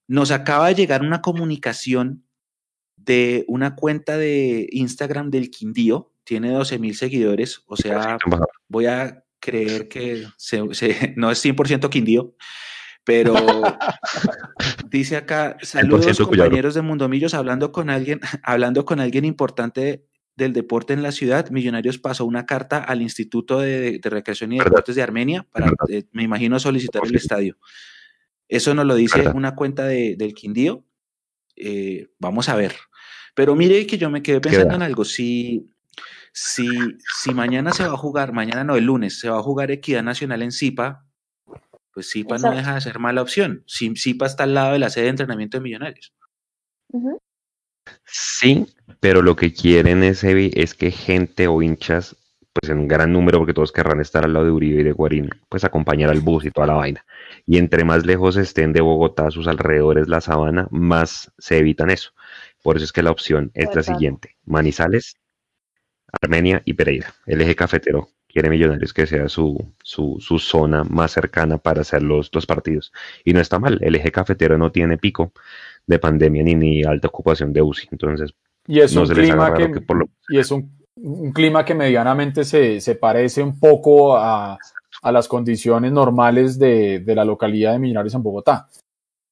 [0.07, 2.23] nos acaba de llegar una comunicación
[2.95, 8.18] de una cuenta de Instagram del Quindío, tiene 12 mil seguidores, o sea,
[8.69, 10.25] voy a creer que
[11.15, 12.35] no es 100% Quindío,
[13.03, 13.35] pero
[14.89, 20.05] dice acá, saludos compañeros de Mundomillos, hablando con alguien, hablando con alguien importante
[20.35, 24.95] del deporte en la ciudad, Millonarios pasó una carta al Instituto de, Recreación y Deportes
[24.95, 27.57] de Armenia para, eh, me imagino, solicitar el estadio.
[28.47, 30.83] Eso nos lo dice una cuenta del Quindío.
[31.55, 32.73] Eh, vamos a ver.
[33.35, 35.05] Pero mire que yo me quedé pensando en algo.
[35.05, 35.69] Si,
[36.34, 36.68] si,
[37.22, 40.03] si mañana se va a jugar, mañana no, el lunes, se va a jugar Equidad
[40.03, 41.05] Nacional en Zipa,
[41.93, 43.64] pues Zipa no deja de ser mala opción.
[43.68, 46.14] Zipa está al lado de la sede de entrenamiento de Millonarios.
[48.05, 48.65] Sí,
[48.99, 52.15] pero lo que quieren es, es que gente o hinchas,
[52.51, 54.91] pues en un gran número, porque todos querrán estar al lado de Uribe y de
[54.91, 57.05] Guarín, pues acompañar al bus y toda la vaina.
[57.45, 62.11] Y entre más lejos estén de Bogotá, sus alrededores, la sabana, más se evitan eso.
[62.64, 64.38] Por eso es que la opción es la siguiente.
[64.45, 65.15] Manizales,
[66.22, 67.14] Armenia y Pereira.
[67.26, 72.31] El eje cafetero quiere Millonarios que sea su, su, zona más cercana para hacer los,
[72.31, 72.91] dos partidos.
[73.23, 75.31] Y no está mal, el eje cafetero no tiene pico
[75.85, 77.90] de pandemia ni, ni alta ocupación de UCI.
[77.91, 78.34] Entonces,
[78.65, 79.72] y es un clima que,
[80.30, 80.72] y es un,
[81.34, 84.57] clima que medianamente se, se parece un poco a,
[85.02, 88.68] a las condiciones normales de, de, la localidad de Millonarios en Bogotá.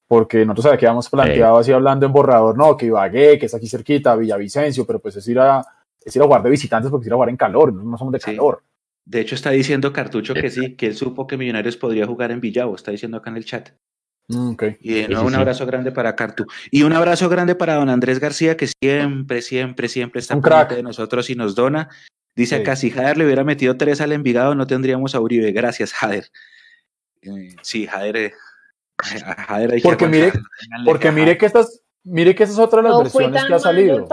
[0.08, 4.16] Porque nosotros habíamos planteado así hablando en borrador, no, que Ibagué, que está aquí cerquita,
[4.16, 5.64] Villavicencio, pero pues es ir a,
[6.04, 8.14] es ir a jugar de visitantes porque es ir a jugar en calor, no somos
[8.14, 8.64] de calor.
[9.06, 12.40] De hecho, está diciendo Cartucho que sí, que él supo que Millonarios podría jugar en
[12.40, 13.70] Villavo, está diciendo acá en el chat.
[14.28, 16.46] Mm, y un abrazo grande para Cartu.
[16.70, 20.84] Y un abrazo grande para don Andrés García, que siempre, siempre, siempre está un de
[20.84, 21.90] nosotros y nos dona.
[22.36, 25.52] Dice acá, si Jader le hubiera metido tres al Envigado, no tendríamos a Uribe.
[25.52, 26.28] Gracias, Jader.
[27.22, 28.34] Eh, sí, Jader, eh,
[28.98, 30.32] Jader hay porque mire,
[30.86, 34.08] porque mire que estas, mire que esa es otra de las versiones que ha salido.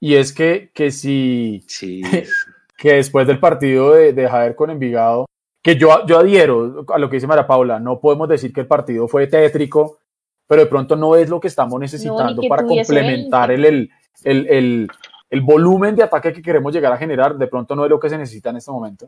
[0.00, 1.64] Y es que, que si
[2.76, 5.26] que después del partido de, de Jader con Envigado,
[5.62, 8.66] que yo, yo adhiero a lo que dice Mara Paula, no podemos decir que el
[8.66, 9.98] partido fue tétrico,
[10.46, 13.90] pero de pronto no es lo que estamos necesitando para complementar el, el,
[14.24, 14.88] el,
[15.28, 18.08] el, volumen de ataque que queremos llegar a generar, de pronto no es lo que
[18.08, 19.06] se necesita en este momento.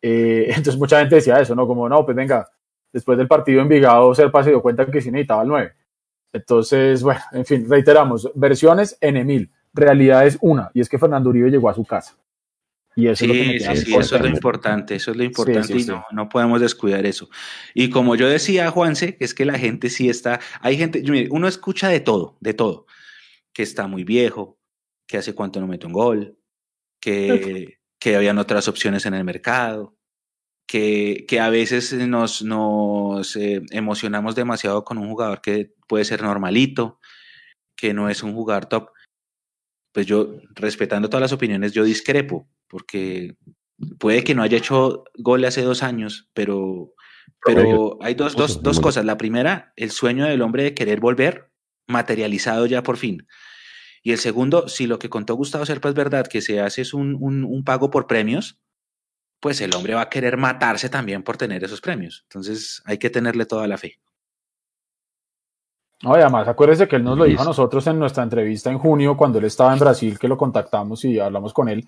[0.00, 1.66] Eh, entonces mucha gente decía eso, ¿no?
[1.66, 2.48] Como, no, pues venga,
[2.92, 5.72] después del partido en Vigado, Serpa se dio cuenta que sí necesitaba el 9.
[6.32, 11.30] Entonces, bueno, en fin, reiteramos, versiones en mil, realidad es una, y es que Fernando
[11.30, 12.16] Uribe llegó a su casa.
[12.94, 15.84] Y eso sí, es sí, sí, eso es lo importante, eso es lo importante y
[15.84, 17.30] no, no, podemos descuidar eso.
[17.74, 21.88] Y como yo decía, Juanse, es que la gente sí está, hay gente, uno escucha
[21.88, 22.86] de todo, de todo,
[23.54, 24.58] que está muy viejo,
[25.06, 26.38] que hace cuánto no mete un gol,
[27.00, 29.96] que, que habían otras opciones en el mercado,
[30.66, 36.22] que, que a veces nos, nos eh, emocionamos demasiado con un jugador que puede ser
[36.22, 36.98] normalito,
[37.76, 38.90] que no es un jugador top.
[39.92, 43.36] Pues yo, respetando todas las opiniones, yo discrepo porque
[43.98, 46.94] puede que no haya hecho gol hace dos años, pero,
[47.44, 49.04] pero hay dos, dos, dos cosas.
[49.04, 51.50] La primera, el sueño del hombre de querer volver,
[51.86, 53.26] materializado ya por fin.
[54.02, 56.92] Y el segundo, si lo que contó Gustavo Serpa es verdad, que se hace es
[56.92, 58.58] un, un, pago por premios,
[59.38, 62.22] pues el hombre va a querer matarse también por tener esos premios.
[62.24, 64.00] Entonces hay que tenerle toda la fe.
[66.02, 69.16] No, además, acuérdese que él nos lo dijo a nosotros en nuestra entrevista en junio,
[69.16, 71.86] cuando él estaba en Brasil, que lo contactamos y hablamos con él,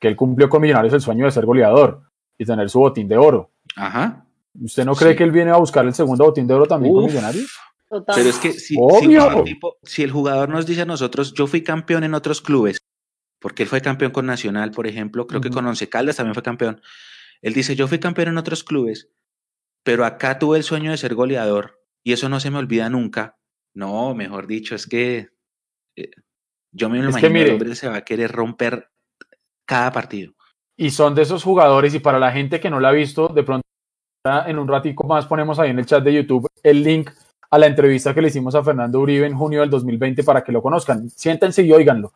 [0.00, 2.02] que él cumplió con Millonarios el sueño de ser goleador
[2.36, 3.50] y tener su botín de oro.
[3.76, 4.26] Ajá.
[4.60, 7.04] ¿Usted no cree que él viene a buscar el segundo botín de oro también con
[7.04, 7.56] Millonarios?
[7.88, 8.76] Pero es que si,
[9.82, 12.78] si, el jugador nos dice a nosotros, yo fui campeón en otros clubes,
[13.38, 16.42] porque él fue campeón con Nacional, por ejemplo, creo que con Once Caldas también fue
[16.42, 16.80] campeón.
[17.42, 19.10] Él dice, yo fui campeón en otros clubes,
[19.82, 23.36] pero acá tuve el sueño de ser goleador y eso no se me olvida nunca.
[23.74, 25.28] No, mejor dicho, es que
[25.96, 26.10] eh,
[26.72, 28.90] yo me imagino que, el hombre se va a querer romper
[29.66, 30.32] cada partido.
[30.76, 33.42] Y son de esos jugadores, y para la gente que no la ha visto, de
[33.42, 33.62] pronto
[34.24, 37.10] en un ratico más ponemos ahí en el chat de YouTube el link
[37.50, 40.52] a la entrevista que le hicimos a Fernando Uribe en junio del 2020 para que
[40.52, 41.10] lo conozcan.
[41.10, 42.12] Siéntense y oíganlo,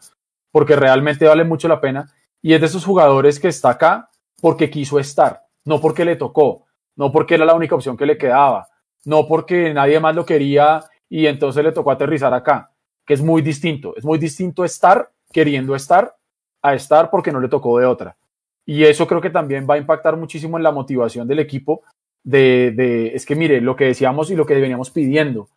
[0.51, 2.11] porque realmente vale mucho la pena.
[2.41, 4.09] Y es de esos jugadores que está acá
[4.41, 6.67] porque quiso estar, no porque le tocó,
[6.97, 8.69] no porque era la única opción que le quedaba,
[9.05, 12.73] no porque nadie más lo quería y entonces le tocó aterrizar acá,
[13.05, 13.95] que es muy distinto.
[13.97, 16.17] Es muy distinto estar queriendo estar
[16.63, 18.17] a estar porque no le tocó de otra.
[18.65, 21.83] Y eso creo que también va a impactar muchísimo en la motivación del equipo
[22.25, 25.49] de, de, es que mire, lo que decíamos y lo que veníamos pidiendo.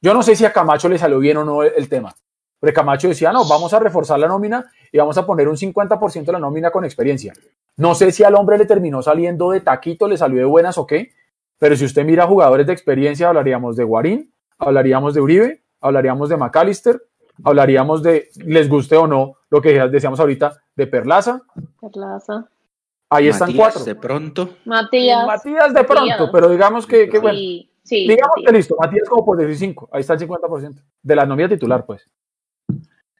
[0.00, 2.14] Yo no sé si a Camacho le salió bien o no el, tema,
[2.60, 6.24] pero Camacho decía, no, vamos a reforzar la nómina y vamos a poner un 50%
[6.24, 7.34] de la nómina con experiencia.
[7.76, 10.86] No sé si al hombre le terminó saliendo de taquito, le salió de buenas o
[10.86, 11.12] qué,
[11.58, 14.33] pero si usted mira jugadores de experiencia, hablaríamos de Guarín,
[14.64, 17.02] hablaríamos de Uribe, hablaríamos de McAllister,
[17.42, 21.42] hablaríamos de, les guste o no, lo que decíamos ahorita, de Perlaza.
[21.80, 22.48] Perlaza.
[23.10, 23.84] Ahí están cuatro.
[23.84, 24.56] de pronto.
[24.64, 25.26] Matías.
[25.26, 27.38] Matías de pronto, pero digamos que, bueno.
[27.82, 30.82] Sí, digamos que listo, Matías como por decir cinco, ahí está el 50%.
[31.02, 32.08] De la novia titular, pues.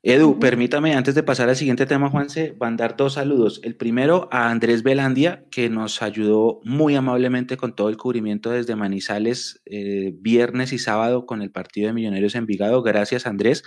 [0.07, 3.63] Edu, permítame, antes de pasar al siguiente tema, Juanse, mandar dos saludos.
[3.65, 8.77] El primero a Andrés Belandia, que nos ayudó muy amablemente con todo el cubrimiento desde
[8.77, 12.83] Manizales, eh, viernes y sábado con el partido de Millonarios en Vigado.
[12.83, 13.63] Gracias, Andrés.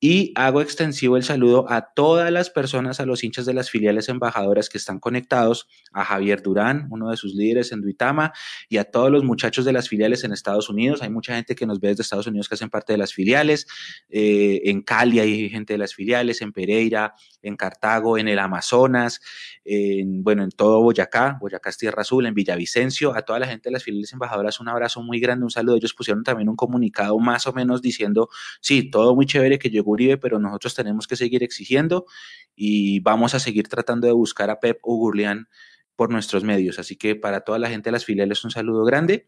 [0.00, 4.08] Y hago extensivo el saludo a todas las personas, a los hinchas de las filiales
[4.08, 8.32] embajadoras que están conectados, a Javier Durán, uno de sus líderes en Duitama,
[8.68, 11.02] y a todos los muchachos de las filiales en Estados Unidos.
[11.02, 13.66] Hay mucha gente que nos ve desde Estados Unidos que hacen parte de las filiales.
[14.10, 19.20] Eh, en Cali hay gente de las filiales, en Pereira, en Cartago, en el Amazonas,
[19.64, 23.70] en, bueno, en todo Boyacá, Boyacá es Tierra Azul, en Villavicencio, a toda la gente
[23.70, 25.76] de las filiales embajadoras un abrazo muy grande, un saludo.
[25.76, 28.28] Ellos pusieron también un comunicado más o menos diciendo,
[28.60, 32.06] sí, todo muy chévere que llegó Pero nosotros tenemos que seguir exigiendo
[32.54, 35.48] y vamos a seguir tratando de buscar a Pep Ugurlian
[35.96, 36.78] por nuestros medios.
[36.78, 39.26] Así que para toda la gente de las filiales un saludo grande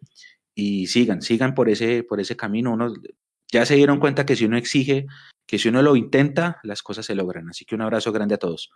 [0.54, 2.72] y sigan, sigan por ese, por ese camino.
[2.72, 2.92] Uno,
[3.50, 5.06] ya se dieron cuenta que si uno exige
[5.46, 7.48] que si uno lo intenta, las cosas se logran.
[7.48, 8.70] Así que un abrazo grande a todos.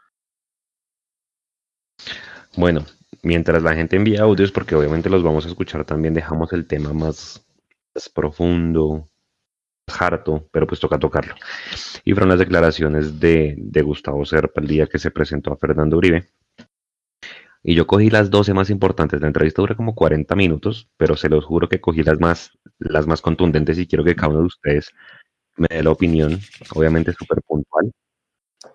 [2.56, 2.86] Bueno,
[3.22, 6.92] mientras la gente envía audios, porque obviamente los vamos a escuchar también, dejamos el tema
[6.92, 7.44] más,
[8.14, 9.08] profundo,
[9.98, 11.34] harto, pero pues toca tocarlo.
[12.04, 16.28] Y fueron las declaraciones de, Gustavo Serpa el día que se presentó a Fernando Uribe.
[17.62, 19.20] Y yo cogí las 12 más importantes.
[19.20, 23.06] La entrevista dura como 40 minutos, pero se los juro que cogí las más, las
[23.06, 24.90] más contundentes y quiero que cada uno de ustedes
[25.56, 26.38] me dé la opinión,
[26.74, 27.92] obviamente súper puntual,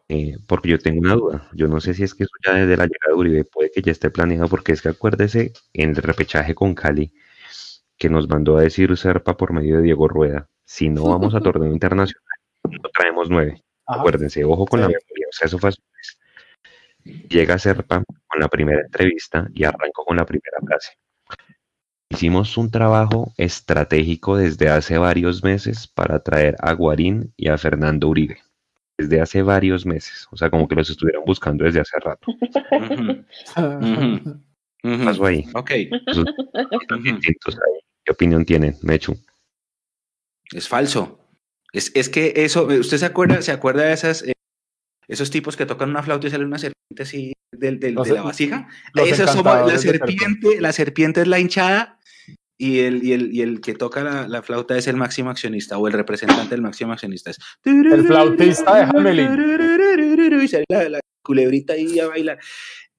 [0.07, 1.49] eh, porque yo tengo una duda.
[1.53, 3.81] Yo no sé si es que eso ya desde la llegada de Uribe puede que
[3.81, 7.13] ya esté planeado, porque es que acuérdese en el repechaje con Cali
[7.97, 11.39] que nos mandó a decir Serpa por medio de Diego Rueda, si no vamos a
[11.39, 12.21] torneo internacional,
[12.63, 13.61] no traemos nueve.
[13.87, 15.69] Acuérdense, ojo con la memoria, o sea, eso fue
[17.29, 20.93] Llega Serpa con la primera entrevista y arranco con la primera frase.
[22.09, 28.07] Hicimos un trabajo estratégico desde hace varios meses para traer a Guarín y a Fernando
[28.07, 28.39] Uribe.
[28.97, 30.27] Desde hace varios meses.
[30.31, 32.25] O sea, como que los estuvieron buscando desde hace rato.
[34.81, 35.45] ¿Qué pasó ahí?
[35.53, 35.71] Ok.
[38.05, 39.15] ¿Qué opinión tienen, Mechu?
[40.51, 41.19] Es falso.
[41.73, 44.34] Es, es, que eso, ¿usted se acuerda, se acuerda de esas, eh,
[45.07, 48.22] esos tipos que tocan una flauta y sale una serpiente así del, del, de la
[48.22, 48.67] vasija?
[48.93, 51.99] la serpiente, la serpiente es la hinchada
[52.57, 55.77] y el, y el, y el que toca la, la, flauta es el máximo accionista
[55.77, 57.31] o el representante del máximo accionista.
[57.31, 60.43] Es el flautista de Hamelin.
[60.43, 62.39] Y sale la, la culebrita ahí a bailar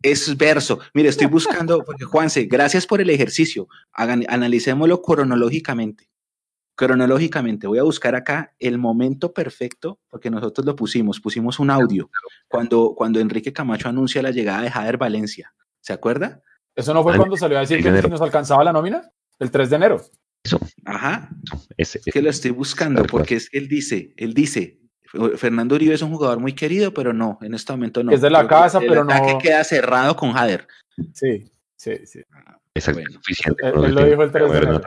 [0.02, 0.78] es verso.
[0.94, 3.68] Mire, estoy buscando, porque Juanse, gracias por el ejercicio.
[3.92, 6.08] Hagan, analicémoslo cronológicamente.
[6.76, 12.10] Cronológicamente, voy a buscar acá el momento perfecto, porque nosotros lo pusimos, pusimos un audio
[12.48, 15.54] cuando, cuando Enrique Camacho anuncia la llegada de Jader Valencia.
[15.80, 16.42] ¿Se acuerda?
[16.74, 19.10] ¿Eso no fue cuando salió a decir que nos alcanzaba la nómina?
[19.38, 20.02] El 3 de enero.
[20.44, 20.60] Eso.
[20.84, 21.30] Ajá.
[21.76, 24.78] es que lo estoy buscando, porque es que él dice, él dice,
[25.36, 28.12] Fernando Uribe es un jugador muy querido, pero no, en este momento no.
[28.12, 29.14] Es de la casa, pero no.
[29.26, 30.66] que queda cerrado con Jader.
[31.14, 32.20] Sí, sí, sí.
[32.74, 33.66] Exacto, suficiente.
[33.66, 34.80] Él, lo dijo el 3 de enero.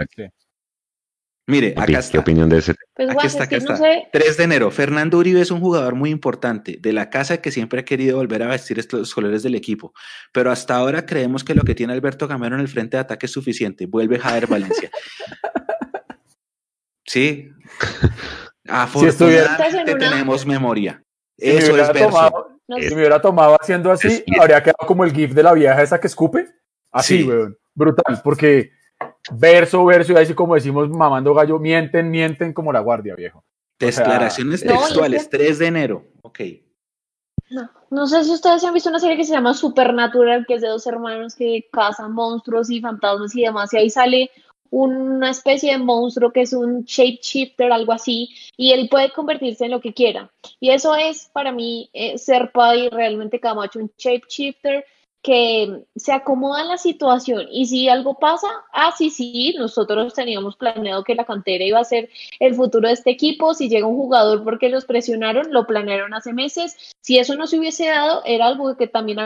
[1.50, 2.12] Mire, acá está.
[2.12, 2.76] ¿Qué opinión de ese?
[2.96, 3.80] Pues, aquí está, acá está.
[4.12, 4.70] 3 de enero.
[4.70, 8.44] Fernando Uribe es un jugador muy importante de la casa que siempre ha querido volver
[8.44, 9.92] a vestir estos colores del equipo.
[10.32, 13.26] Pero hasta ahora creemos que lo que tiene Alberto Gamero en el frente de ataque
[13.26, 13.88] es suficiente.
[13.88, 14.92] Vuelve Jader Valencia.
[17.06, 17.50] sí.
[18.68, 21.04] Afortunadamente tenemos memoria.
[21.36, 22.60] Eso es verso.
[22.68, 26.00] Si me hubiera tomado haciendo así, habría quedado como el gif de la vieja esa
[26.00, 26.46] que escupe.
[26.92, 27.58] Así, weón.
[27.74, 28.78] Brutal, porque
[29.32, 33.44] verso, verso, y así como decimos mamando gallo, mienten, mienten como la guardia, viejo.
[33.80, 36.04] Declaraciones textuales, 3 de enero.
[36.22, 36.40] Ok.
[37.50, 40.62] No, no sé si ustedes han visto una serie que se llama Supernatural, que es
[40.62, 44.32] de dos hermanos que cazan monstruos y fantasmas y demás, y ahí sale
[44.72, 49.72] una especie de monstruo que es un shapeshifter, algo así, y él puede convertirse en
[49.72, 50.30] lo que quiera.
[50.60, 54.86] Y eso es para mí eh, ser padre realmente Camacho, un shapeshifter
[55.22, 61.04] que se acomoda la situación y si algo pasa, ah, sí, sí, nosotros teníamos planeado
[61.04, 62.10] que la cantera iba a ser
[62.40, 66.34] el futuro de este equipo, si llega un jugador porque los presionaron, lo planearon hace
[66.34, 69.20] meses, si eso no se hubiese dado, era algo que también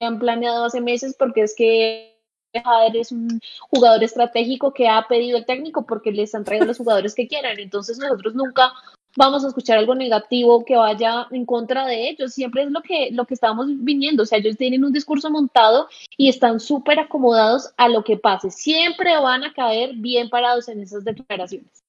[0.00, 2.16] habían planeado hace meses porque es que
[2.52, 3.40] Jader es un
[3.70, 7.58] jugador estratégico que ha pedido el técnico porque les han traído los jugadores que quieran.
[7.58, 8.72] Entonces nosotros nunca
[9.16, 12.32] vamos a escuchar algo negativo que vaya en contra de ellos.
[12.32, 14.22] Siempre es lo que, lo que estamos viniendo.
[14.22, 18.50] O sea, ellos tienen un discurso montado y están súper acomodados a lo que pase.
[18.50, 21.82] Siempre van a caer bien parados en esas declaraciones.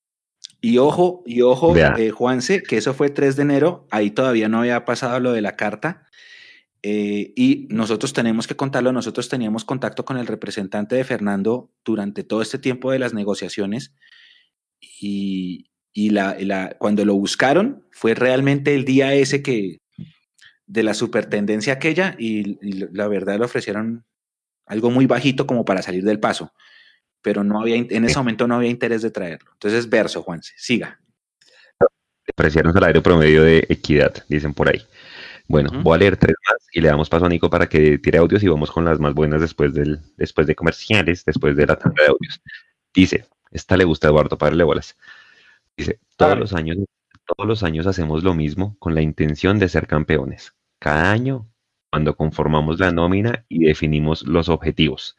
[0.60, 4.60] Y ojo, y ojo, eh, Juanse, que eso fue 3 de enero, ahí todavía no
[4.60, 6.08] había pasado lo de la carta.
[6.82, 12.24] Eh, y nosotros tenemos que contarlo, nosotros teníamos contacto con el representante de Fernando durante
[12.24, 13.94] todo este tiempo de las negociaciones
[14.80, 19.82] y, y la, la, cuando lo buscaron fue realmente el día ese que
[20.68, 22.60] de la supertendencia aquella y,
[22.96, 24.06] la verdad le ofrecieron
[24.68, 26.54] algo muy bajito como para salir del paso,
[27.24, 29.50] pero no había en ese momento no había interés de traerlo.
[29.54, 31.02] Entonces, verso, Juanse, siga.
[32.30, 34.86] Apreciaron salario promedio de equidad, dicen por ahí.
[35.48, 38.20] Bueno, voy a leer tres más y le damos paso a Nico para que tire
[38.20, 41.76] audios y vamos con las más buenas después, del, después de comerciales, después de la
[41.76, 42.40] tanda de audios.
[42.94, 44.96] Dice, esta le gusta a Eduardo, padre bolas.
[45.78, 46.78] Dice, todos los años,
[47.26, 50.54] todos los años hacemos lo mismo con la intención de ser campeones.
[50.80, 51.48] Cada año,
[51.92, 55.18] cuando conformamos la nómina y definimos los objetivos.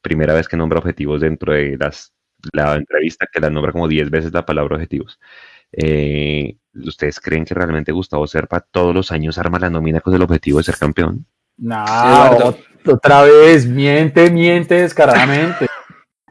[0.00, 2.12] Primera vez que nombra objetivos dentro de las,
[2.52, 5.18] la entrevista, que la nombra como 10 veces la palabra objetivos.
[5.72, 10.22] Eh, ¿Ustedes creen que realmente Gustavo Serpa todos los años arma la nómina con el
[10.22, 11.26] objetivo de ser campeón?
[11.56, 11.84] No,
[12.86, 15.66] otra vez, miente, miente descaradamente.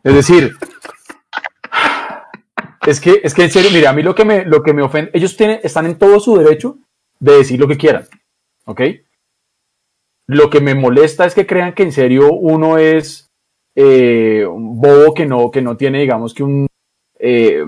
[0.03, 0.55] es decir,
[2.85, 4.81] es que, es que en serio, mire, a mí lo que me, lo que me
[4.81, 6.77] ofende, ellos tienen, están en todo su derecho
[7.19, 8.05] de decir lo que quieran,
[8.65, 8.81] ¿ok?
[10.27, 13.31] Lo que me molesta es que crean que en serio uno es
[13.75, 16.67] eh, un bobo que no, que no tiene, digamos que
[17.19, 17.63] eh,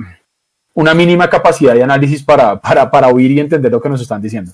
[0.73, 4.22] una mínima capacidad de análisis para, para, para oír y entender lo que nos están
[4.22, 4.52] diciendo.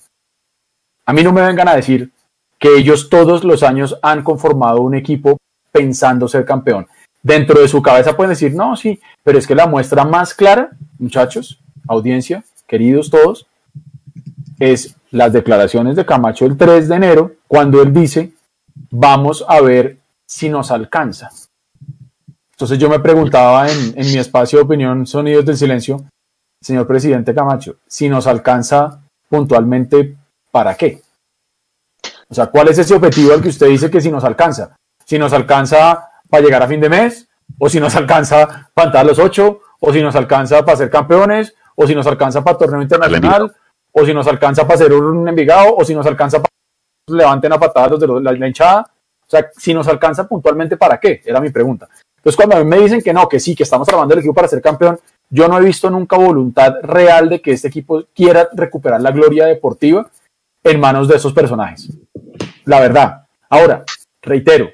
[1.05, 2.11] A mí no me vengan a decir
[2.57, 5.37] que ellos todos los años han conformado un equipo
[5.71, 6.87] pensando ser campeón.
[7.23, 10.71] Dentro de su cabeza pueden decir, no, sí, pero es que la muestra más clara,
[10.99, 13.47] muchachos, audiencia, queridos todos,
[14.59, 18.33] es las declaraciones de Camacho el 3 de enero, cuando él dice,
[18.91, 21.29] vamos a ver si nos alcanza.
[22.51, 26.03] Entonces yo me preguntaba en, en mi espacio de opinión, Sonidos del Silencio,
[26.59, 30.17] señor presidente Camacho, si nos alcanza puntualmente,
[30.51, 31.01] ¿para qué?
[32.29, 34.75] O sea, ¿cuál es ese objetivo al que usted dice que si nos alcanza?
[35.05, 37.29] Si nos alcanza para llegar a fin de mes,
[37.59, 40.89] o si nos alcanza para entrar a los ocho, o si nos alcanza para ser
[40.89, 43.55] campeones, o si nos alcanza para torneo internacional,
[43.91, 46.49] o si nos alcanza para ser un Envigado, o si nos alcanza para
[47.07, 48.81] levanten a patadas de la, la hinchada.
[48.81, 51.21] O sea, si nos alcanza puntualmente, ¿para qué?
[51.23, 51.87] Era mi pregunta.
[52.17, 54.33] Entonces, cuando a mí me dicen que no, que sí, que estamos armando el equipo
[54.33, 54.99] para ser campeón,
[55.29, 59.45] yo no he visto nunca voluntad real de que este equipo quiera recuperar la gloria
[59.45, 60.09] deportiva
[60.63, 61.91] en manos de esos personajes.
[62.65, 63.27] La verdad.
[63.51, 63.83] Ahora,
[64.23, 64.71] reitero,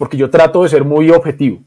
[0.00, 1.58] porque yo trato de ser muy objetivo.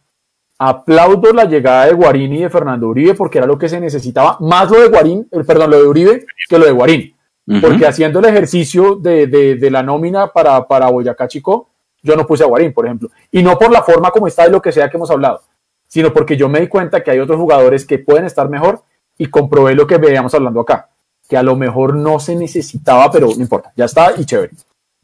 [0.57, 4.37] Aplaudo la llegada de Guarín y de Fernando Uribe porque era lo que se necesitaba,
[4.39, 7.15] más lo de Guarín, eh, perdón, lo de Uribe que lo de Guarín.
[7.61, 11.69] Porque haciendo el ejercicio de, de, de la nómina para, para Boyacá Chico,
[12.01, 13.11] yo no puse a Guarín, por ejemplo.
[13.31, 15.43] Y no por la forma como está y lo que sea que hemos hablado,
[15.85, 18.81] sino porque yo me di cuenta que hay otros jugadores que pueden estar mejor
[19.15, 20.89] y comprobé lo que veíamos hablando acá,
[21.29, 24.53] que a lo mejor no se necesitaba, pero no importa, ya está y chévere.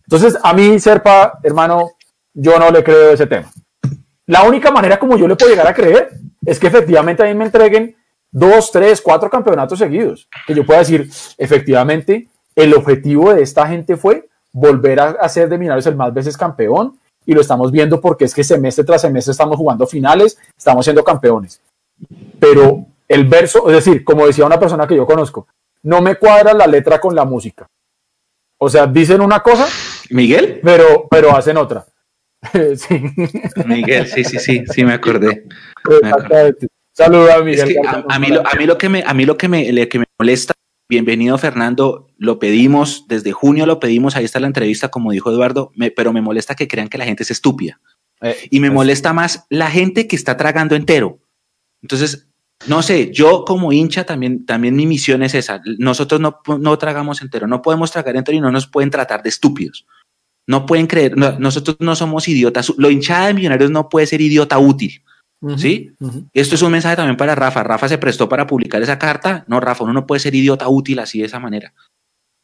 [0.04, 1.92] Entonces, a mí, Serpa, hermano,
[2.40, 3.52] yo no le creo ese tema.
[4.26, 6.10] La única manera como yo le puedo llegar a creer
[6.46, 7.96] es que efectivamente a mí me entreguen
[8.32, 10.28] dos, tres, cuatro campeonatos seguidos.
[10.48, 15.58] Que yo pueda decir, efectivamente, el objetivo de esta gente fue volver a hacer de
[15.58, 19.32] Millonarios el más veces campeón y lo estamos viendo porque es que semestre tras semestre
[19.32, 21.62] estamos jugando finales, estamos siendo campeones.
[22.40, 25.48] Pero el verso, es decir, como decía una persona que yo conozco,
[25.84, 27.68] no me cuadra la letra con la música.
[28.58, 29.68] O sea, dicen una cosa,
[30.10, 31.86] Miguel, pero, pero hacen otra.
[32.76, 33.02] sí.
[33.66, 35.46] Miguel, sí, sí, sí, sí me acordé.
[36.02, 36.48] Me acordé.
[36.48, 36.68] Exactamente.
[36.94, 37.68] Saludos a Es Miguel.
[37.82, 39.72] que a, a mí lo, a mí lo que me, a mí lo que me,
[39.72, 40.54] le- que me molesta,
[40.90, 45.72] bienvenido Fernando, lo pedimos, desde junio lo pedimos, ahí está la entrevista, como dijo Eduardo,
[45.76, 47.80] me- pero me molesta que crean que la gente es estúpida.
[48.22, 51.20] Eh, Y me pues, molesta más la gente que está tragando entero.
[51.82, 52.28] Entonces,
[52.68, 55.62] no sé, yo como hincha también, también mi misión es esa.
[55.78, 59.30] Nosotros no, no tragamos entero, no podemos tragar entero y no nos pueden tratar de
[59.30, 59.86] estúpidos.
[60.50, 62.74] No pueden creer, no- nosotros no somos idiotas.
[62.78, 65.04] Lo hinchada de millonarios no puede ser idiota útil.
[65.58, 65.92] ¿sí?
[66.34, 67.62] Esto es un mensaje también para Rafa.
[67.64, 69.46] Rafa se prestó para publicar esa carta.
[69.48, 71.74] No, Rafa, uno no puede ser idiota útil así de esa manera.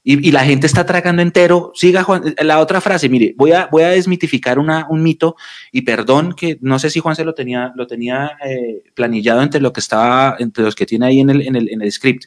[0.03, 1.71] Y, y la gente está tragando entero.
[1.73, 2.35] Siga, Juan.
[2.43, 5.35] La otra frase, mire, voy a, voy a desmitificar una, un mito
[5.71, 9.61] y perdón que no sé si Juan se lo tenía, lo tenía eh, planillado entre
[9.61, 12.25] lo que estaba, entre los que tiene ahí en el, en el, en el script.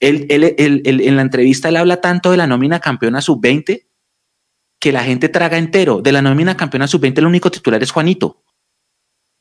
[0.00, 3.85] Él, él- él- él- en la entrevista él habla tanto de la nómina campeona sub-20
[4.86, 6.00] que la gente traga entero.
[6.00, 8.44] De la nómina campeona sub-20 el único titular es Juanito.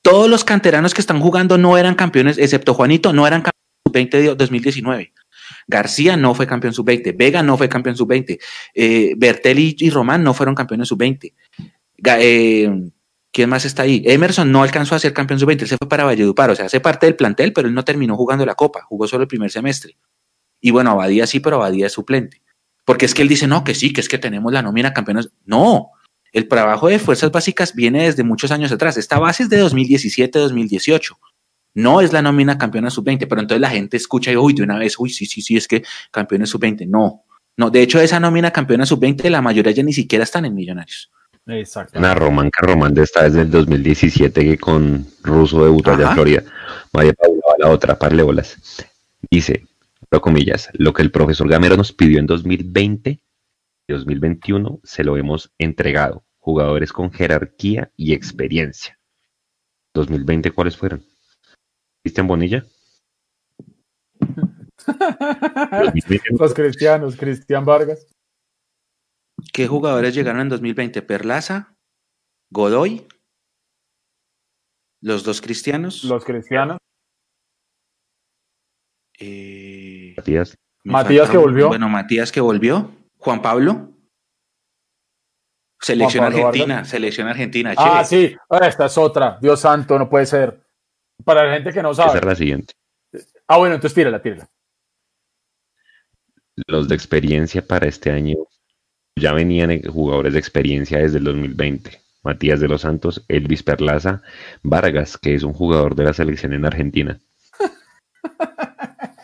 [0.02, 4.22] Todos los canteranos que están jugando no eran campeones, excepto Juanito, no eran campeones sub-20
[4.24, 5.14] de 2019.
[5.68, 8.40] García no fue campeón sub-20, Vega no fue campeón sub-20,
[8.74, 11.36] eh, Bertelli y Román no fueron campeones sub-20.
[12.00, 12.92] Ga- eh,
[13.32, 14.02] ¿Quién más está ahí?
[14.04, 16.80] Emerson no alcanzó a ser campeón sub-20, él se fue para Valledupar, o sea, hace
[16.80, 19.96] parte del plantel, pero él no terminó jugando la Copa, jugó solo el primer semestre.
[20.60, 22.42] Y bueno, Abadía sí, pero Abadía es suplente.
[22.86, 25.30] Porque es que él dice, no, que sí, que es que tenemos la nómina campeones.
[25.46, 25.90] No,
[26.32, 28.98] el trabajo de fuerzas básicas viene desde muchos años atrás.
[28.98, 31.18] Esta base es de 2017-2018.
[31.74, 34.78] No es la nómina campeona sub-20, pero entonces la gente escucha y, uy, de una
[34.78, 36.88] vez, uy, sí, sí, sí, es que campeones sub-20.
[36.88, 37.24] No,
[37.58, 41.12] no, de hecho, esa nómina campeona sub-20, la mayoría ya ni siquiera están en Millonarios.
[41.48, 42.00] Exacto.
[42.00, 46.14] Una Román que Román está desde el 2017 que con Russo debutó allá en.
[46.14, 46.44] Florida.
[46.92, 48.58] María Paula la otra, parle bolas.
[49.30, 49.66] Dice,
[50.22, 53.22] comillas, lo que el profesor Gamero nos pidió en 2020
[53.88, 56.24] y 2021 se lo hemos entregado.
[56.40, 59.00] Jugadores con jerarquía y experiencia.
[59.94, 61.04] 2020, ¿cuáles fueron?
[62.04, 62.66] ¿Cristian Bonilla?
[64.86, 68.08] 2020, Los cristianos, Cristian Vargas.
[69.54, 71.02] ¿Qué jugadores llegaron en 2020?
[71.02, 71.76] Perlaza,
[72.52, 73.08] Godoy,
[75.02, 76.04] los dos cristianos.
[76.04, 76.78] Los cristianos.
[79.20, 79.65] eh,
[80.26, 80.58] Matías.
[80.84, 81.68] me Matías que volvió.
[81.68, 82.92] Bueno, Matías que volvió.
[83.18, 83.92] Juan Pablo.
[85.80, 86.90] Selección Juan Pablo argentina, Vargas.
[86.90, 87.74] selección argentina.
[87.78, 88.30] Ah, che.
[88.30, 88.36] sí.
[88.50, 89.38] Ah, Esta es otra.
[89.40, 90.60] Dios santo, no puede ser.
[91.24, 92.74] Para la gente que no Esa es sabe, la siguiente.
[93.48, 94.50] Ah, bueno, entonces tírala, tírala.
[96.68, 98.36] Los de experiencia para este año
[99.16, 102.02] ya venían jugadores de experiencia desde el 2020.
[102.24, 104.24] Matías de los Santos, Elvis Perlaza,
[104.64, 107.20] Vargas, que es un jugador de la selección en Argentina.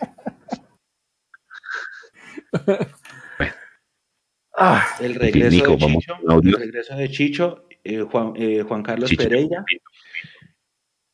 [4.54, 9.64] Ah, el, regreso de Chicho, el regreso de Chicho, eh, Juan, eh, Juan, Carlos Pereira.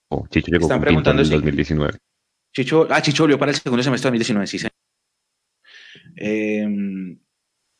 [0.10, 1.98] Oh, Chicho llegó Están preguntando en 2019.
[2.54, 4.68] Chicho, ah, Chicho volvió para el segundo semestre de 2019, sí,
[6.16, 6.68] Eh,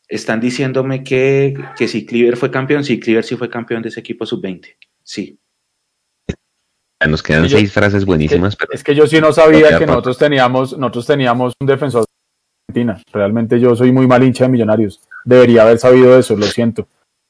[0.08, 4.00] están diciéndome que, que si Cleaver fue campeón, sí, Cleaver sí fue campeón de ese
[4.00, 4.78] equipo sub-20.
[5.04, 5.40] Sí.
[7.06, 8.54] Nos quedan seis frases buenísimas.
[8.54, 12.02] Es que, es que yo sí no sabía que nosotros teníamos, nosotros teníamos un defensor
[12.02, 12.17] de
[12.78, 13.04] Argentina.
[13.12, 15.02] Realmente yo soy muy mal hincha de Millonarios.
[15.26, 16.88] Debería haber sabido eso, lo siento.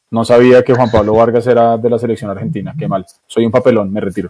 [0.10, 2.74] No sabía que Juan Pablo Vargas era de la selección argentina.
[2.78, 3.06] Qué mal.
[3.28, 4.30] Soy un papelón, me retiro.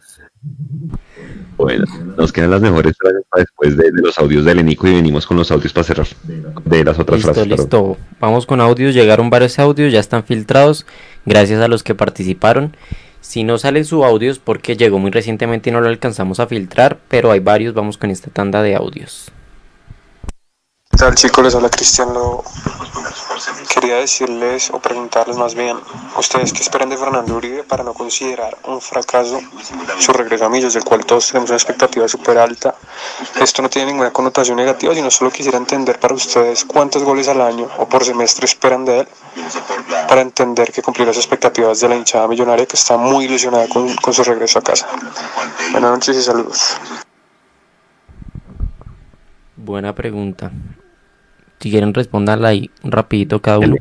[1.56, 1.86] Bueno,
[2.18, 5.38] nos quedan las mejores frases para después de, los audios de Lenico y venimos con
[5.38, 6.08] los audios para cerrar.
[6.66, 7.60] De las otras listo, frases.
[7.60, 8.96] Listo, Vamos con audios.
[8.96, 10.88] Llegaron varios audios, ya están filtrados.
[11.26, 12.76] Gracias a los que participaron.
[13.22, 16.48] Si no sale su audio es porque llegó muy recientemente y no lo alcanzamos a
[16.48, 17.76] filtrar, pero hay varios.
[17.76, 19.32] Vamos con esta tanda de audios.
[20.98, 21.44] ¿Qué tal chicos?
[21.44, 22.10] Les habla Cristian
[23.72, 25.78] Quería decirles o preguntarles más bien,
[26.18, 29.40] ¿ustedes qué esperan de Fernando Uribe para no considerar un fracaso
[30.00, 32.74] su regreso a Millos, del cual todos tenemos una expectativa súper alta?
[33.40, 37.42] Esto no tiene ninguna connotación negativa, sino solo quisiera entender para ustedes cuántos goles al
[37.42, 39.08] año o por semestre esperan de él
[40.10, 43.96] para entender que cumplir las expectativas de la hinchada millonaria que está muy ilusionada con,
[43.98, 44.88] con su regreso a casa.
[45.74, 46.76] Buenas noches y saludos.
[49.56, 50.52] Buena pregunta.
[51.60, 53.76] Si quieren responderla ahí rapidito cada uno.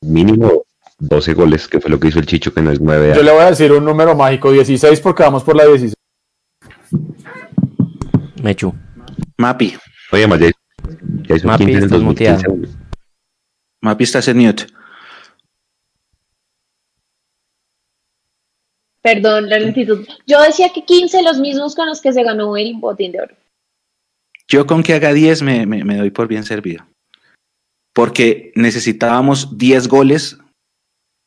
[0.00, 0.64] Mínimo
[0.98, 3.14] 12 goles, que fue lo que hizo el Chicho, que no es 9.
[3.16, 5.94] Yo le voy a decir un número mágico, 16, porque vamos por la 16.
[8.42, 8.74] Mechu.
[9.38, 9.74] Mapi.
[10.12, 12.46] Oye, más ya, hizo Mapi 15 en el 2015.
[13.80, 14.66] Mapi estás en mute.
[19.02, 20.06] Perdón la lentitud.
[20.26, 23.34] Yo decía que 15 los mismos con los que se ganó el botín de oro.
[24.54, 26.86] Yo con que haga 10 me, me, doy por bien servido.
[27.92, 30.38] Porque necesitábamos 10 goles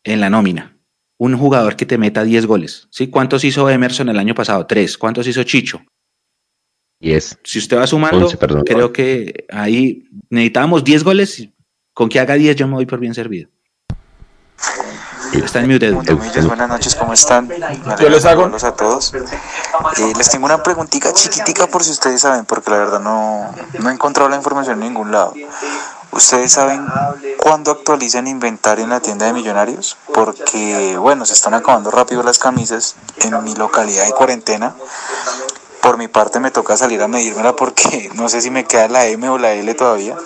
[0.05, 0.77] en la nómina.
[1.19, 2.87] Un jugador que te meta 10 goles.
[2.89, 3.07] ¿sí?
[3.07, 4.65] ¿Cuántos hizo Emerson el año pasado?
[4.65, 4.97] 3.
[4.97, 5.81] ¿Cuántos hizo Chicho?
[7.01, 7.39] 10.
[7.43, 8.29] Si usted va sumando,
[8.65, 11.49] creo que ahí necesitábamos 10 goles.
[11.93, 13.49] Con que haga 10 yo me doy por bien servido.
[15.33, 15.91] Está en mute.
[15.91, 17.49] buenas noches, ¿cómo están?
[17.99, 18.45] Yo les hago.
[18.45, 19.13] a todos.
[19.13, 23.89] Eh, les tengo una preguntita chiquitica por si ustedes saben, porque la verdad no, no
[23.89, 25.33] he encontrado la información en ningún lado.
[26.11, 26.85] ¿Ustedes saben
[27.37, 29.97] cuándo actualizan inventario en la tienda de millonarios?
[30.13, 34.73] Porque, bueno, se están acabando rápido las camisas en mi localidad de cuarentena
[35.87, 39.05] por mi parte me toca salir a medírmela porque no sé si me queda la
[39.05, 40.17] M o la L todavía.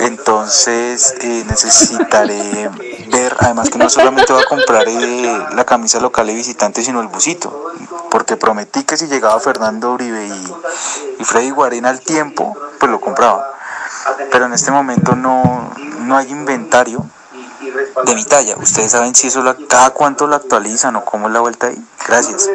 [0.00, 2.70] Entonces eh, necesitaré
[3.08, 7.02] ver, además que no solamente voy a comprar eh, la camisa local de visitante, sino
[7.02, 7.74] el busito,
[8.10, 10.26] porque prometí que si llegaba Fernando Uribe
[11.18, 13.46] y, Freddy Guarena al tiempo, pues lo compraba.
[14.30, 17.04] Pero en este momento no, no hay inventario
[18.06, 18.56] de mi talla.
[18.56, 21.86] ¿Ustedes saben si eso cada cuánto lo actualizan o cómo es la vuelta ahí?
[22.06, 22.48] Gracias.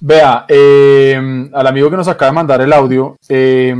[0.00, 3.74] Vea, eh, al amigo que nos acaba de mandar el audio, eh,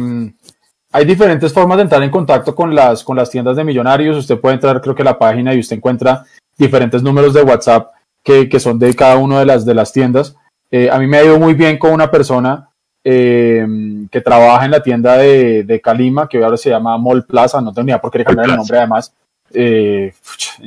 [0.93, 4.17] hay diferentes formas de entrar en contacto con las, con las tiendas de millonarios.
[4.17, 6.25] Usted puede entrar, creo que a la página y usted encuentra
[6.59, 7.93] diferentes números de WhatsApp
[8.23, 10.37] que, que son de cada una de las, de las tiendas.
[10.71, 12.67] Eh, a mí me ha ido muy bien con una persona
[13.03, 17.61] que trabaja en la tienda de, de, Calima, que ahora se llama Mall Plaza.
[17.63, 19.15] No tenía por qué cambiar el nombre, además.
[19.53, 20.13] en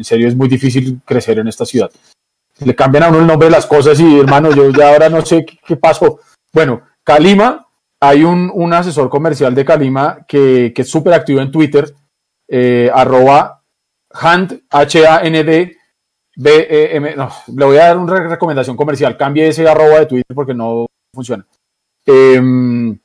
[0.01, 1.91] serio, es muy difícil crecer en esta ciudad
[2.59, 5.25] le cambian a uno el nombre de las cosas y hermano, yo ya ahora no
[5.25, 6.19] sé qué, pasó.
[6.53, 7.67] Bueno, Calima,
[7.99, 11.93] hay un, un, asesor comercial de Calima que, que es súper activo en Twitter,
[12.47, 13.61] eh, arroba
[14.11, 15.77] Hand, H-A-N-D,
[16.35, 20.53] B-E-M, no, le voy a dar una recomendación comercial, cambie ese arroba de Twitter porque
[20.53, 21.45] no funciona.
[22.05, 22.97] Em,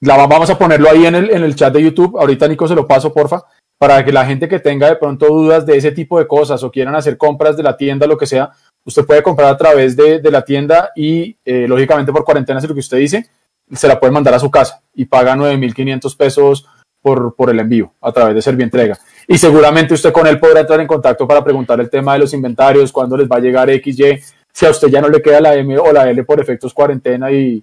[0.00, 2.74] la, vamos a ponerlo ahí en el, en el chat de YouTube, ahorita Nico se
[2.74, 3.44] lo paso, porfa
[3.78, 6.70] para que la gente que tenga de pronto dudas de ese tipo de cosas o
[6.70, 8.50] quieran hacer compras de la tienda, lo que sea,
[8.84, 12.74] usted puede comprar a través de, la tienda y eh, lógicamente por cuarentena, si lo
[12.74, 13.28] que usted dice,
[13.72, 16.66] se la puede mandar a su casa y paga 9.500 pesos
[17.02, 18.98] por, por el envío a través de Servientrega.
[19.28, 22.32] Y seguramente usted con él podrá entrar en contacto para preguntar el tema de los
[22.32, 24.20] inventarios, cuándo les va a llegar XY,
[24.52, 27.30] si a usted ya no le queda la M o la L por efectos cuarentena
[27.30, 27.62] y,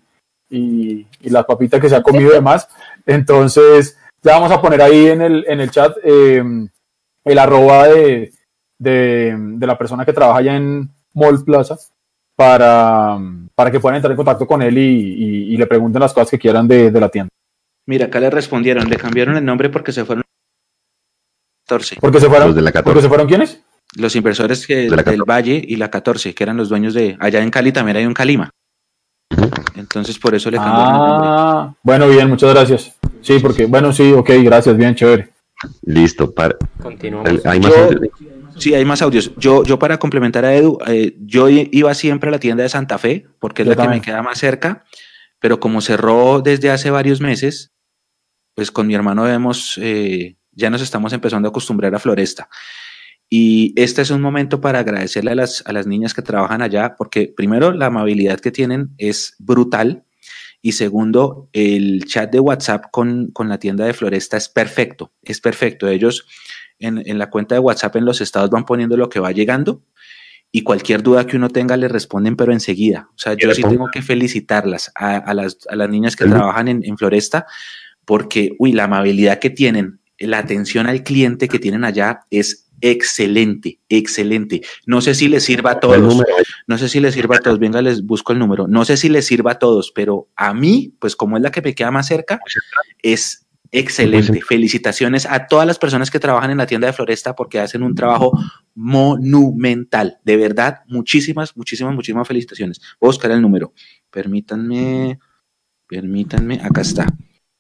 [0.50, 1.46] y, y la
[1.82, 2.68] que se ha comido y demás.
[3.06, 6.68] Entonces, ya vamos a poner ahí en el, en el chat em,
[7.26, 8.34] el arroba de,
[8.78, 11.78] de, la persona que trabaja allá en, Mall Plaza
[12.36, 13.18] para,
[13.56, 16.68] para que puedan entrar en contacto con él y, le pregunten las cosas que quieran
[16.68, 17.30] de, la tienda.
[17.86, 20.24] Mira, acá le respondieron, le cambiaron el nombre porque se fueron
[21.68, 21.98] 14.
[22.00, 22.84] ¿Porque se fueron, de la 14.
[22.84, 23.62] ¿Porque se fueron quiénes?
[23.96, 27.16] Los inversores que, del Valle y la 14, que eran los dueños de...
[27.20, 28.50] Allá en Cali también hay un Calima.
[29.76, 31.30] Entonces por eso le cambiaron el nombre.
[31.32, 32.96] Ah, bueno, bien, muchas gracias.
[33.22, 35.30] Sí, porque, bueno, sí, ok, gracias, bien, chévere.
[35.84, 36.56] Listo, para.
[36.82, 37.46] Continuamos.
[37.46, 37.74] ¿Hay más
[38.58, 39.32] Sí, hay más audios.
[39.38, 42.98] Yo, yo para complementar a Edu, eh, yo iba siempre a la tienda de Santa
[42.98, 44.84] Fe, porque es la que me queda más cerca,
[45.40, 47.74] pero como cerró desde hace varios meses,
[48.54, 52.48] pues con mi hermano vemos, eh, ya nos estamos empezando a acostumbrar a Floresta.
[53.30, 56.96] Y este es un momento para agradecerle a las, a las niñas que trabajan allá,
[56.96, 60.04] porque primero la amabilidad que tienen es brutal.
[60.62, 65.42] Y segundo, el chat de WhatsApp con, con la tienda de Floresta es perfecto, es
[65.42, 65.88] perfecto.
[65.88, 66.26] Ellos
[66.80, 69.84] en, la cuenta de WhatsApp en los estados van poniendo lo que va llegando
[70.52, 73.10] y cualquier duda que uno tenga le responden, pero enseguida.
[73.10, 75.58] O sea, yo sí tengo que felicitarlas a, las,
[75.90, 77.48] niñas que trabajan en, Floresta
[78.06, 83.80] porque, uy, la amabilidad que tienen, la atención al cliente que tienen allá es excelente,
[83.88, 84.62] excelente.
[84.86, 86.22] No sé si les sirva a todos,
[86.68, 89.08] no sé si les sirva a todos, venga, les busco el número, no sé si
[89.08, 92.08] les sirva a todos, pero a mí, pues como es la que me queda más
[92.08, 92.42] cerca,
[93.02, 94.40] es Excelente.
[94.42, 97.96] Felicitaciones a todas las personas que trabajan en la tienda de Floresta porque hacen un
[97.96, 98.32] trabajo
[98.76, 100.20] monumental.
[100.24, 102.80] De verdad, muchísimas, muchísimas, muchísimas felicitaciones.
[103.00, 103.74] Voy a buscar el número.
[104.12, 105.18] Permítanme,
[105.88, 107.08] permítanme, acá está.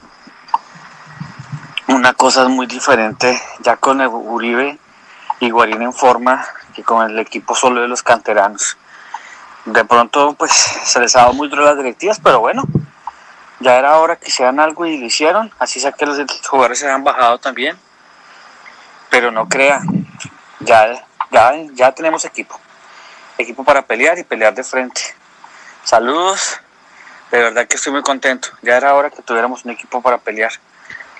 [1.87, 4.77] Una cosa es muy diferente ya con el Uribe
[5.39, 6.45] y Guarín en forma
[6.75, 8.77] que con el equipo solo de los canteranos.
[9.65, 12.63] De pronto, pues se les ha dado muy duro las directivas, pero bueno,
[13.59, 15.51] ya era hora que hicieran algo y lo hicieron.
[15.59, 17.77] Así sea que los jugadores se han bajado también.
[19.11, 20.07] Pero no crean,
[20.61, 22.59] ya, ya, ya tenemos equipo.
[23.37, 25.01] Equipo para pelear y pelear de frente.
[25.83, 26.59] Saludos.
[27.29, 28.49] De verdad que estoy muy contento.
[28.61, 30.51] Ya era hora que tuviéramos un equipo para pelear.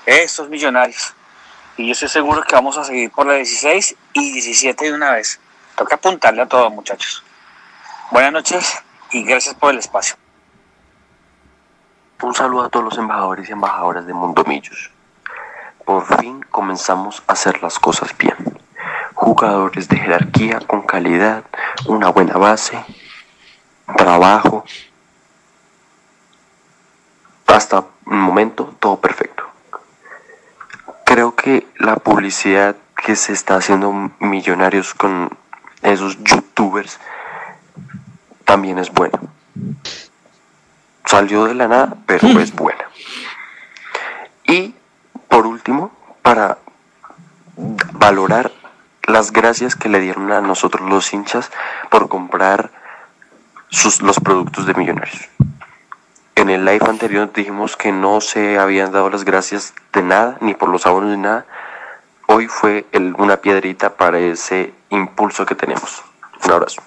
[0.05, 1.13] Estos millonarios.
[1.77, 5.11] Y yo estoy seguro que vamos a seguir por la 16 y 17 de una
[5.11, 5.39] vez.
[5.75, 7.23] Toca apuntarle a todos, muchachos.
[8.11, 10.17] Buenas noches y gracias por el espacio.
[12.21, 14.91] Un saludo a todos los embajadores y embajadoras de Mundo Millos.
[15.85, 18.35] Por fin comenzamos a hacer las cosas bien
[19.13, 21.45] jugadores de jerarquía con calidad,
[21.85, 22.83] una buena base,
[23.95, 24.65] trabajo.
[27.47, 29.45] Hasta un momento todo perfecto.
[31.05, 32.75] Creo que la publicidad
[33.05, 35.29] que se está haciendo millonarios con
[35.81, 36.99] esos youtubers
[38.51, 39.17] también es buena.
[41.05, 42.39] Salió de la nada, pero mm.
[42.39, 42.83] es buena.
[44.43, 44.75] Y
[45.29, 46.57] por último, para
[47.93, 48.51] valorar
[49.07, 51.49] las gracias que le dieron a nosotros los hinchas
[51.89, 52.71] por comprar
[53.69, 55.29] sus, los productos de Millonarios.
[56.35, 60.55] En el live anterior dijimos que no se habían dado las gracias de nada, ni
[60.55, 61.45] por los abonos ni nada.
[62.27, 62.85] Hoy fue
[63.17, 66.03] una piedrita para ese impulso que tenemos.
[66.43, 66.81] Un abrazo.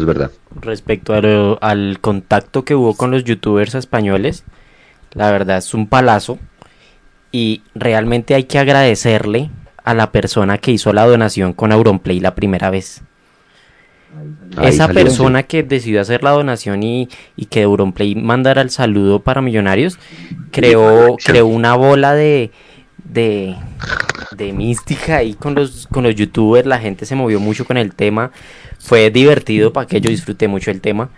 [0.00, 0.30] Es verdad.
[0.62, 1.12] Respecto
[1.60, 4.44] al contacto que hubo con los youtubers españoles,
[5.12, 6.38] la verdad es un palazo
[7.32, 9.50] y realmente hay que agradecerle
[9.84, 13.02] a la persona que hizo la donación con Auronplay la primera vez.
[14.62, 17.08] Esa persona que decidió hacer la donación y,
[17.50, 19.98] que Auronplay mandara el saludo para millonarios,
[20.50, 22.50] creó, creó una bola de,
[23.04, 23.54] de,
[24.34, 27.94] de mística ahí con los, con los youtubers, la gente se movió mucho con el
[27.94, 28.32] tema,
[28.80, 31.10] fue divertido para que yo disfruté mucho el tema.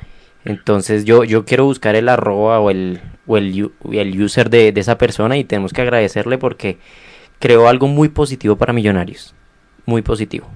[0.44, 4.80] Entonces yo, yo quiero buscar el arroba o el, o el, el user de, de
[4.80, 6.78] esa persona y tenemos que agradecerle porque
[7.38, 9.34] creó algo muy positivo para Millonarios.
[9.86, 10.48] Muy positivo.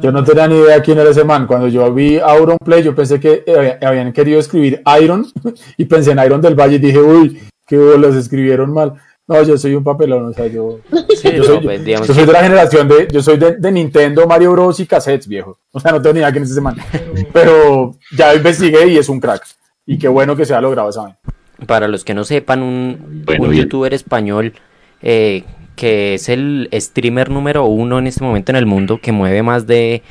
[0.00, 1.46] Yo no tenía ni idea quién era ese man.
[1.46, 5.26] Cuando yo vi Auron Play, yo pensé que eh, habían querido escribir Iron
[5.76, 8.94] y pensé en Iron del Valle y dije, uy, que los escribieron mal.
[9.28, 13.08] No, yo soy un papelón, o sea, yo, yo, soy, pues, de la generación de,
[13.12, 15.58] yo soy de, Nintendo, Mario Bros y cassettes, viejo.
[15.70, 16.76] O sea, no tengo ni idea quién es ese man.
[17.32, 19.44] Pero ya investigué y es un crack.
[19.84, 21.14] Y qué bueno que se ha logrado, ¿saben?
[21.66, 24.54] Para los que no sepan, un, un youtuber español
[25.02, 25.44] eh,
[25.78, 29.66] que es el streamer número uno en este momento en el mundo, que mueve más
[29.66, 30.02] de...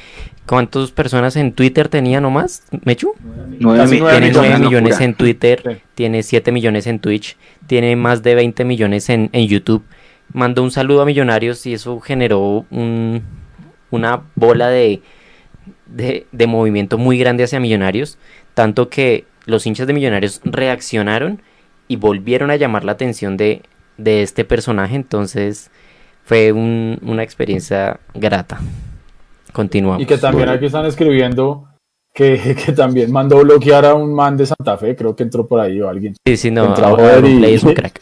[0.48, 3.14] ¿Cuántas personas en Twitter tenía nomás, Mechu?
[3.60, 7.36] Nueve Casi mi- tiene millones, 9 una millones en Twitter, tiene 7 millones en Twitch,
[7.68, 9.84] tiene más de 20 millones en, en YouTube.
[10.32, 13.24] Mandó un saludo a Millonarios y eso generó un-
[13.92, 15.02] una bola de,
[15.86, 18.18] de, de movimiento muy grande hacia Millonarios,
[18.54, 21.42] tanto que los hinchas de Millonarios reaccionaron
[21.90, 23.64] y volvieron a llamar la atención de,
[23.98, 25.70] de este personaje, entonces
[26.24, 28.60] fue un- una experiencia grata.
[29.54, 30.02] Continuamos.
[30.02, 31.68] Y que también aquí están escribiendo
[32.14, 35.60] que, que también mandó bloquear a un man de Santa Fe, creo que entró por
[35.60, 36.16] ahí o alguien.
[36.26, 38.02] Sí, sí, no, Entró a y, es un crack.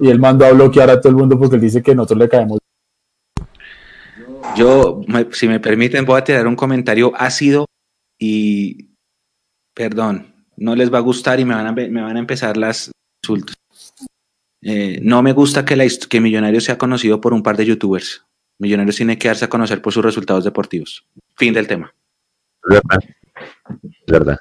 [0.00, 2.28] y él mandó a bloquear a todo el mundo porque él dice que nosotros le
[2.28, 2.58] caemos.
[4.56, 7.66] Yo, me- si me permiten, voy a tirar un comentario ácido
[8.20, 8.90] y,
[9.74, 12.90] perdón, no les va a gustar y me van a, me van a empezar las
[13.24, 13.56] insultos.
[14.62, 18.24] Eh, no me gusta que, la, que Millonarios sea conocido por un par de youtubers.
[18.58, 21.04] Millonarios tiene que darse a conocer por sus resultados deportivos.
[21.36, 21.92] Fin del tema.
[22.68, 23.00] Es verdad.
[24.06, 24.38] Verdad.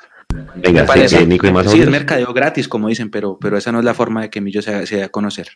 [0.56, 3.58] Venga, parece- sí, Nico, y más o sí, es mercadeo gratis, como dicen, pero, pero
[3.58, 5.48] esa no es la forma de que Millo se, se dé a conocer.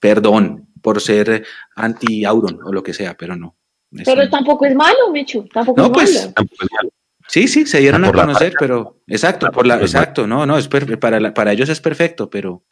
[0.00, 1.44] Perdón por ser
[1.76, 3.56] anti-Auron o lo que sea, pero no.
[4.04, 4.30] Pero no.
[4.30, 6.90] tampoco es malo, Mechu, tampoco No, es pues, malo.
[7.28, 10.98] Sí, sí, se dieron a conocer, pero exacto, por la, exacto, no, no, es per-
[10.98, 12.64] para, la- para ellos es perfecto, pero,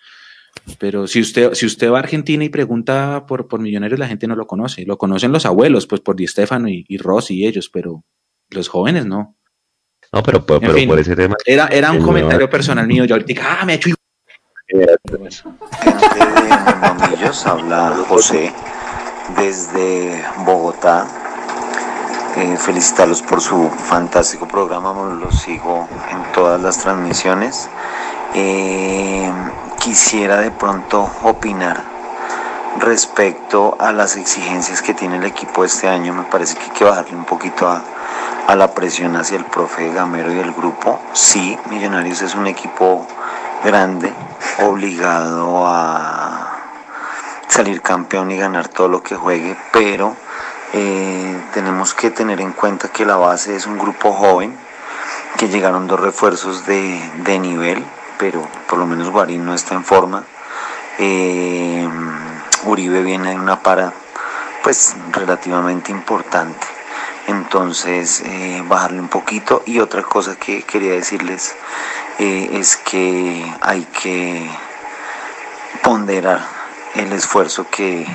[0.79, 4.27] pero si usted, si usted va a Argentina y pregunta por, por millonarios, la gente
[4.27, 7.47] no lo conoce, lo conocen los abuelos, pues por Di Stefano y, y Rossi y
[7.47, 8.05] ellos, pero
[8.51, 9.37] los jóvenes no.
[10.13, 11.37] No, pero, pero, pero fin, por ese tema.
[11.47, 13.91] Era, era un comentario nuevo- personal mío, yo ahorita, ah, me ha hecho
[16.81, 18.53] Mamillos, habla José
[19.37, 21.07] desde Bogotá.
[22.37, 27.69] Eh, felicitarlos por su fantástico programa, los sigo en todas las transmisiones.
[28.35, 29.31] Eh,
[29.83, 31.83] quisiera de pronto opinar
[32.79, 36.15] respecto a las exigencias que tiene el equipo este año.
[36.15, 37.83] Me parece que hay que bajarle un poquito a,
[38.47, 41.01] a la presión hacia el profe Gamero y el grupo.
[41.13, 43.09] Sí, Millonarios es un equipo
[43.65, 44.13] grande,
[44.61, 46.53] obligado a
[47.49, 50.15] salir campeón y ganar todo lo que juegue, pero
[50.75, 54.57] eh, tenemos que tener en cuenta que la base es un grupo joven,
[55.39, 57.85] que llegaron dos refuerzos de, de nivel,
[58.23, 60.23] pero por lo menos Guarín no está en forma.
[61.01, 61.89] Eh,
[62.63, 63.93] Uribe viene de una para
[64.63, 66.65] pues relativamente importante.
[67.27, 69.65] Entonces, eh, bajarle un poquito.
[69.67, 71.57] Y otra cosa que quería decirles
[72.21, 74.49] eh, es que hay que
[75.83, 76.47] ponderar
[76.95, 78.07] el esfuerzo que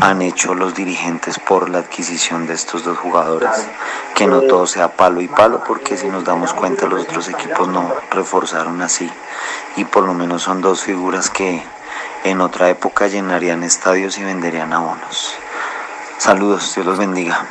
[0.00, 3.50] han hecho los dirigentes por la adquisición de estos dos jugadores,
[4.14, 7.66] que no todo sea palo y palo, porque si nos damos cuenta los otros equipos
[7.66, 9.10] no reforzaron así
[9.76, 11.62] y por lo menos son dos figuras que
[12.24, 15.34] en otra época llenarían estadios y venderían abonos.
[16.18, 17.46] Saludos, Dios los bendiga.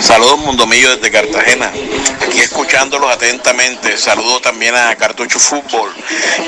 [0.00, 1.66] Saludos Mundo Millo desde Cartagena,
[2.22, 3.96] aquí escuchándolos atentamente.
[3.96, 5.90] Saludos también a Cartucho Fútbol.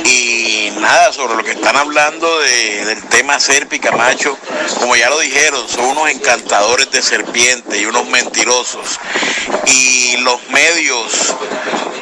[0.04, 4.36] Y nada, sobre lo que están hablando de- del tema Serpi Camacho,
[4.80, 9.00] como ya lo dijeron, son unos encantadores de serpiente y unos mentirosos.
[9.66, 11.34] Y los medios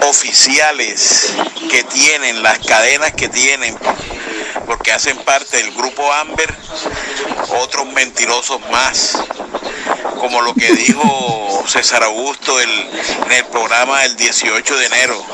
[0.08, 1.32] oficiales
[1.70, 3.76] que tienen, las cadenas que tienen,
[4.66, 6.52] porque hacen parte del grupo Amber,
[7.62, 9.16] otros mentirosos más
[10.18, 12.90] como lo que dijo César Augusto el-
[13.26, 15.24] en el programa del 18 de enero,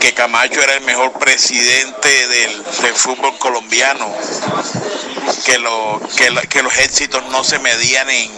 [0.00, 4.14] que Camacho era el mejor presidente del, del fútbol colombiano,
[5.44, 6.00] que, lo,
[6.48, 8.30] que, los éxitos no se medían en,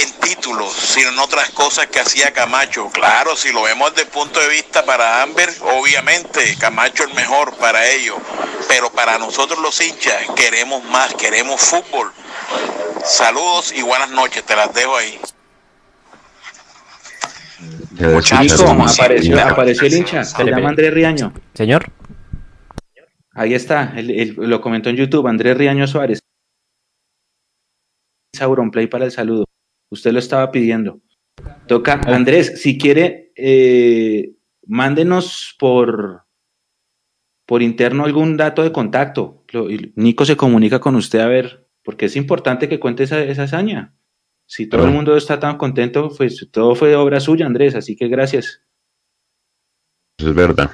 [0.00, 2.90] en títulos, sino en otras cosas que hacía Camacho.
[2.90, 7.56] Claro, si lo vemos desde el punto de vista para Amber, obviamente Camacho el mejor
[7.56, 8.18] para ellos,
[8.68, 12.12] pero para nosotros los hinchas queremos más, queremos fútbol.
[13.04, 15.20] Saludos y buenas noches, te las dejo ahí.
[18.00, 20.70] Muchachos, apareció, el hincha, se llama.
[20.70, 21.32] Andrés Riaño.
[21.54, 21.92] Señor.
[23.32, 23.94] Ahí está,
[24.36, 26.20] lo comentó en YouTube, Andrés Riaño Suárez.
[28.34, 29.44] Sauronplay para el saludo.
[29.90, 31.00] Usted lo estaba pidiendo.
[31.66, 34.32] Toca, Andrés, si quiere, eh,
[34.66, 36.24] mándenos por,
[37.46, 39.44] por interno algún dato de contacto.
[39.94, 43.94] Nico se comunica con usted a ver, porque es importante que cuente esa, esa hazaña.
[44.50, 48.08] Si todo el mundo está tan contento, pues todo fue obra suya, Andrés, así que
[48.08, 48.60] gracias.
[50.18, 50.72] Eso es verdad.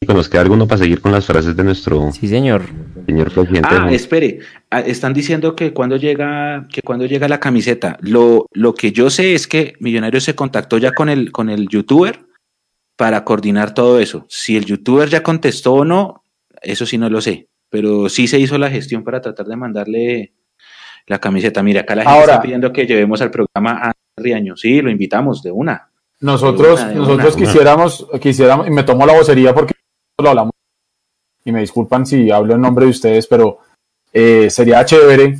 [0.00, 2.62] Nico, ¿nos queda alguno para seguir con las frases de nuestro Sí, señor.
[3.06, 3.68] señor presidente?
[3.70, 4.40] Ah, espere,
[4.70, 7.98] ah, están diciendo que cuando llega, que cuando llega la camiseta.
[8.00, 11.68] Lo, lo que yo sé es que Millonarios se contactó ya con el, con el
[11.68, 12.18] youtuber
[12.96, 14.26] para coordinar todo eso.
[14.28, 16.24] Si el youtuber ya contestó o no,
[16.62, 17.46] eso sí no lo sé.
[17.70, 20.32] pero sí se hizo la gestión para tratar de mandarle
[21.06, 21.62] la camiseta.
[21.62, 24.56] Mira, acá la gente está pidiendo que llevemos al programa a Riaño.
[24.56, 25.88] Sí, lo invitamos de una.
[26.20, 29.74] Nosotros, nosotros quisiéramos, quisiéramos, y me tomo la vocería porque
[30.18, 30.52] lo hablamos,
[31.44, 33.58] y me disculpan si hablo en nombre de ustedes, pero
[34.12, 35.38] eh, sería chévere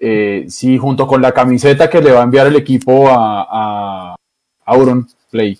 [0.00, 4.16] eh, si junto con la camiseta que le va a enviar el equipo a, a
[4.64, 5.58] Auron Play,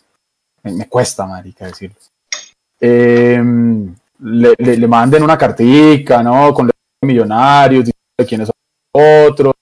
[0.64, 1.96] me, cuesta, marica, decirlo,
[2.80, 3.40] eh,
[4.20, 6.52] le, le, manden una cartica, ¿no?
[6.52, 6.70] Con
[7.02, 8.57] millonarios, de quiénes son
[8.98, 9.54] otros,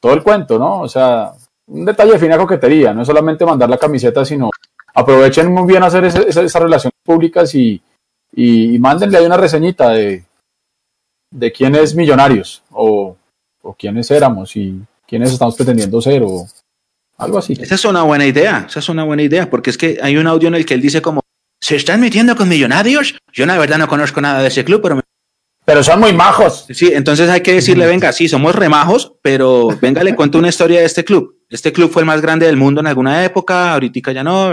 [0.00, 0.80] todo el cuento, ¿no?
[0.80, 1.32] O sea,
[1.66, 4.50] un detalle de fina coquetería, no es solamente mandar la camiseta, sino
[4.94, 7.80] aprovechen muy bien hacer esas relaciones públicas y,
[8.32, 10.24] y, mándenle ahí una reseñita de,
[11.30, 13.16] de quiénes millonarios o,
[13.62, 16.46] o quiénes éramos y quiénes estamos pretendiendo ser o
[17.18, 17.54] algo así.
[17.54, 20.26] Esa es una buena idea, esa es una buena idea, porque es que hay un
[20.26, 21.22] audio en el que él dice como,
[21.60, 23.18] ¿se están metiendo con millonarios?
[23.32, 25.02] Yo la verdad no conozco nada de ese club, pero me
[25.64, 26.66] pero son muy majos.
[26.70, 30.80] Sí, entonces hay que decirle, venga, sí, somos remajos, pero venga, le cuento una historia
[30.80, 31.38] de este club.
[31.48, 34.52] Este club fue el más grande del mundo en alguna época, ahorita ya no.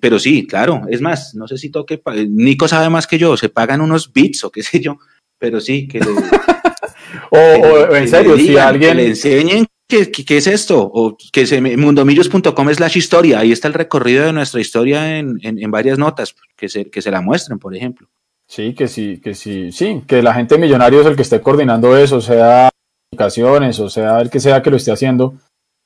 [0.00, 3.48] pero sí, claro, es más, no sé si toque, Nico sabe más que yo, se
[3.48, 4.98] pagan unos bits o qué sé yo,
[5.38, 6.06] pero sí, que le,
[7.30, 10.80] o, en serio, si alguien le enseñen ¿Qué, ¿Qué, es esto?
[10.80, 13.40] O que se, mundomillos.com slash historia.
[13.40, 17.02] Ahí está el recorrido de nuestra historia en, en, en varias notas, que se, que
[17.02, 18.08] se la muestren, por ejemplo.
[18.52, 21.96] Sí, que sí, que sí, sí, que la gente millonario es el que esté coordinando
[21.96, 22.68] eso, sea
[23.10, 25.36] comunicaciones o sea el que sea que lo esté haciendo.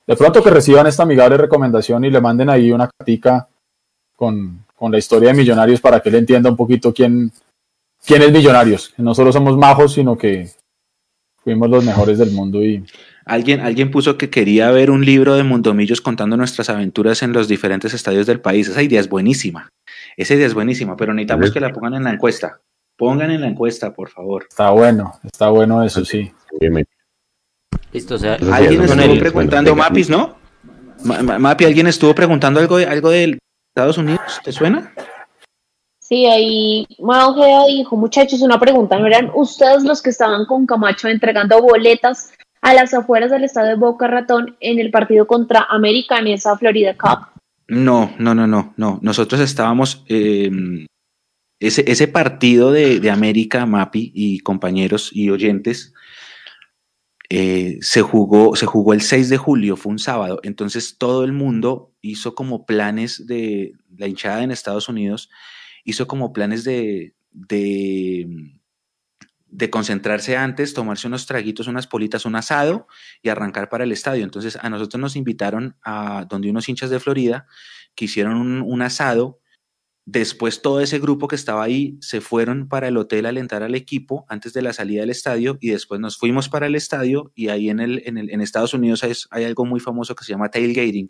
[0.04, 3.46] De pronto que reciban esta amigable recomendación y le manden ahí una cartica
[4.16, 7.30] con, con la historia de Millonarios para que él entienda un poquito quién,
[8.04, 8.92] quién es Millonarios.
[8.96, 10.50] no solo somos majos, sino que
[11.44, 12.84] fuimos los mejores del mundo y
[13.26, 17.48] Alguien, alguien puso que quería ver un libro de Mundomillos contando nuestras aventuras en los
[17.48, 18.68] diferentes estadios del país.
[18.68, 19.68] Esa idea es buenísima.
[20.16, 22.60] Esa idea es buenísima, pero necesitamos que la pongan en la encuesta.
[22.96, 24.46] Pongan en la encuesta, por favor.
[24.48, 26.32] Está bueno, está bueno eso, sí.
[27.92, 30.36] Listo, o sea, alguien estuvo preguntando, Mapis, ¿no?
[31.04, 33.38] Mapi, ¿alguien estuvo preguntando algo, algo de
[33.68, 34.40] Estados Unidos?
[34.42, 34.92] ¿Te suena?
[36.00, 41.08] Sí, ahí Ojeda dijo, muchachos, una pregunta, ¿no eran ustedes los que estaban con Camacho
[41.08, 42.32] entregando boletas
[42.62, 46.56] a las afueras del estado de Boca Ratón en el partido contra América en esa
[46.56, 47.35] Florida Cup.
[47.68, 48.98] No, no, no, no, no.
[49.02, 50.04] Nosotros estábamos.
[51.58, 55.94] Ese, ese, partido de, de, América, Mapi y compañeros y oyentes,
[57.28, 60.38] eh, se, jugó, se jugó el 6 de julio, fue un sábado.
[60.42, 65.30] Entonces todo el mundo hizo como planes de la hinchada en Estados Unidos,
[65.84, 68.28] hizo como planes de, de
[69.48, 72.86] de concentrarse antes, tomarse unos traguitos, unas politas, un asado
[73.22, 74.24] y arrancar para el estadio.
[74.24, 77.46] Entonces a nosotros nos invitaron a donde unos hinchas de Florida
[77.94, 79.40] que hicieron un, asado.
[80.08, 83.74] Después todo ese grupo que estaba ahí se fueron para el hotel a alentar al
[83.74, 87.48] equipo antes de la salida del estadio y después nos fuimos para el estadio y
[87.48, 90.48] ahí en, el, en, el, Estados Unidos hay, hay algo muy famoso que se llama
[90.48, 91.08] tailgating,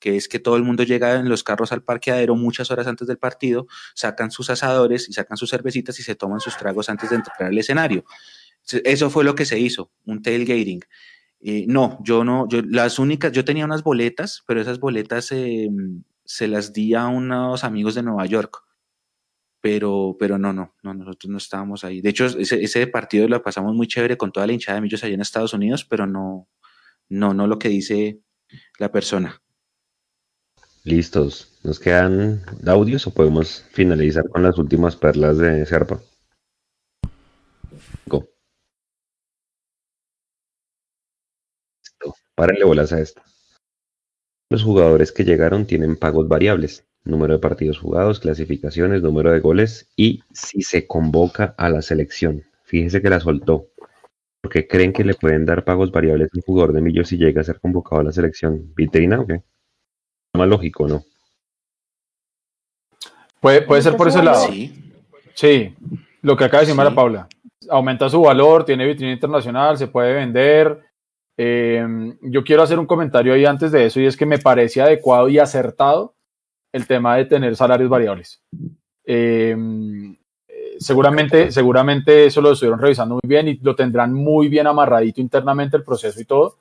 [0.00, 3.06] que es que todo el mundo llega en los carros al parqueadero muchas horas antes
[3.06, 7.10] del partido, sacan sus asadores y sacan sus cervecitas y se toman sus tragos antes
[7.10, 8.04] de entrar al escenario.
[8.84, 10.80] Eso fue lo que se hizo, un tailgating.
[11.44, 15.68] Eh, no, yo no, yo las únicas, yo tenía unas boletas, pero esas boletas eh,
[16.24, 18.58] se las di a unos amigos de Nueva York.
[19.60, 22.00] Pero, pero no, no, no, nosotros no estábamos ahí.
[22.00, 25.14] De hecho, ese, partido lo pasamos muy chévere con toda la hinchada de Millos allá
[25.14, 26.48] en Estados Unidos, pero no,
[27.08, 28.20] no, no lo que dice
[28.78, 29.40] la persona.
[30.84, 31.60] Listos.
[31.62, 36.00] ¿Nos quedan audios o podemos finalizar con las últimas perlas de Serpa?
[38.06, 38.28] Go.
[42.34, 43.22] Párenle bolas a esto.
[44.52, 46.86] Los jugadores que llegaron tienen pagos variables.
[47.04, 52.42] Número de partidos jugados, clasificaciones, número de goles y si se convoca a la selección.
[52.64, 53.68] Fíjese que la soltó.
[54.42, 57.40] Porque creen que le pueden dar pagos variables a un jugador de millos si llega
[57.40, 58.74] a ser convocado a la selección.
[58.76, 59.40] ¿Vitrina o qué?
[60.34, 61.02] más lógico, ¿no?
[63.40, 64.48] Puede, puede ser por ese lado.
[64.48, 64.92] Sí.
[65.32, 65.74] Sí,
[66.20, 67.26] lo que acaba de decir Mara Paula.
[67.70, 70.91] Aumenta su valor, tiene vitrina internacional, se puede vender.
[71.36, 74.82] Eh, yo quiero hacer un comentario ahí antes de eso y es que me parece
[74.82, 76.14] adecuado y acertado
[76.72, 78.42] el tema de tener salarios variables.
[79.04, 79.56] Eh,
[80.78, 85.76] seguramente, seguramente eso lo estuvieron revisando muy bien y lo tendrán muy bien amarradito internamente
[85.76, 86.58] el proceso y todo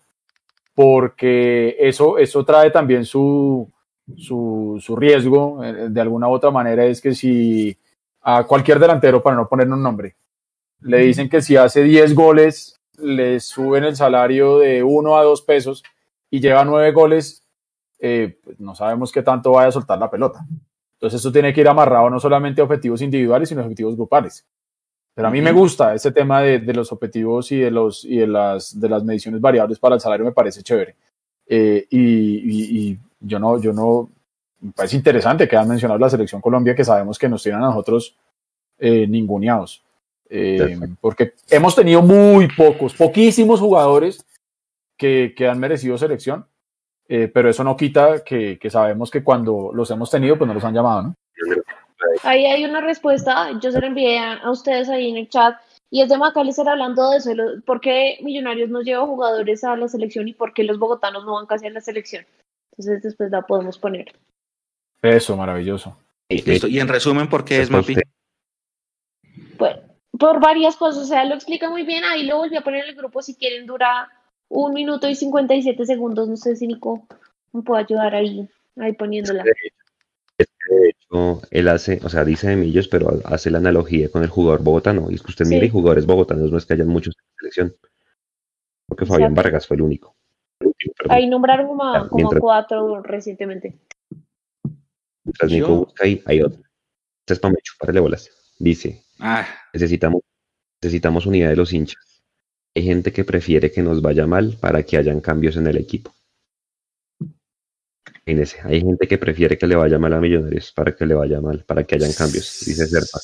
[0.73, 3.69] porque eso, eso trae también su,
[4.18, 7.77] su, riesgo, eh, de alguna u otra manera, es que si
[8.22, 10.15] a cualquier delantero, para no poner un nombre,
[10.81, 15.41] le dicen que si hace 10 goles, le suben el salario de 1 a 2
[15.44, 15.84] pesos
[16.30, 17.44] y lleva 9 goles,
[17.99, 20.45] eh, pues no sabemos qué tanto vaya a soltar la pelota.
[20.94, 24.45] Entonces, eso tiene que ir amarrado no solamente a objetivos individuales, sino a objetivos grupales.
[25.14, 28.18] Pero a mí me gusta ese tema de, de, los objetivos y de los y
[28.18, 30.95] de las de las mediciones variables para el salario me parece chévere.
[31.48, 34.10] Eh, y, y, y, yo no, yo no,
[34.61, 37.68] me parece interesante que han mencionado la selección Colombia, que sabemos que nos tienen a
[37.68, 38.15] nosotros
[38.78, 39.84] eh, ninguneados.
[40.34, 44.26] Eh, porque hemos tenido muy pocos, poquísimos jugadores
[44.98, 46.48] que, que han merecido selección,
[47.10, 50.53] eh, pero eso no quita que, que, sabemos que cuando los hemos tenido, pues no
[50.53, 51.16] los han llamado, ¿no?
[52.24, 55.58] Ahí hay una respuesta, yo se la envié a, ustedes ahí en el chat,
[55.90, 57.32] y es de Macalister hablando de eso,
[57.66, 61.34] por qué Millonarios no lleva jugadores a la selección y por qué los bogotanos no
[61.34, 62.26] van casi a la selección.
[62.72, 64.14] Entonces después la podemos poner.
[65.02, 65.98] Eso, maravilloso.
[66.30, 67.95] Y, en resumen, ¿por qué es Mapi?
[69.58, 69.76] Pues,
[70.22, 72.91] por varias cosas, o sea, lo explica muy bien, ahí lo volví a poner en
[72.91, 74.07] el grupo si quieren, dura
[74.49, 77.07] un minuto y 57 segundos, no sé si Nico
[77.52, 79.43] me puede ayudar ahí, ahí poniéndola.
[79.43, 84.30] De hecho, él hace, o sea, dice de Millos, pero hace la analogía con el
[84.30, 85.10] jugador bogotano.
[85.10, 87.76] Y es que usted mire, jugadores bogotanos no es que hayan muchos en la selección.
[88.88, 90.15] Porque Fabián Vargas fue el único.
[91.10, 93.80] Ahí nombraron como, como cuatro recientemente.
[95.23, 96.61] Mientras Nico busca ahí, hay otro.
[97.22, 98.30] Este es para chuparle bolas.
[98.60, 99.48] Dice, ah.
[99.73, 100.22] necesitamos,
[100.81, 102.23] necesitamos unidad de los hinchas.
[102.76, 106.14] Hay gente que prefiere que nos vaya mal para que hayan cambios en el equipo.
[108.26, 111.64] Hay gente que prefiere que le vaya mal a Millonarios para que le vaya mal,
[111.65, 113.19] para que hayan cambios, dice Serpa.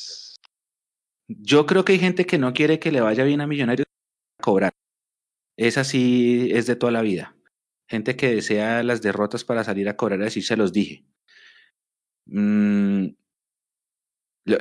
[1.27, 3.87] Yo creo que hay gente que no quiere que le vaya bien a Millonarios
[4.39, 4.73] a cobrar.
[5.57, 7.35] Esa sí es de toda la vida.
[7.89, 11.05] Gente que desea las derrotas para salir a cobrar, así se los dije.
[12.25, 13.09] Mm,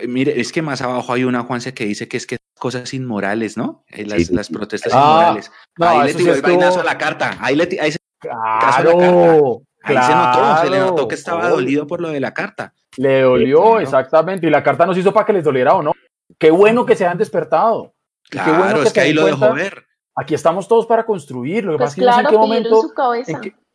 [0.08, 3.56] mire, es que más abajo hay una Juanse que dice que es que cosas inmorales,
[3.56, 3.84] ¿no?
[3.88, 5.52] Eh, las, las protestas ah, inmorales.
[5.78, 7.36] ahí le tiró el vainazo a la carta.
[7.40, 9.62] Ahí, le ahí se claro.
[9.82, 12.74] Ahí se notó, se le notó que estaba dolido por lo de la carta.
[12.96, 14.46] Le dolió, exactamente.
[14.46, 15.92] Y la carta nos hizo para que les doliera o no.
[16.38, 17.94] Qué bueno que se han despertado.
[18.28, 19.84] Claro, qué bueno que es que ahí lo dejó ver.
[20.16, 21.64] Aquí estamos todos para construir.
[21.64, 22.92] Lo que pues pasa es que en qué momento,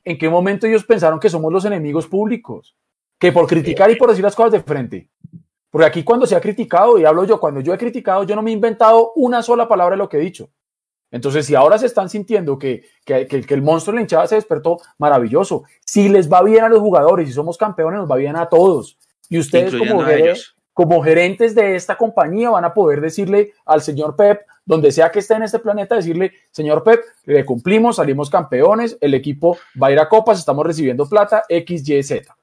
[0.04, 2.76] en qué, momento ellos pensaron que somos los enemigos públicos.
[3.20, 5.11] Que por criticar y por decir las cosas de frente.
[5.72, 8.44] Porque aquí cuando se ha criticado, y hablo yo, cuando yo he criticado, yo no
[8.44, 10.50] me he inventado una sola palabra de lo que he dicho.
[11.10, 14.36] Entonces, si ahora se están sintiendo que, que, que, el monstruo de la hinchada se
[14.36, 15.64] despertó, maravilloso.
[15.86, 18.98] Si les va bien a los jugadores, si somos campeones, nos va bien a todos.
[19.30, 20.04] Y ustedes como,
[20.74, 25.20] como gerentes de esta compañía van a poder decirle al señor Pep, donde sea que
[25.20, 29.92] esté en este planeta, decirle, señor Pep, le cumplimos, salimos campeones, el equipo va a
[29.92, 32.36] ir a copas, estamos recibiendo plata, X, Y, Z.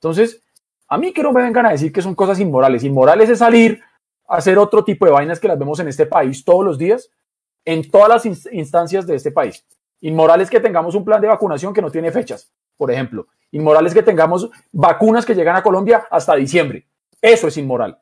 [0.00, 0.42] Entonces,
[0.88, 2.82] a mí que no me vengan a decir que son cosas inmorales.
[2.82, 3.80] Inmorales es salir
[4.26, 7.10] a hacer otro tipo de vainas que las vemos en este país todos los días
[7.64, 9.62] en todas las instancias de este país.
[10.00, 13.26] Inmoral es que tengamos un plan de vacunación que no tiene fechas, por ejemplo.
[13.50, 16.86] Inmoral es que tengamos vacunas que llegan a Colombia hasta diciembre.
[17.20, 17.98] Eso es inmoral.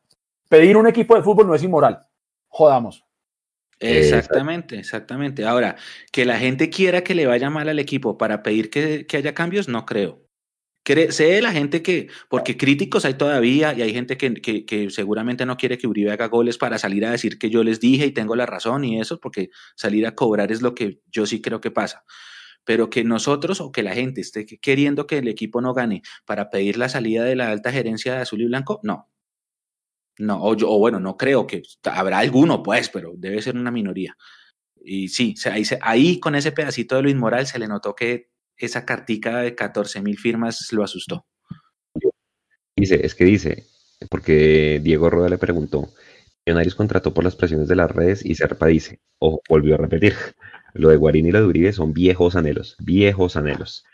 [0.48, 2.06] Pedir un equipo de fútbol no es inmoral.
[2.46, 3.04] Jodamos.
[3.80, 5.44] Exactamente, exactamente.
[5.44, 5.76] Ahora,
[6.12, 9.34] que la gente quiera que le vaya mal al equipo para pedir que, que haya
[9.34, 10.25] cambios, no creo
[11.10, 15.56] sé la gente que, porque críticos hay todavía y hay gente que, que, seguramente no
[15.56, 18.36] quiere que Uribe haga goles para salir a decir que yo les dije y tengo
[18.36, 21.70] la razón y eso, porque salir a cobrar es lo que yo sí creo que
[21.70, 22.04] pasa.
[22.64, 26.50] Pero que nosotros o que la gente esté queriendo que el equipo no gane para
[26.50, 29.10] pedir la salida de la alta gerencia de azul y blanco, no.
[30.18, 34.16] No, o, o bueno, no creo que habrá alguno, pues, pero debe ser una minoría.
[34.82, 38.84] Y sí, ahí, ahí con ese pedacito de lo inmoral se le notó que esa
[38.84, 41.26] cartica de 14 mil firmas lo asustó.
[42.76, 43.64] Dice, es que dice,
[44.10, 45.88] porque Diego Rueda le preguntó,
[46.46, 50.14] Millonarios contrató por las presiones de las redes y Serpa dice, o volvió a repetir,
[50.74, 53.84] lo de Guarín y lo de Uribe son viejos anhelos, viejos anhelos.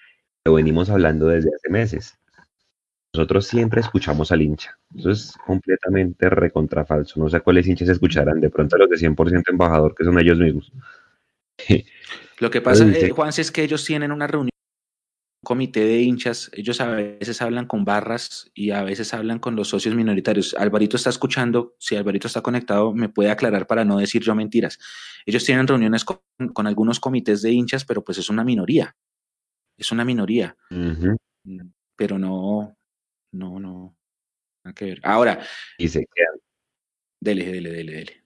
[0.45, 2.19] Lo venimos hablando desde hace meses.
[3.15, 4.77] Nosotros siempre escuchamos al hincha.
[4.95, 7.21] Eso es completamente recontrafalso.
[7.21, 8.41] No sé cuáles hinchas escucharán.
[8.41, 10.73] De pronto los de 100% embajador, que son ellos mismos.
[12.41, 14.52] Lo que pasa, eh, Juan, es que ellos tienen una reunión
[15.43, 19.69] comité de hinchas, ellos a veces hablan con barras y a veces hablan con los
[19.69, 20.55] socios minoritarios.
[20.55, 24.79] Alvarito está escuchando, si Alvarito está conectado, me puede aclarar para no decir yo mentiras.
[25.27, 26.21] Ellos tienen reuniones con,
[26.67, 28.97] algunos comités de hinchas, pero pues es una minoría.
[29.77, 30.57] Es una minoría.
[31.97, 32.77] Pero no,
[33.33, 33.97] no, no.
[34.65, 35.01] Nada que ver.
[35.03, 35.41] Ahora.
[35.77, 36.39] Y se quedan.
[37.21, 38.25] Dele, dele, dele, dele.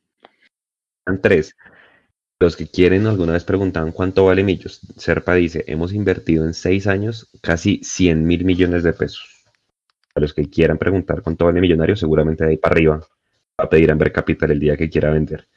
[1.23, 1.55] Tres.
[2.39, 4.81] Los que quieren alguna vez preguntaban cuánto vale Millos.
[4.97, 9.45] Serpa dice, hemos invertido en seis años casi 100 mil millones de pesos.
[10.15, 13.69] A los que quieran preguntar cuánto vale Millonario, seguramente de ahí para arriba va a
[13.71, 15.49] pedir Amber Capital el día que quiera vender.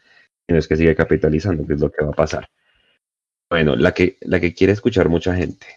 [0.47, 2.49] Y no es que siga capitalizando, que es lo que va a pasar.
[3.49, 5.68] Bueno, la que, la que quiere escuchar mucha gente.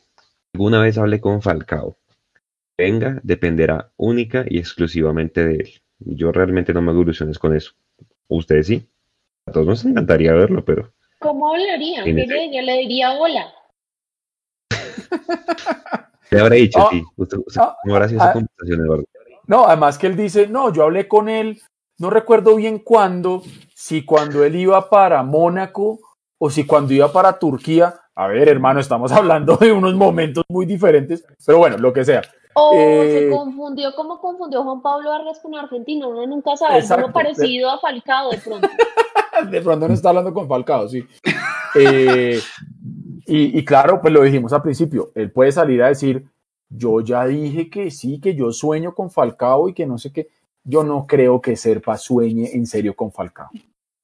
[0.55, 1.97] Alguna vez hablé con Falcao.
[2.79, 5.83] Venga, dependerá única y exclusivamente de él.
[5.99, 7.73] Yo realmente no me hago ilusiones con eso.
[8.29, 8.89] Ustedes sí.
[9.47, 10.93] A todos nos encantaría verlo, pero.
[11.19, 12.05] ¿Cómo hablaría?
[12.05, 12.62] ¿Qué le diría?
[12.62, 13.52] Le diría hola.
[16.31, 16.78] ¿Qué habrá dicho?
[16.81, 17.02] Ah, sí.
[17.16, 19.05] Usted, usted- ah, ¿Cómo habrá sido ah, esa conversación, Eduardo?
[19.47, 21.60] No, además que él dice, no, yo hablé con él,
[21.98, 23.43] no recuerdo bien cuándo,
[23.74, 25.98] si cuando él iba para Mónaco
[26.39, 27.94] o si cuando iba para Turquía.
[28.14, 32.23] A ver, hermano, estamos hablando de unos momentos muy diferentes, pero bueno, lo que sea.
[32.55, 36.10] O Eh, se confundió como confundió Juan Pablo Vargas con argentino.
[36.10, 36.78] Uno nunca sabe.
[36.78, 37.06] Exacto.
[37.06, 38.69] Algo parecido a Falcao de pronto.
[39.51, 41.05] de pronto está hablando con Falcao, sí.
[41.74, 42.40] Eh,
[43.27, 46.27] y, claro, pues lo dijimos al principio, él puede salir a decir,
[46.69, 50.28] yo ya dije que sí, que yo sueño con Falcao y que no sé qué.
[50.64, 53.51] Yo no creo que Serpa sueñe en serio con Falcao.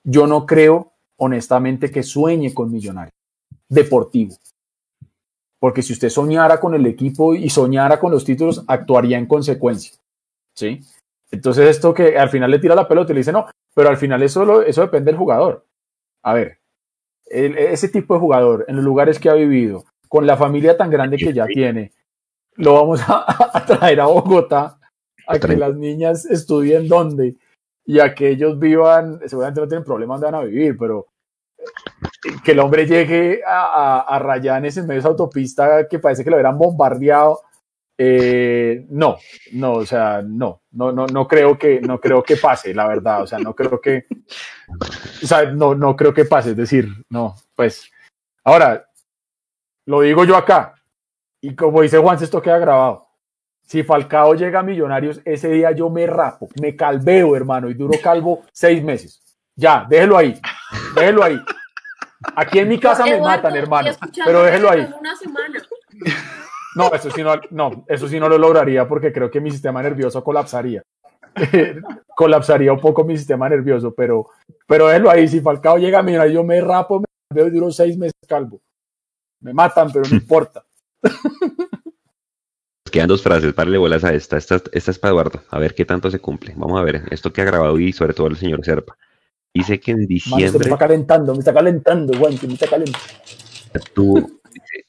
[0.05, 3.13] Yo no creo, honestamente, que sueñe con Millonario
[3.69, 4.35] Deportivo.
[5.61, 9.99] Porque si usted soñara con el equipo y soñara con los títulos, actuaría en consecuencia.
[10.55, 10.81] ¿Sí?
[11.31, 13.97] Entonces esto que al final le tira la pelota y le dice, no, pero al
[13.97, 15.67] final eso, lo- eso depende del jugador.
[16.23, 16.59] A ver,
[17.27, 21.17] ese tipo de jugador, en los lugares que ha vivido, con la familia tan grande
[21.17, 21.93] que ya tiene,
[22.57, 24.79] lo vamos a, traer a Bogotá
[25.27, 27.37] a que las niñas estudien donde
[27.85, 31.07] y a que ellos vivan, seguramente no tienen problema donde van a vivir, pero
[32.45, 36.31] que el hombre llegue a, a, Rayanes en medio de esa autopista que parece que
[36.31, 37.41] lo hubieran bombardeado.
[38.01, 39.19] Eh, no,
[39.53, 43.23] no, o sea, no, no, no, no creo que, no creo que pase, la verdad,
[43.23, 44.07] o sea, no creo que,
[44.71, 47.91] o sea, no, no creo que pase, es decir, no, pues,
[48.45, 48.87] ahora,
[49.87, 50.77] lo digo yo acá,
[51.41, 53.09] y como dice Juan, esto queda grabado.
[53.63, 57.99] Si Falcao llega a Millonarios, ese día yo me rapo, me calveo, hermano, y duro
[58.01, 59.21] calvo seis meses.
[59.57, 60.41] Ya, déjelo ahí,
[60.95, 61.39] déjelo ahí.
[62.37, 63.91] Aquí en mi casa me matan, hermano,
[64.25, 64.89] pero déjelo ahí.
[64.99, 65.59] Una semana.
[66.79, 69.83] No, eso sí no, no, eso sí no lo lograría porque creo que mi sistema
[69.83, 70.81] nervioso colapsaría.
[72.17, 74.29] colapsaría un poco mi sistema nervioso, pero,
[74.65, 75.27] pero déjelo ahí.
[75.27, 78.61] Si Falcao llega a Millonarios, yo me rapo, me calveo y duro seis meses calvo.
[79.41, 80.65] Me matan, pero no importa.
[82.93, 84.37] Quedan dos frases, párale bolas a esta.
[84.37, 84.63] esta.
[84.71, 86.55] Esta es para Eduardo, a ver qué tanto se cumple.
[86.57, 88.97] Vamos a ver, esto que ha grabado y sobre todo el señor Serpa.
[89.53, 92.69] Dice que en se me diciembre está calentando, me está calentando, Juan, que me está
[92.69, 94.31] calentando.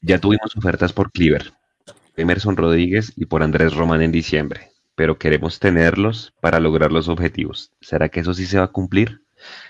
[0.02, 1.52] ya tuvimos ofertas por Cleaver,
[2.20, 7.72] Emerson Rodríguez y por Andrés Román en diciembre, pero queremos tenerlos para lograr los objetivos.
[7.82, 9.24] ¿Será que eso sí se va a cumplir?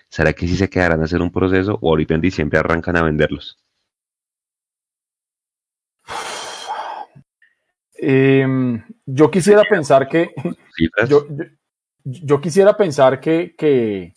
[0.09, 3.03] ¿Será que sí se quedarán a hacer un proceso o ahorita en diciembre arrancan a
[3.03, 3.57] venderlos?
[8.01, 8.47] Eh,
[9.05, 10.33] yo quisiera pensar que.
[10.75, 11.09] ¿Cifras?
[11.09, 11.45] Yo, yo,
[12.03, 14.13] yo quisiera pensar que, que,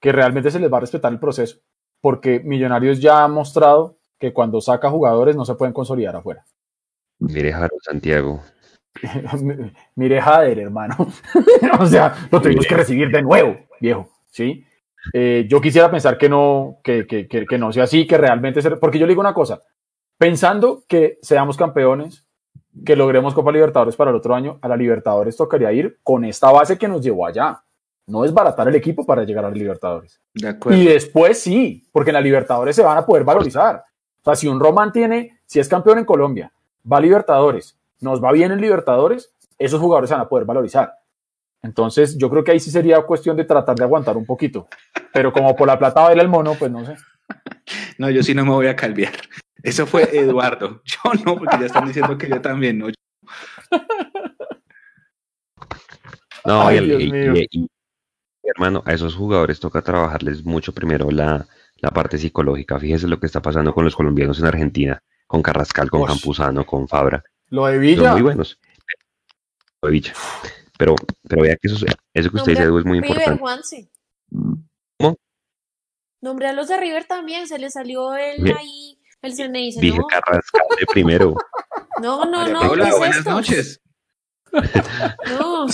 [0.00, 1.58] que realmente se les va a respetar el proceso,
[2.00, 6.44] porque Millonarios ya ha mostrado que cuando saca jugadores no se pueden consolidar afuera.
[7.18, 8.42] Mire, Jaro Santiago.
[9.96, 10.96] Mire, Jader, hermano.
[11.80, 14.08] o sea, lo tuvimos que recibir de nuevo, viejo.
[14.30, 14.64] ¿sí?
[15.12, 18.62] Eh, yo quisiera pensar que no, que, que, que, que no sea así, que realmente
[18.62, 19.62] se, porque yo le digo una cosa,
[20.16, 22.24] pensando que seamos campeones,
[22.84, 26.50] que logremos Copa Libertadores para el otro año, a la Libertadores tocaría ir con esta
[26.50, 27.62] base que nos llevó allá.
[28.06, 30.20] No es baratar el equipo para llegar a la Libertadores.
[30.32, 30.78] De acuerdo.
[30.78, 33.84] Y después sí, porque en la Libertadores se van a poder valorizar.
[34.20, 36.50] O sea, si un Román tiene, si es campeón en Colombia,
[36.90, 40.92] va a Libertadores, nos va bien en Libertadores, esos jugadores se van a poder valorizar.
[41.62, 44.68] Entonces, yo creo que ahí sí sería cuestión de tratar de aguantar un poquito.
[45.12, 46.96] Pero como por la plata baila el mono, pues no sé.
[47.98, 49.12] No, yo sí no me voy a calviar.
[49.62, 50.80] Eso fue Eduardo.
[50.84, 52.86] Yo no, porque ya están diciendo que yo también, no.
[56.46, 57.32] No, Ay, y, el- Dios y- mío.
[57.34, 57.68] y- y,
[58.44, 61.46] hermano, a esos jugadores toca trabajarles mucho primero la,
[61.76, 62.78] la parte psicológica.
[62.78, 66.04] Fíjese lo que está pasando con los colombianos en Argentina, con Carrascal, con.
[66.04, 67.22] Campuzano, con Fabra.
[67.50, 68.12] Lo de Son Villa.
[68.14, 68.58] muy buenos.
[69.80, 70.12] Lo de Villa.
[70.76, 70.96] Pero,
[71.28, 73.40] pero vea que eso, eso que usted dice, Edu, es muy River, importante.
[73.40, 73.90] Juanse.
[74.98, 75.16] ¿Cómo?
[76.20, 78.56] Nombre a los de River también, se le salió el Bien.
[78.56, 81.34] ahí, el dice, Dije no, Carrascal de primero.
[82.02, 83.30] no, no, no, ¿qué es buenas esto?
[83.30, 83.80] noches.
[85.38, 85.66] No,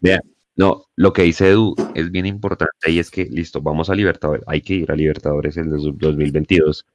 [0.00, 0.18] Vea,
[0.56, 4.42] no, lo que dice Edu es bien importante y es que, listo, vamos a Libertadores,
[4.46, 6.86] hay que ir a Libertadores en el 2022,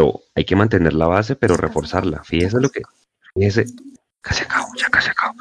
[0.00, 2.24] pero hay que mantener la base, pero reforzarla.
[2.24, 2.80] Fíjese lo que,
[3.34, 3.66] fíjese,
[4.22, 5.34] casi acabo, ya casi acabo.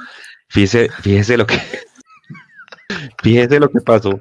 [0.50, 1.56] Fíjese, fíjese lo que,
[3.24, 4.20] fíjese lo que pasó,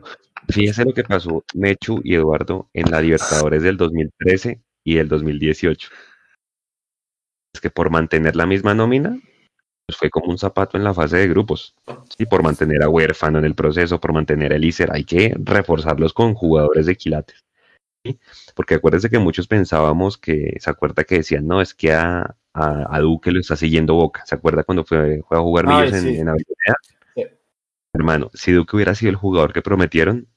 [0.48, 5.89] fíjese lo que pasó Mechu y Eduardo en la Libertadores del 2013 y del 2018.
[7.52, 9.19] Es que por mantener la misma nómina,
[9.86, 11.74] pues fue como un zapato en la fase de grupos.
[12.16, 16.12] Y por mantener a Huérfano en el proceso, por mantener a Elícer, hay que reforzarlos
[16.12, 17.47] con jugadores de quilates.
[18.54, 22.96] Porque acuérdense que muchos pensábamos que, ¿se acuerda que decían, no, es que a, a,
[22.96, 24.24] a Duque lo está siguiendo Boca?
[24.26, 26.76] ¿Se acuerda cuando fue, fue a jugar Ay, Millos en, en Avellaneda?
[27.14, 27.24] Sí.
[27.92, 30.28] Hermano, si Duque hubiera sido el jugador que prometieron,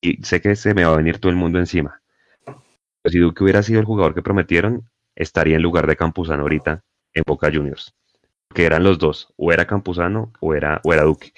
[0.00, 2.02] y sé que se me va a venir todo el mundo encima.
[2.44, 6.84] Pero si Duque hubiera sido el jugador que prometieron, estaría en lugar de Campuzano ahorita
[7.14, 7.94] en Boca Juniors.
[8.54, 11.32] Que eran los dos, o era Campuzano o era, o era Duque.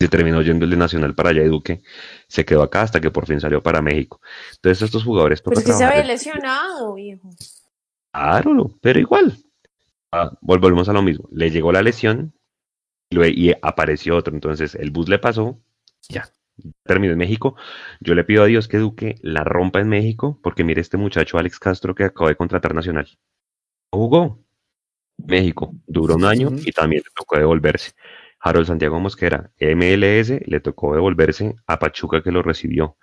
[0.00, 1.82] Se terminó yendo el de Nacional para allá y Duque
[2.28, 4.20] se quedó acá hasta que por fin salió para México.
[4.56, 5.42] Entonces estos jugadores...
[5.42, 7.30] Pero es que se había lesionado, viejo.
[8.12, 9.36] Claro, pero igual.
[10.12, 11.28] Ah, volvemos a lo mismo.
[11.32, 12.32] Le llegó la lesión
[13.10, 14.34] y, apareció otro.
[14.34, 15.60] Entonces el bus le pasó,
[16.08, 16.30] ya,
[16.84, 17.56] terminó en México.
[18.00, 21.38] Yo le pido a Dios que Duque la rompa en México, porque mire este muchacho
[21.38, 23.08] Alex Castro que acaba de contratar Nacional.
[23.92, 24.44] Jugó
[25.16, 27.92] México, duró un año y también le tocó devolverse.
[28.40, 32.96] Harold Santiago Mosquera, MLS, le tocó devolverse a Pachuca que lo recibió.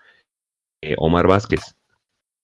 [0.82, 1.76] Eh, Omar Vázquez,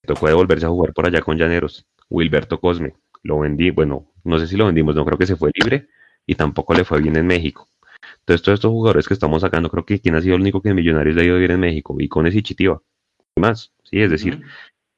[0.03, 1.85] le tocó devolverse a jugar por allá con Llaneros.
[2.09, 5.51] Wilberto Cosme, lo vendí, bueno, no sé si lo vendimos, no creo que se fue
[5.53, 5.88] libre
[6.26, 7.68] y tampoco le fue bien en México.
[8.19, 10.69] Entonces, todos estos jugadores que estamos sacando, creo que quien ha sido el único que
[10.69, 12.81] en Millonarios le ha ido bien en México, Vicones y Chitiva,
[13.35, 14.41] y más, sí, es decir,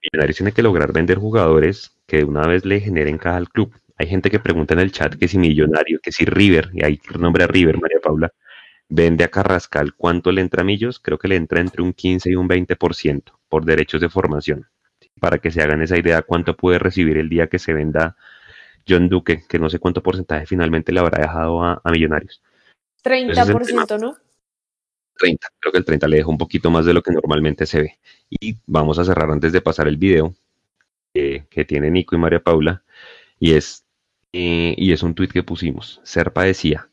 [0.02, 3.74] Millonarios tiene que lograr vender jugadores que de una vez le generen caja al club.
[3.98, 7.18] Hay gente que pregunta en el chat que si Millonario, que si River, y que
[7.18, 8.32] nombrar a River, María Paula,
[8.90, 11.00] vende a Carrascal, ¿cuánto le entra a Millos?
[11.00, 14.68] Creo que le entra entre un 15 y un 20% por derechos de formación.
[15.20, 18.16] Para que se hagan esa idea, cuánto puede recibir el día que se venda
[18.88, 22.42] John Duque, que no sé cuánto porcentaje finalmente le habrá dejado a, Millonarios.
[23.04, 24.18] 30%, ¿no?
[25.18, 27.82] 30, creo que el 30 le deja un poquito más de lo que normalmente se
[27.82, 28.00] ve.
[28.30, 30.36] Y vamos a cerrar antes de pasar el video
[31.14, 32.84] eh, que tiene Nico y María Paula,
[33.40, 33.83] y es,
[34.34, 36.02] eh, y es un tuit que pusimos.
[36.04, 36.90] Serpa decía,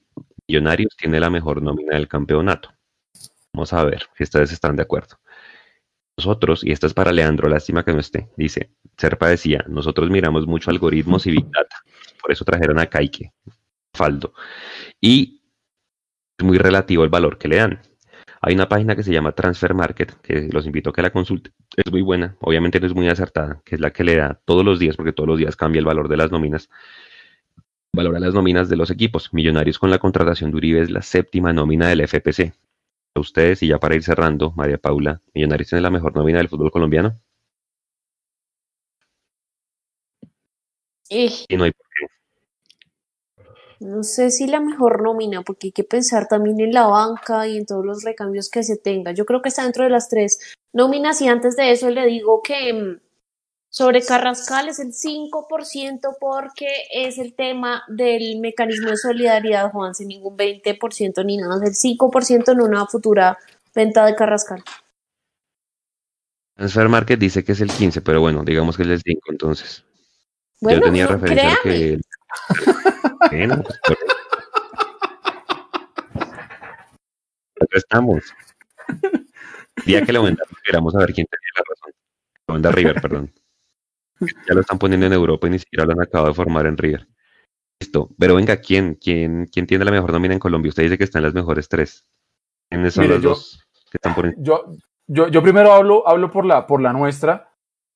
[0.46, 2.70] Millonarios tiene la mejor nómina del campeonato.
[3.52, 5.16] Vamos a ver si ustedes están de acuerdo.
[6.16, 10.46] Nosotros, y esta es para Leandro, lástima que no esté, dice, Serpa decía, nosotros miramos
[10.46, 11.76] mucho algoritmos y Big Data,
[12.20, 13.32] por eso trajeron a Kaike,
[13.94, 14.34] Faldo,
[15.00, 15.40] y
[16.36, 17.80] es muy relativo el valor que le dan.
[18.42, 21.54] Hay una página que se llama Transfer Market, que los invito a que la consulten,
[21.76, 24.64] es muy buena, obviamente no es muy acertada, que es la que le da todos
[24.64, 26.68] los días, porque todos los días cambia el valor de las nóminas,
[27.94, 29.32] valora las nóminas de los equipos.
[29.32, 32.52] Millonarios con la contratación de Uribe es la séptima nómina del FPC
[33.14, 36.48] a ustedes y ya para ir cerrando, María Paula, Millonarios tiene la mejor nómina del
[36.48, 37.18] fútbol colombiano.
[41.08, 42.06] Y no hay por qué.
[43.80, 47.56] No sé si la mejor nómina, porque hay que pensar también en la banca y
[47.56, 49.12] en todos los recambios que se tenga.
[49.12, 50.38] Yo creo que está dentro de las tres
[50.72, 53.00] nóminas y antes de eso le digo que mm,
[53.70, 60.08] sobre Carrascal es el 5% porque es el tema del mecanismo de solidaridad, Juan, sin
[60.08, 63.38] ningún 20% ni nada, es el 5% en una futura
[63.72, 64.64] venta de Carrascal.
[66.56, 69.84] Transfer Market dice que es el 15, pero bueno, digamos que es el 5 entonces.
[70.60, 72.00] Yo tenía referencia a que...
[73.30, 73.78] bueno, pues,
[77.60, 78.24] Acá estamos.
[79.86, 81.92] día que lo vendamos, queramos saber quién tenía la razón.
[82.48, 83.32] Lo venda River, perdón.
[84.20, 86.76] Ya lo están poniendo en Europa y ni siquiera lo han acabado de formar en
[86.76, 87.08] River.
[87.80, 88.10] Listo.
[88.18, 90.68] Pero venga, ¿quién, quién, quién tiene la mejor nómina en Colombia?
[90.68, 92.06] Usted dice que están las mejores tres.
[92.68, 94.72] ¿Quiénes son los dos que están por yo,
[95.08, 97.52] yo, yo primero hablo, hablo por, la, por la nuestra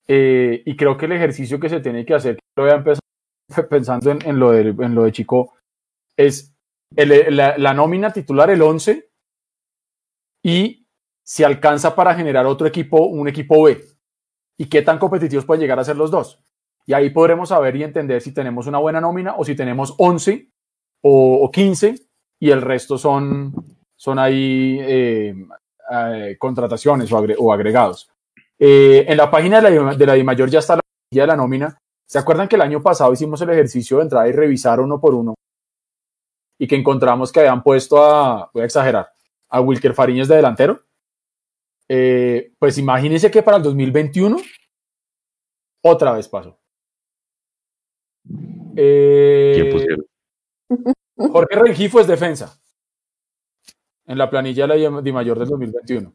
[0.07, 2.99] eh, y creo que el ejercicio que se tiene que hacer, lo voy a empezar
[3.69, 5.53] pensando en, lo, de, en lo de Chico,
[6.17, 6.53] es
[6.95, 9.09] la, la nómina titular, el 11,
[10.43, 10.87] y
[11.23, 13.94] si alcanza para generar otro equipo, un equipo B
[14.57, 16.41] y qué tan competitivos pueden llegar a ser los dos.
[16.85, 20.49] Y ahí podremos saber y entender si tenemos una buena nómina o si tenemos 11
[21.01, 21.95] o, 15
[22.39, 23.53] y el resto son,
[23.95, 25.35] son ahí eh,
[25.91, 28.09] eh, contrataciones o, agregados.
[28.57, 31.77] Eh, en la página de la, de la DIMAYOR ya está la de la nómina.
[32.07, 35.15] ¿Se acuerdan que el año pasado hicimos el ejercicio de entrar y revisar uno por
[35.15, 35.33] uno?
[36.59, 39.11] Y que encontramos que habían puesto a, voy a exagerar,
[39.49, 40.83] a Wilker Fariñez de delantero.
[41.87, 44.37] Eh, pues imagínense que para el 2021
[45.83, 46.59] otra vez pasó.
[48.75, 49.71] Eh,
[51.17, 52.59] Jorge Rengifo es defensa
[54.07, 56.13] en la planilla de la Mayor del 2021.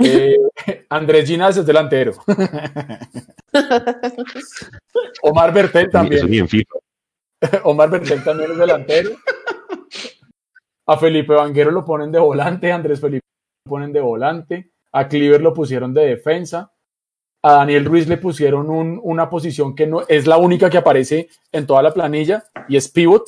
[0.00, 0.36] Eh,
[0.88, 2.14] Andrés Ginas es delantero.
[5.22, 6.48] Omar Bertel también.
[7.64, 9.10] Omar Bertel también es delantero.
[10.86, 13.26] A Felipe Vanguero lo ponen de volante, Andrés Felipe
[13.64, 14.69] lo ponen de volante.
[14.92, 16.72] A Cleaver lo pusieron de defensa.
[17.42, 21.66] A Daniel Ruiz le pusieron una posición que no es la única que aparece en
[21.66, 23.24] toda la planilla y es pivot.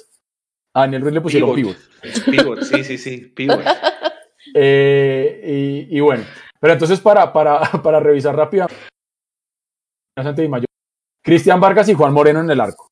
[0.75, 1.77] A Daniel Ruiz le pusieron pivot.
[2.31, 3.63] Pivot, sí, sí, sí, pivot.
[4.55, 6.25] Eh, y, bueno,
[6.61, 8.77] pero entonces para, para, para revisar rápidamente,
[11.23, 12.89] Cristian Vargas y Juan Moreno en el arco.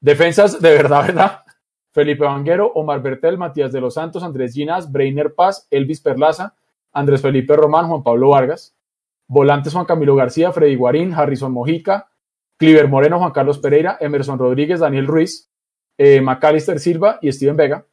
[0.00, 1.42] Defensas de verdad, ¿verdad?
[1.92, 6.54] Felipe Vanguero, Omar Bertel, Matías de los Santos, Andrés Ginas, Breiner Paz, Elvis Perlaza,
[6.92, 8.74] Andrés Felipe Román, Juan Pablo Vargas.
[9.30, 12.10] Volantes Juan Camilo García, Freddy Guarín, Harrison Mojica,
[12.56, 15.48] Cliver Moreno, Juan Carlos Pereira, Emerson Rodríguez, Daniel Ruiz,
[15.96, 17.86] eh, Macalister Silva y Steven Vega.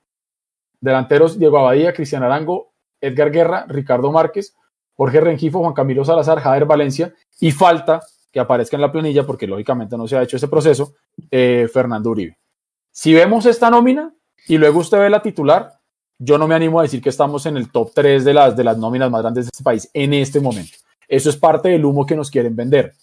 [0.82, 4.56] Delanteros Diego Abadía, Cristian Arango, Edgar Guerra, Ricardo Márquez,
[4.95, 8.02] Jorge Rengifo, Juan Camilo Salazar, Jader Valencia y falta
[8.32, 10.95] que aparezca en la planilla, porque lógicamente no se ha hecho ese proceso,
[11.30, 12.40] eh, Fernando Uribe.
[12.91, 14.11] Si vemos esta nómina
[14.48, 15.77] y luego usted ve la titular,
[16.19, 18.64] yo no me animo a decir que estamos en el top 3 de las, de
[18.64, 20.77] las nóminas más grandes de este país en este momento.
[21.07, 22.94] Eso es parte del humo que nos quieren vender,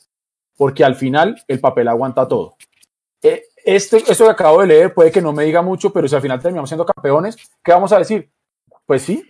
[0.57, 2.57] porque al final el papel aguanta todo.
[3.23, 6.15] Eh, este, esto que acabo de leer puede que no me diga mucho, pero si
[6.15, 8.31] al final terminamos siendo campeones, ¿qué vamos a decir?
[8.85, 9.24] Pues sí,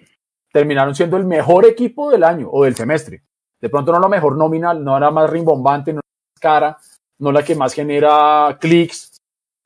[0.52, 3.22] terminaron siendo el mejor equipo del año o del semestre.
[3.60, 6.78] De pronto no la mejor nominal, no era más rimbombante, no la más cara,
[7.18, 9.16] no la que más genera clics,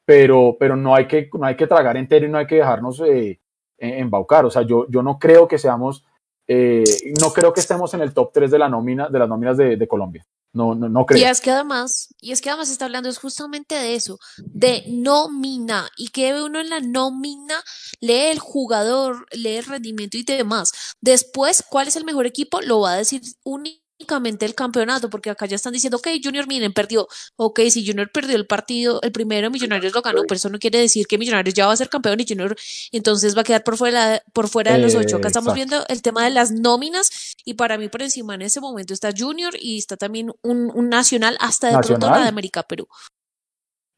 [0.04, 3.00] pero, pero no, hay que, no hay que tragar entero y no hay que dejarnos
[3.00, 3.40] eh,
[3.78, 4.44] embaucar.
[4.44, 6.04] O sea, yo, yo no creo que seamos,
[6.46, 6.84] eh,
[7.20, 9.88] no creo que estemos en el top 3 de, la nómina, de las nóminas de,
[9.88, 10.26] Colombia.
[10.52, 11.20] No, no, no creo.
[11.20, 14.84] Y es que además, y es que además está hablando es justamente de eso, de
[14.88, 17.62] nómina, y que uno en la nómina
[18.00, 20.96] lee el jugador, lee el rendimiento y demás.
[21.00, 22.60] Después, ¿cuál es el mejor equipo?
[22.62, 26.72] Lo va a decir únicamente el campeonato, porque acá ya están diciendo, ok, Junior, miren,
[26.72, 27.08] perdió.
[27.36, 30.78] Ok, si Junior perdió el partido, el primero, Millonarios lo ganó, pero eso no quiere
[30.78, 32.56] decir que Millonarios ya va a ser campeón y Junior
[32.92, 35.16] entonces va a quedar por fuera, por fuera de los ocho.
[35.16, 38.60] Acá estamos viendo el tema de las nóminas y para mí por encima en ese
[38.60, 42.62] momento está Junior y está también un, un nacional hasta de pronto la de América
[42.62, 42.88] Perú.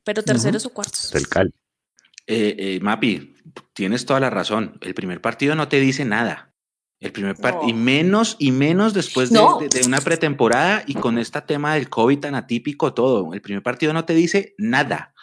[0.04, 1.10] Pero terceros o cuartos.
[1.12, 1.52] Del Cal.
[2.26, 3.34] Eh, eh, Mapi,
[3.72, 4.78] tienes toda la razón.
[4.80, 6.49] El primer partido no te dice nada.
[7.00, 9.40] El primer partido, y menos, y menos después de,
[9.70, 13.32] de, una pretemporada y con este tema del COVID tan atípico, todo.
[13.32, 15.14] El primer partido no te dice nada.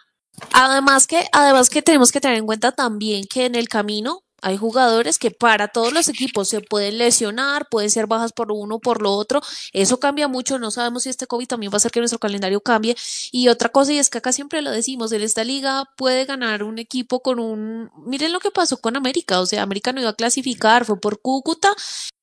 [0.53, 4.55] Además que, además que tenemos que tener en cuenta también que en el camino hay
[4.55, 9.01] jugadores que para todos los equipos se pueden lesionar, pueden ser bajas por uno por
[9.01, 9.41] lo otro.
[9.73, 10.57] Eso cambia mucho.
[10.57, 12.95] No sabemos si este COVID también va a hacer que nuestro calendario cambie.
[13.33, 16.63] Y otra cosa, y es que acá siempre lo decimos, en esta liga puede ganar
[16.63, 17.91] un equipo con un...
[18.05, 19.41] Miren lo que pasó con América.
[19.41, 21.73] O sea, América no iba a clasificar, fue por Cúcuta.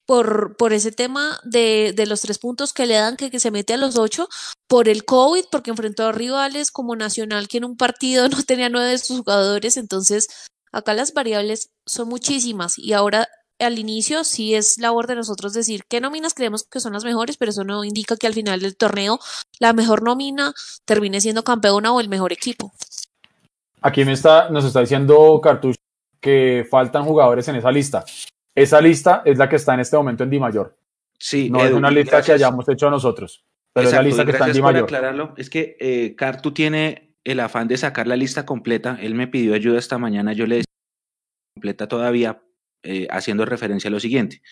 [0.06, 3.50] Por, por ese tema de, de los tres puntos que le dan, que, que se
[3.50, 4.28] mete a los ocho,
[4.68, 8.68] por el COVID, porque enfrentó a rivales como Nacional, que en un partido no tenía
[8.68, 10.28] nueve de sus jugadores, entonces
[10.74, 13.28] Acá las variables son muchísimas y ahora
[13.60, 17.36] al inicio sí es labor de nosotros decir qué nóminas creemos que son las mejores,
[17.36, 19.20] pero eso no indica que al final del torneo
[19.60, 20.52] la mejor nómina
[20.84, 22.72] termine siendo campeona o el mejor equipo.
[23.82, 25.78] Aquí me está, nos está diciendo Cartucho
[26.20, 28.04] que faltan jugadores en esa lista.
[28.52, 30.76] Esa lista es la que está en este momento en Di Mayor.
[31.16, 34.48] Sí, no es una lista que hayamos hecho nosotros, pero es la lista que está
[34.48, 34.84] en Di Mayor.
[34.84, 35.34] aclararlo.
[35.36, 38.98] Es que eh, Cartu tiene el afán de sacar la lista completa.
[39.00, 40.70] Él me pidió ayuda esta mañana, yo le decía
[41.54, 42.42] completa todavía,
[42.82, 44.42] eh, haciendo referencia a lo siguiente.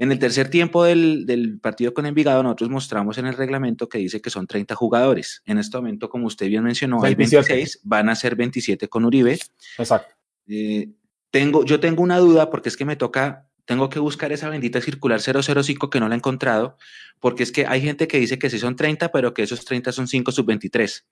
[0.00, 3.98] En el tercer tiempo del, del, partido con Envigado, nosotros mostramos en el reglamento que
[3.98, 5.42] dice que son 30 jugadores.
[5.44, 9.38] En este momento, como usted bien mencionó, hay 26, van a ser 27 con Uribe.
[9.76, 10.14] Exacto.
[10.46, 10.88] Eh,
[11.30, 14.80] tengo, yo tengo una duda porque es que me toca, tengo que buscar esa bendita
[14.80, 16.76] circular 005 que no la he encontrado,
[17.18, 19.90] porque es que hay gente que dice que sí son 30, pero que esos 30
[19.90, 21.06] son 5 sub 23.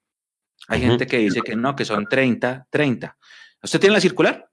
[0.69, 3.17] Hay gente que dice que no, que son 30, 30.
[3.63, 4.51] ¿Usted tiene la circular?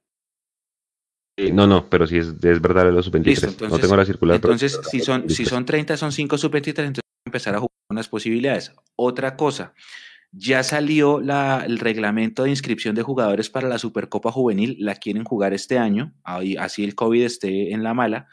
[1.36, 3.68] Eh, no, no, pero si es, es verdad los sub-23.
[3.68, 4.36] No tengo la circular.
[4.36, 8.08] Entonces, si, son, si son 30, son 5 sub-23, entonces empezar a jugar con las
[8.08, 8.72] posibilidades.
[8.94, 9.74] Otra cosa,
[10.30, 15.24] ya salió la, el reglamento de inscripción de jugadores para la Supercopa Juvenil, la quieren
[15.24, 18.28] jugar este año, así el COVID esté en la mala.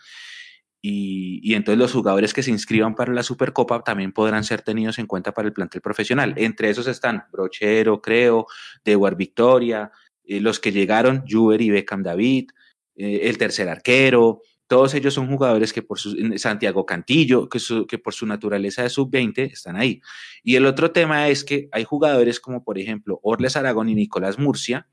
[0.84, 5.06] Y, entonces los jugadores que se inscriban para la Supercopa también podrán ser tenidos en
[5.06, 6.34] cuenta para el plantel profesional.
[6.38, 8.48] Entre esos están Brochero, creo,
[8.84, 9.92] Dewar Victoria,
[10.24, 12.50] eh, los que llegaron, Juber y Beckham David,
[12.96, 14.42] eh, el tercer arquero,
[14.72, 18.90] todos ellos son jugadores que por su, Santiago Cantillo, que, que por su naturaleza de
[18.90, 20.02] sub-20 están ahí.
[20.44, 24.40] Y el otro tema es que hay jugadores como por ejemplo Orles Aragón y Nicolás
[24.40, 24.88] Murcia,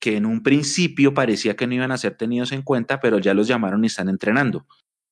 [0.00, 3.32] que en un principio parecía que no iban a ser tenidos en cuenta, pero ya
[3.32, 4.66] los llamaron y están entrenando.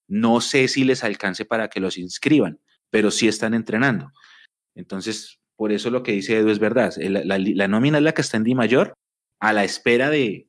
[0.09, 2.59] No sé si les alcance para que los inscriban,
[2.91, 4.11] pero sí están entrenando.
[4.75, 6.95] Entonces, por eso lo que dice Edu es verdad.
[6.97, 8.95] La, la, nómina es la que está en Di Mayor,
[9.41, 10.49] a la espera de,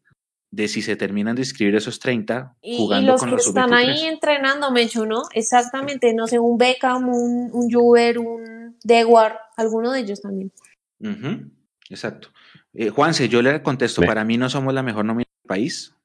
[0.52, 3.73] de si se terminan de inscribir esos 30 jugando y los con que los están
[3.73, 5.23] ahí entrenando, Mecho, ¿no?
[5.34, 10.52] Exactamente, no sé, un Beckham, un, un Juber, un Dewar, alguno de ellos también.
[10.99, 11.52] Uh -huh.
[11.90, 12.30] Exacto.
[12.73, 15.95] Eh, Juanse, yo le contesto, para mí no somos la mejor nómina del país,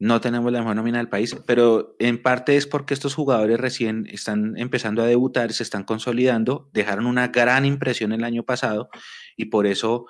[0.00, 4.06] no tenemos la mejor nómina del país, pero en parte es porque estos jugadores recién
[4.10, 8.88] están empezando a debutar, se están consolidando, dejaron una gran impresión el año pasado
[9.36, 10.06] y por eso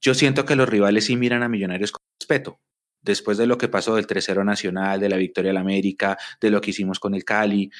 [0.00, 2.60] yo siento que los rivales sí miran a Millonarios con respeto.
[3.02, 6.60] Después de lo que pasó del 3-0 Nacional, de la victoria del América, de lo
[6.60, 7.70] que hicimos con el Cali,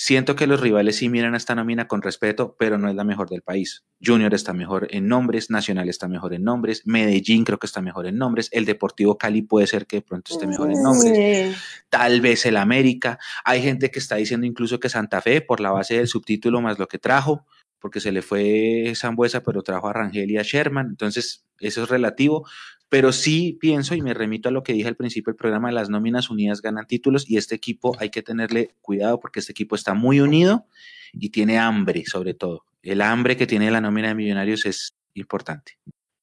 [0.00, 3.02] Siento que los rivales sí miran a esta nómina con respeto, pero no es la
[3.02, 3.84] mejor del país.
[4.00, 8.06] Junior está mejor en nombres, Nacional está mejor en nombres, Medellín creo que está mejor
[8.06, 11.56] en nombres, el Deportivo Cali puede ser que de pronto esté mejor en nombres,
[11.88, 13.18] tal vez el América.
[13.44, 16.78] Hay gente que está diciendo incluso que Santa Fe, por la base del subtítulo más
[16.78, 17.44] lo que trajo,
[17.80, 21.88] porque se le fue Zambuesa, pero trajo a Rangel y a Sherman, entonces eso es
[21.88, 22.46] relativo,
[22.88, 25.90] pero sí pienso y me remito a lo que dije al principio del programa, las
[25.90, 29.94] nóminas unidas ganan títulos y este equipo hay que tenerle cuidado porque este equipo está
[29.94, 30.66] muy unido
[31.12, 32.64] y tiene hambre sobre todo.
[32.82, 35.78] El hambre que tiene la nómina de millonarios es importante.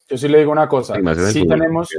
[0.07, 0.95] Yo sí le digo una cosa,
[1.31, 1.89] sí tenemos,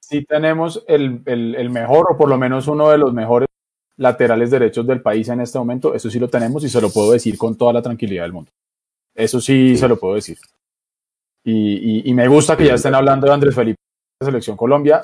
[0.00, 3.48] sí tenemos el, el, el mejor o por lo menos uno de los mejores
[3.96, 7.12] laterales derechos del país en este momento, eso sí lo tenemos y se lo puedo
[7.12, 8.50] decir con toda la tranquilidad del mundo.
[9.14, 10.36] Eso sí, se lo puedo decir.
[11.44, 13.78] Y, y, me gusta que ya estén hablando de Andrés Felipe
[14.18, 15.02] de Selección Colombia,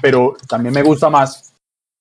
[0.00, 1.52] pero también me gusta más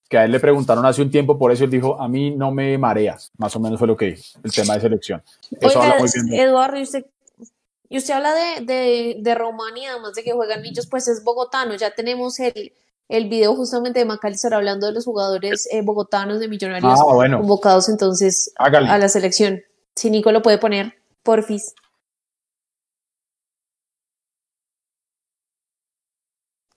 [0.07, 2.51] que a él le preguntaron hace un tiempo, por eso él dijo, a mí no
[2.51, 5.23] me mareas, más o menos fue lo que dijo, el tema de selección.
[5.59, 7.05] Eso habla muy bien Eduardo, y usted,
[7.89, 11.75] y usted habla de, de, de Romania, además de que juegan niños, pues es bogotano,
[11.75, 12.73] ya tenemos el,
[13.09, 17.89] el video justamente de Macalister hablando de los jugadores eh, bogotanos de Millonarios ah, convocados
[17.89, 19.61] entonces a la selección.
[19.95, 20.93] Si Nico lo puede poner,
[21.23, 21.73] porfis.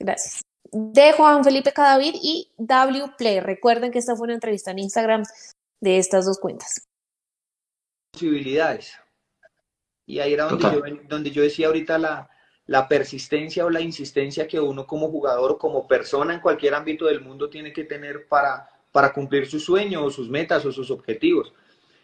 [0.02, 0.42] Gracias.
[0.72, 3.40] De Juan Felipe Cadavid y W Play.
[3.40, 5.22] Recuerden que esta fue una entrevista en Instagram
[5.80, 6.88] de estas dos cuentas.
[8.12, 8.94] Posibilidades.
[10.06, 12.28] Y ahí era donde yo, donde yo decía ahorita la,
[12.66, 17.06] la persistencia o la insistencia que uno como jugador o como persona en cualquier ámbito
[17.06, 20.90] del mundo tiene que tener para, para cumplir sus sueños o sus metas o sus
[20.90, 21.52] objetivos.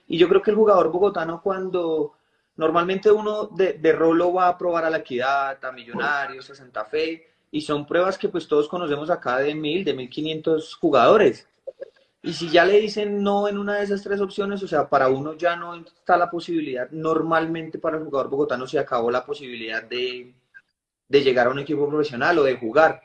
[0.07, 2.15] Y yo creo que el jugador bogotano cuando
[2.57, 6.85] normalmente uno de, de rolo va a probar a la equidad, a Millonarios, a Santa
[6.85, 11.47] Fe, y son pruebas que pues todos conocemos acá de mil, de mil quinientos jugadores.
[12.23, 15.09] Y si ya le dicen no en una de esas tres opciones, o sea, para
[15.09, 19.83] uno ya no está la posibilidad, normalmente para el jugador bogotano se acabó la posibilidad
[19.85, 20.35] de,
[21.09, 23.03] de llegar a un equipo profesional o de jugar.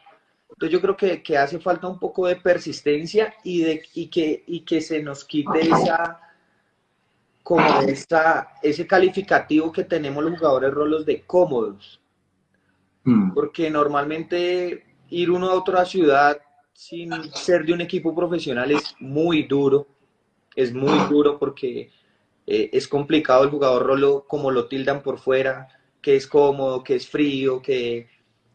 [0.49, 4.43] Entonces yo creo que, que hace falta un poco de persistencia y, de, y, que,
[4.45, 6.19] y que se nos quite esa,
[7.41, 11.99] como esa, ese calificativo que tenemos los jugadores rolos de cómodos.
[13.03, 13.33] Mm.
[13.33, 16.37] Porque normalmente ir uno a otra ciudad
[16.73, 19.87] sin ser de un equipo profesional es muy duro,
[20.55, 21.91] es muy duro porque
[22.47, 25.67] eh, es complicado el jugador rolo como lo tildan por fuera,
[26.01, 28.07] que es cómodo, que es frío, que,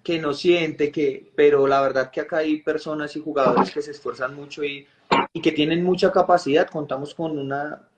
[0.02, 3.92] que no siente, que, pero la verdad que acá hay personas y jugadores que se
[3.92, 4.86] esfuerzan mucho y,
[5.32, 6.68] y que tienen mucha capacidad.
[6.68, 7.88] Contamos con una,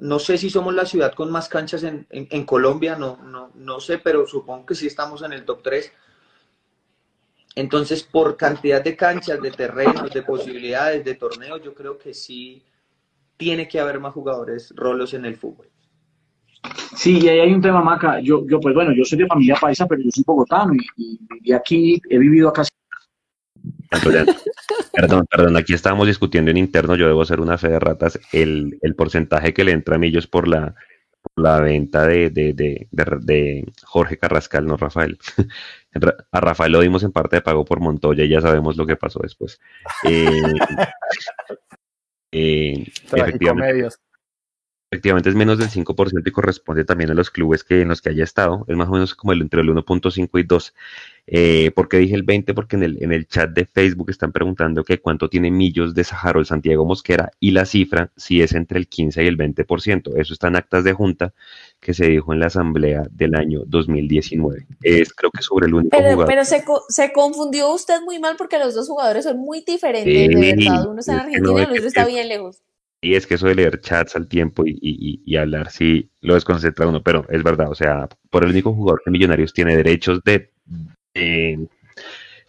[0.00, 3.80] no sé si somos la ciudad con más canchas en, en, Colombia, no, no, no
[3.80, 5.92] sé, pero supongo que sí estamos en el top 3.
[7.56, 12.62] Entonces, por cantidad de canchas, de terrenos, de posibilidades, de torneos, yo creo que sí
[13.36, 15.68] tiene que haber más jugadores rolos en el fútbol.
[16.96, 18.20] Sí, y ahí hay un tema, Maca.
[18.20, 22.00] Yo, yo pues bueno, yo soy de familia paisa, pero yo soy bogotano y, aquí
[22.08, 22.52] he vivido.
[24.92, 28.78] Perdón, perdón, aquí estábamos discutiendo en interno, yo debo hacer una fe de ratas, el,
[28.82, 30.74] el porcentaje que le entra a Millos por la,
[31.22, 35.18] por la venta de, de, de, de, Jorge Carrascal, no Rafael.
[36.32, 38.96] a Rafael lo dimos en parte de pago por Montoya y ya sabemos lo que
[38.96, 39.60] pasó después.
[40.04, 40.24] Eh,
[42.32, 43.88] eh, efectivamente,
[44.92, 48.08] Efectivamente es menos del 5% y corresponde también a los clubes que en los que
[48.08, 48.64] haya estado.
[48.66, 50.74] Es más o menos como el, entre el 1.5 y 2.
[51.32, 52.54] Eh, ¿Por qué dije el 20?
[52.54, 56.04] Porque en el, en el chat de Facebook están preguntando que cuánto tiene Millos de
[56.34, 60.16] el Santiago Mosquera y la cifra si es entre el 15 y el 20%.
[60.16, 61.32] Eso está en actas de junta
[61.78, 64.66] que se dijo en la asamblea del año 2019.
[64.82, 66.26] Es creo que sobre el único pero, jugador.
[66.26, 70.54] Pero se, se, confundió usted muy mal porque los dos jugadores son muy diferentes, de
[70.56, 70.90] verdad.
[70.90, 72.60] Uno está en Argentina y el otro está bien lejos.
[73.02, 76.34] Y es que eso de leer chats al tiempo y, y, y, hablar sí lo
[76.34, 80.22] desconcentra uno, pero es verdad, o sea, por el único jugador que Millonarios tiene derechos
[80.22, 80.50] de,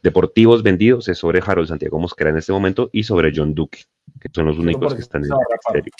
[0.01, 3.85] deportivos vendidos es sobre Harold Santiago Mosquera en este momento y sobre John Duque,
[4.19, 5.93] que son los únicos que están en el ministerio.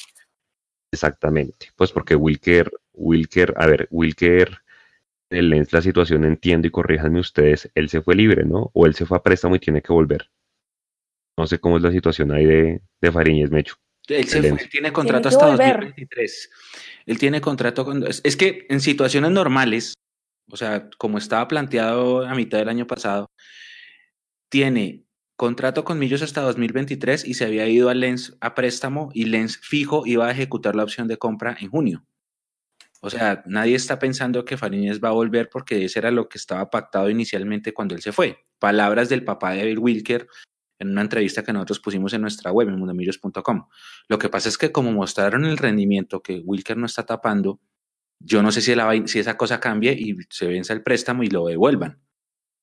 [0.92, 4.58] Exactamente, pues porque Wilker, Wilker, a ver, Wilker,
[5.30, 8.70] el Lens la situación entiendo y corríjanme ustedes, él se fue libre, ¿no?
[8.74, 10.30] O él se fue a préstamo y tiene que volver.
[11.38, 13.76] No sé cómo es la situación ahí de, de Fariñez Mecho.
[14.08, 14.28] Él,
[14.70, 16.50] tiene contrato hasta 2023.
[17.06, 18.04] Él tiene contrato con...
[18.06, 19.94] Es que en situaciones normales,
[20.52, 23.32] o sea, como estaba planteado a mitad del año pasado,
[24.50, 25.06] tiene
[25.36, 29.58] contrato con Millos hasta 2023 y se había ido a Lens a préstamo y Lens
[29.58, 32.06] fijo iba a ejecutar la opción de compra en junio.
[33.02, 36.38] O sea, nadie está pensando que Fariñez va a volver porque ese era lo que
[36.38, 38.46] estaba pactado inicialmente cuando él se fue.
[38.60, 40.28] Palabras del papá de Bill Wilker
[40.78, 43.68] en una entrevista que nosotros pusimos en nuestra web, en mundomillos.com.
[44.08, 47.60] Lo que pasa es que como mostraron el rendimiento que Wilker no está tapando,
[48.24, 51.30] yo no sé si, la, si esa cosa cambie y se vence el préstamo y
[51.30, 52.02] lo devuelvan.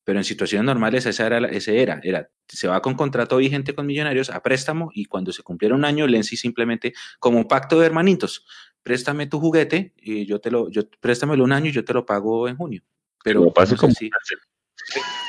[0.05, 3.87] Pero en situaciones normales esa era, ese era, era, se va con contrato vigente con
[3.87, 7.87] Millonarios a préstamo y cuando se cumpliera un año, Lenzi simplemente, como un pacto de
[7.87, 8.47] hermanitos,
[8.83, 12.07] préstame tu juguete y yo te lo, yo, préstamelo un año y yo te lo
[12.07, 12.83] pago en junio.
[13.23, 13.93] Pero no pase como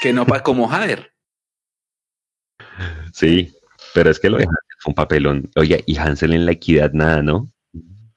[0.01, 1.11] que no pasa como Jader.
[3.13, 3.53] Sí,
[3.93, 5.51] pero es que lo de Hansel fue un papelón.
[5.57, 7.51] Oye, y Hansel en la equidad nada, ¿no?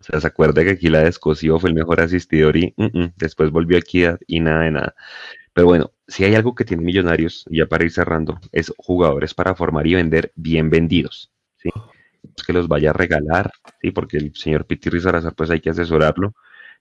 [0.03, 2.75] O sea, se acuerda que aquí la de fue el mejor asistidor y
[3.17, 4.95] después volvió a equidad y nada de nada.
[5.53, 9.55] Pero bueno, si hay algo que tiene Millonarios, ya para ir cerrando, es jugadores para
[9.55, 11.31] formar y vender bien vendidos.
[11.57, 11.71] ¿sí?
[12.47, 13.91] que los vaya a regalar, ¿sí?
[13.91, 16.35] porque el señor Piti Rizarrazar, pues hay que asesorarlo.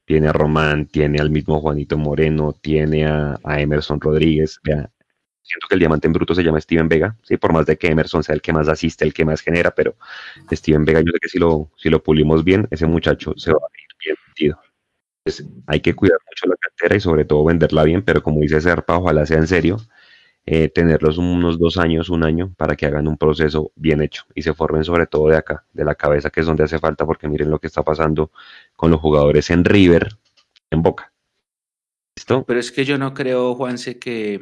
[0.05, 4.59] Tiene a Román, tiene al mismo Juanito Moreno, tiene a, Emerson Rodríguez.
[4.63, 4.89] Vea,
[5.43, 7.37] siento que el diamante en bruto se llama Steven Vega, ¿sí?
[7.37, 9.95] por más de que Emerson sea el que más asiste, el que más genera, pero
[10.51, 13.59] Steven Vega, yo sé que si lo, si lo pulimos bien, ese muchacho se va
[13.59, 14.61] a ir bien vendido.
[15.23, 18.59] Pues, hay que cuidar mucho la cartera y sobre todo venderla bien, pero como dice
[18.61, 19.77] Serpa, ojalá sea en serio,
[20.45, 24.41] eh, tenerlos unos dos años, un año, para que hagan un proceso bien hecho y
[24.41, 27.27] se formen sobre todo de acá, de la cabeza, que es donde hace falta, porque
[27.27, 28.31] miren lo que está pasando
[28.75, 30.17] con los jugadores en River,
[30.71, 31.13] en Boca.
[32.17, 32.43] ¿Listo?
[32.45, 34.39] Pero es que yo no creo, Juanse, que,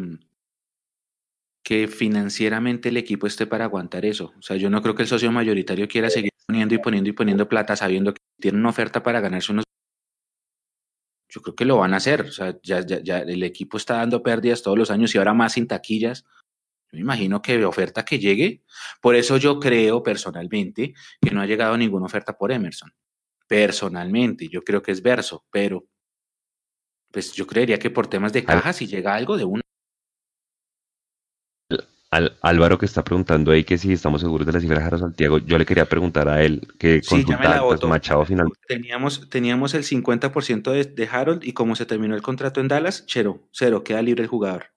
[1.64, 4.34] que financieramente el equipo esté para aguantar eso.
[4.38, 7.14] O sea, yo no creo que el socio mayoritario quiera seguir poniendo y poniendo y
[7.14, 9.66] poniendo plata sabiendo que tiene una oferta para ganarse unos
[11.32, 12.22] yo creo que lo van a hacer.
[12.22, 15.54] O sea, ya, ya, el equipo está dando pérdidas todos los años y ahora más
[15.54, 16.26] sin taquillas.
[16.92, 18.64] Yo me imagino que oferta que llegue.
[19.00, 22.92] Por eso yo creo personalmente que no ha llegado ninguna oferta por Emerson.
[23.48, 25.86] Personalmente, yo creo que es verso, pero
[27.12, 29.62] pues yo creería que por temas de caja, si llega algo de una
[32.12, 35.38] Álvaro que está preguntando ahí que si estamos seguros de la cifra de Jaro Santiago,
[35.38, 38.48] yo le quería preguntar a él que sí, pues, Machado final.
[38.68, 43.04] Teníamos, teníamos el 50% de, de, Harold y como se terminó el contrato en Dallas,
[43.08, 44.72] cero, cero, queda libre el jugador.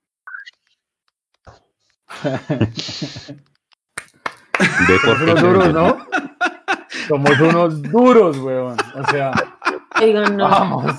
[4.89, 6.07] de Somos unos duros, ¿no?
[7.09, 8.77] Somos unos duros, weón.
[8.94, 9.33] O sea,
[10.39, 10.93] vamos.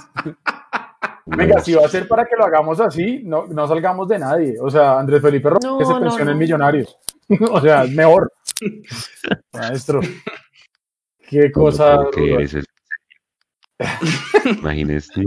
[1.26, 4.56] Venga, si va a ser para que lo hagamos así, no, no salgamos de nadie.
[4.60, 6.98] O sea, Andrés Felipe Rojas que se pensione en Millonarios.
[7.52, 8.32] o sea, es mejor.
[9.53, 10.02] Maestro.
[11.30, 12.06] Qué cosa.
[12.14, 12.64] ¿Qué
[14.45, 15.24] Imagínese.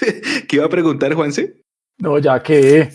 [0.48, 1.62] ¿Qué iba a preguntar, Juanse?
[1.98, 2.90] No, ya que.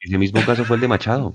[0.00, 1.34] ese mismo caso fue el de Machado.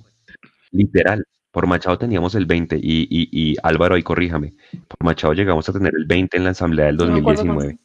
[0.71, 1.25] Literal.
[1.51, 4.53] Por Machado teníamos el 20 y, y, y Álvaro, ahí corríjame.
[4.87, 7.77] Por Machado llegamos a tener el 20 en la asamblea del 2019.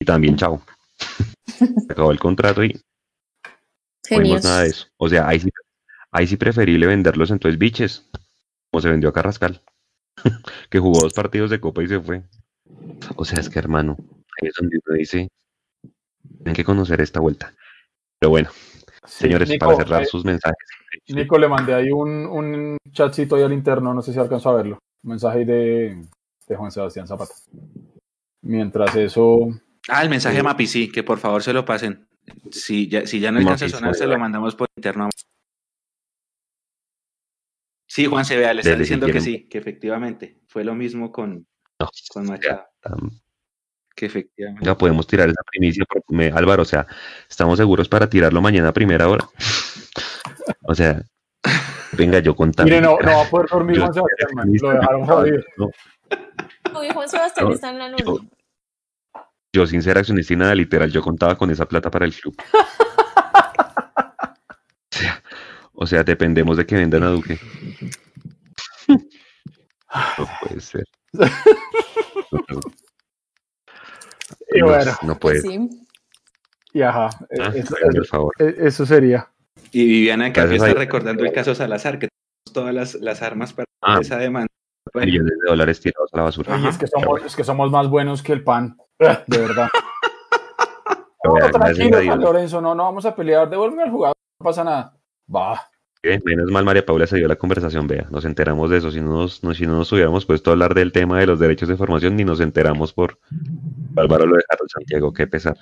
[0.00, 0.62] y también, chao.
[1.88, 2.80] acabó el contrato y
[4.10, 4.86] no vimos nada de eso.
[4.96, 5.50] O sea, ahí sí,
[6.10, 8.10] ahí sí preferible venderlos entonces biches,
[8.70, 9.62] como se vendió a Carrascal,
[10.70, 12.22] que jugó dos partidos de copa y se fue.
[13.16, 13.96] O sea, es que hermano,
[14.40, 15.28] ahí es donde uno dice,
[16.38, 17.54] tienen que conocer esta vuelta.
[18.18, 18.50] Pero bueno,
[19.10, 20.56] señores, para cerrar eh, sus mensajes.
[21.08, 24.56] Nico, le mandé ahí un, un chatcito ahí al interno, no sé si alcanzó a
[24.56, 24.78] verlo.
[25.02, 26.02] Un mensaje de,
[26.46, 27.34] de Juan Sebastián Zapata.
[28.42, 29.48] Mientras eso.
[29.88, 32.06] Ah, el mensaje de eh, Mapi, sí, que por favor se lo pasen.
[32.50, 35.08] Si ya, si ya no alcanza a sonar, se lo mandamos por interno.
[37.86, 41.46] Sí, Juan se vea, le está diciendo que sí, que efectivamente fue lo mismo con,
[42.12, 42.68] con Machado.
[43.94, 44.64] Que efectivamente.
[44.64, 45.84] Ya podemos tirar esa primicia,
[46.34, 46.86] Álvaro, o sea,
[47.28, 49.28] estamos seguros para tirarlo mañana a primera hora.
[50.62, 51.02] O sea,
[51.92, 52.70] venga, yo contando.
[52.70, 55.42] Mire, no, no va a poder dormir Juan Sebastián, Lo dejaron jodido.
[55.56, 55.70] No.
[56.92, 58.28] Juan Sebastián está en la nube.
[59.52, 62.36] Yo, sin ser accionista y nada, literal, yo contaba con esa plata para el club.
[64.92, 65.22] o, sea,
[65.72, 67.38] o sea, dependemos de que vendan a Duque.
[68.88, 70.84] No puede ser.
[74.52, 75.40] Y bueno, no puede.
[75.40, 75.68] Sí.
[76.72, 78.32] Y ajá, ah, eso, favor.
[78.38, 79.28] E, eso sería.
[79.72, 83.66] Y Viviana acá está recordando el caso Salazar, que tenemos todas las, las armas para
[83.82, 84.48] ah, esa demanda.
[84.94, 86.68] Millones de dólares tirados a la basura.
[86.68, 89.68] es, que somos, es que somos más buenos que el pan, de verdad.
[91.24, 94.96] no, tranquilo, Lorenzo, no, no vamos a pelear, devuelve al jugador, no pasa nada.
[95.32, 95.69] Va.
[96.02, 99.10] Menos mal María Paula se dio la conversación, vea, nos enteramos de eso, si no
[99.10, 101.76] nos, no, si no nos hubiéramos puesto a hablar del tema de los derechos de
[101.76, 103.18] formación, ni nos enteramos por
[103.96, 105.56] Álvaro lo dejaron Santiago, qué pesar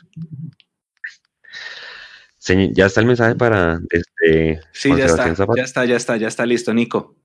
[2.73, 4.61] ya está el mensaje para este.
[4.73, 7.17] Sí, ya está, ya está, ya está, ya está listo, Nico.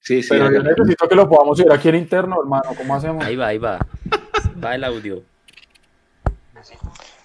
[0.00, 0.28] Sí, sí.
[0.30, 2.70] Pero yo necesito que lo podamos ver aquí en interno, hermano.
[2.76, 3.24] ¿Cómo hacemos?
[3.24, 3.78] Ahí va, ahí va.
[4.62, 5.22] Va el audio.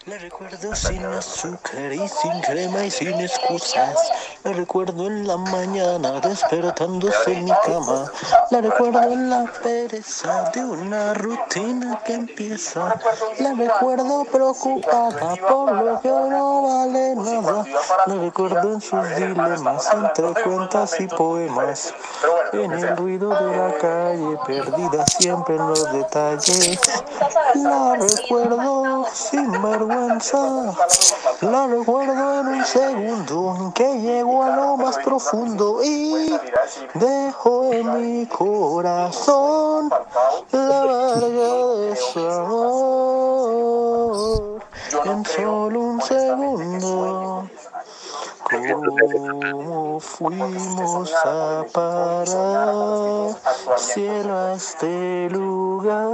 [0.07, 3.97] La recuerdo sin azúcar y sin crema y sin excusas.
[4.43, 8.05] La recuerdo en la mañana despertándose en mi cama.
[8.51, 12.93] La recuerdo en la pereza de una rutina que empieza.
[13.39, 17.65] La recuerdo preocupada por lo que no vale nada.
[18.05, 21.95] La recuerdo en sus dilemas entre cuentas y poemas.
[22.53, 26.79] En el ruido de la calle, perdida siempre en los detalles.
[27.55, 29.94] La recuerdo sin vergüenza
[31.41, 36.37] la recuerdo en un segundo que llegó a lo más profundo y
[36.93, 39.89] dejó en mi corazón
[40.51, 43.55] la marca de su amor
[45.05, 47.49] en solo un segundo.
[48.49, 53.35] ¿Cómo fuimos a parar
[53.77, 56.05] cielo este lugar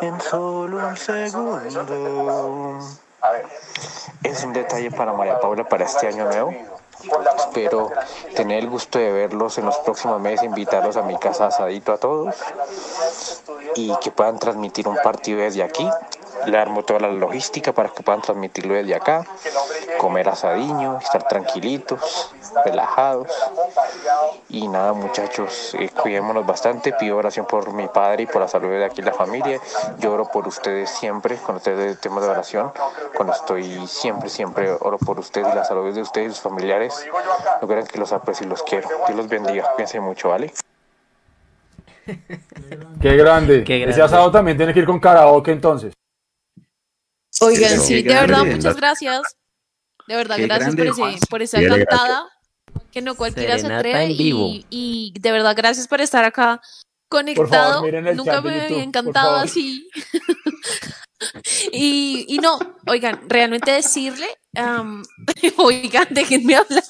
[0.00, 2.80] en solo un segundo?
[4.24, 6.52] Es un detalle para María Paula para este año nuevo.
[7.36, 7.92] Espero
[8.34, 11.98] tener el gusto de verlos en los próximos meses, invitarlos a mi casa asadito a
[11.98, 12.34] todos
[13.76, 15.88] y que puedan transmitir un partido desde aquí
[16.46, 19.24] le armo toda la logística para que puedan transmitirlo desde acá,
[19.98, 22.34] comer asadiño, estar tranquilitos,
[22.64, 23.28] relajados.
[24.48, 26.92] Y nada, muchachos, eh, cuidémonos bastante.
[26.92, 29.60] Pido oración por mi padre y por la salud de aquí la familia.
[29.98, 32.72] Yo oro por ustedes siempre, cuando ustedes temas de oración,
[33.14, 37.06] cuando estoy siempre, siempre oro por ustedes y la salud de ustedes y sus familiares.
[37.60, 38.88] No crean que los aprecio y los quiero.
[39.06, 39.74] Dios los bendiga.
[39.76, 40.52] Piensen mucho, ¿vale?
[43.00, 43.64] Qué grande.
[43.66, 45.92] Ese asado también tiene que ir con karaoke entonces.
[47.40, 49.35] Oigan, sí, de verdad, muchas gracias.
[50.08, 52.28] De verdad, gracias por, ese, por esa cantada.
[52.92, 54.10] Que no cualquiera se atreve.
[54.10, 56.60] Y, y, de verdad, gracias por estar acá
[57.08, 57.82] conectado.
[58.14, 59.88] Nunca me había encantado así.
[61.72, 64.28] y, y no, oigan, realmente decirle,
[65.56, 66.82] oigan, déjenme hablar.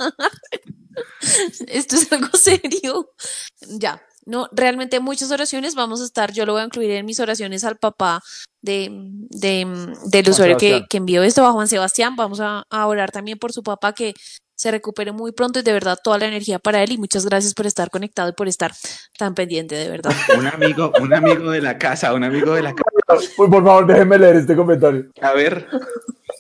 [1.67, 3.13] Esto es algo serio.
[3.61, 7.21] Ya, no, realmente muchas oraciones vamos a estar, yo lo voy a incluir en mis
[7.21, 8.23] oraciones al papá
[8.61, 8.91] de,
[9.31, 13.63] del usuario que, que, envió esto, a Juan Sebastián, vamos a, orar también por su
[13.63, 14.15] papá que
[14.57, 17.55] se recupere muy pronto y de verdad toda la energía para él y muchas gracias
[17.55, 18.73] por estar conectado y por estar
[19.19, 20.13] tan pendiente, de verdad.
[20.37, 23.29] Un amigo, un amigo de la casa, un amigo de la casa.
[23.37, 25.07] Por favor, déjenme leer este comentario.
[25.21, 25.69] A ver.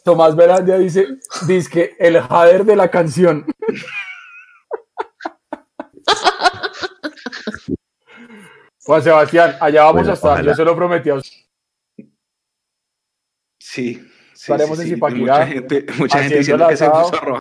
[0.02, 1.04] Tomás Verandia dice,
[1.48, 3.44] dice que el jader de la canción.
[8.84, 11.46] Juan Sebastián, allá vamos a estar, yo se lo prometí a usted.
[13.58, 14.00] Sí.
[14.32, 15.38] Estaremos en Zipaquirá.
[15.38, 17.40] Mucha gente, mucha gente diciendo que se puso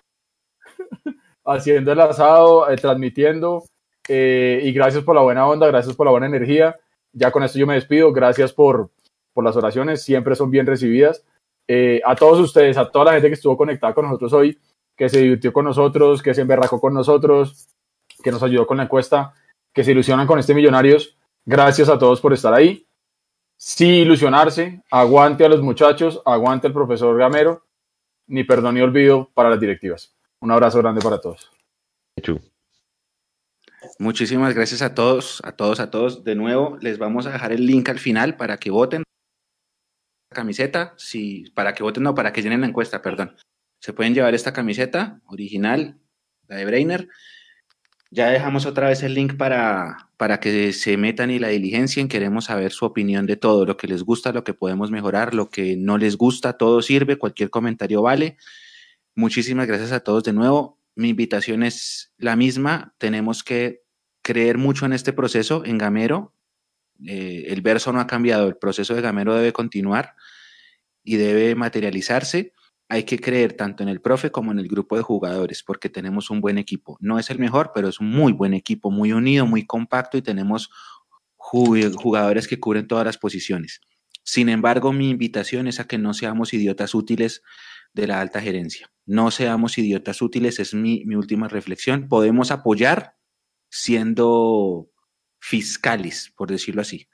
[1.46, 3.64] Haciendo el asado, eh, transmitiendo.
[4.08, 6.80] Eh, y gracias por la buena onda, gracias por la buena energía.
[7.12, 8.12] Ya con esto yo me despido.
[8.12, 8.90] Gracias por,
[9.34, 11.24] por las oraciones, siempre son bien recibidas.
[11.68, 14.60] Eh, a todos ustedes, a toda la gente que estuvo conectada con nosotros hoy,
[14.96, 17.68] que se divirtió con nosotros, que se emberracó con nosotros,
[18.24, 19.34] que nos ayudó con la encuesta,
[19.76, 21.18] que se ilusionan con este Millonarios.
[21.46, 22.88] Gracias a todos por estar ahí.
[23.58, 27.66] Sin ilusionarse, aguante a los muchachos, aguante al profesor Gamero,
[28.26, 30.16] ni perdón ni olvido para las directivas.
[30.40, 31.52] Un abrazo grande para todos.
[34.00, 36.24] Muchísimas gracias a todos, a todos, a todos.
[36.24, 39.04] De nuevo, les vamos a dejar el link al final para que voten
[40.30, 43.36] camiseta, si, para que voten, no, para que llenen la encuesta, perdón.
[43.80, 46.00] Se pueden llevar esta camiseta original,
[46.48, 47.10] la de Brainer,
[48.16, 52.08] ya dejamos otra vez el link para, para que se metan y la diligencien.
[52.08, 55.50] Queremos saber su opinión de todo, lo que les gusta, lo que podemos mejorar, lo
[55.50, 58.38] que no les gusta, todo sirve, cualquier comentario vale.
[59.16, 60.80] Muchísimas gracias a todos de nuevo.
[60.96, 62.96] Mi invitación es la misma.
[63.00, 63.84] Tenemos que
[64.22, 66.34] creer mucho en este proceso, en Gamero.
[67.06, 70.16] Eh, el verso no ha cambiado, el proceso de Gamero debe continuar
[71.04, 72.54] y debe materializarse
[72.88, 76.30] hay que creer tanto en el profe como en el grupo de jugadores, porque tenemos
[76.30, 76.98] un buen equipo.
[77.02, 80.22] No es el mejor, pero es un muy buen equipo, muy unido, muy compacto y
[80.22, 80.70] tenemos
[81.36, 83.82] jugadores que cubren todas las posiciones.
[84.24, 87.42] Sin embargo, mi invitación es a que no seamos idiotas útiles
[87.94, 88.92] de la alta gerencia.
[89.06, 92.08] No seamos idiotas útiles, es mi, mi última reflexión.
[92.08, 93.16] Podemos apoyar
[93.70, 94.90] siendo
[95.40, 97.08] fiscales, por decirlo así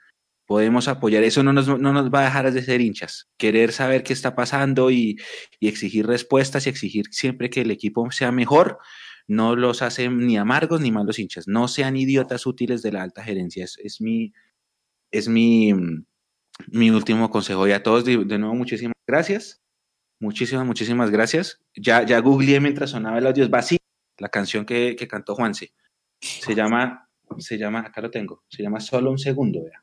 [0.52, 1.24] podemos apoyar.
[1.24, 3.30] Eso no nos, no nos va a dejar de ser hinchas.
[3.38, 5.18] Querer saber qué está pasando y,
[5.60, 8.76] y, exigir respuestas y exigir siempre que el equipo sea mejor,
[9.26, 11.48] no los hace ni amargos ni malos hinchas.
[11.48, 13.64] No sean idiotas útiles de la alta gerencia.
[13.64, 14.34] Es, es mi,
[15.10, 15.72] es mi,
[16.66, 17.66] mi último consejo.
[17.66, 19.62] Y a todos, de, nuevo, muchísimas gracias.
[20.20, 21.62] Muchísimas, muchísimas gracias.
[21.74, 23.44] Ya, ya googleé mientras sonaba el audio.
[23.44, 23.78] Es vacío,
[24.18, 25.72] la canción que, que cantó Juanse.
[26.20, 27.08] Se llama,
[27.38, 29.81] se llama, acá lo tengo, se llama Solo un segundo, vea.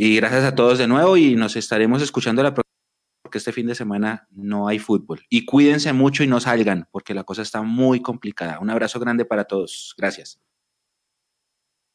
[0.00, 2.72] Y gracias a todos de nuevo y nos estaremos escuchando la próxima
[3.20, 5.24] porque este fin de semana no hay fútbol.
[5.28, 8.60] Y cuídense mucho y no salgan, porque la cosa está muy complicada.
[8.60, 9.96] Un abrazo grande para todos.
[9.98, 10.38] Gracias.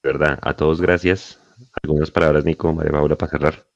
[0.03, 0.37] ¿Verdad?
[0.41, 1.39] A todos gracias.
[1.81, 3.67] Algunas palabras, Nico, María Paula, para cerrar.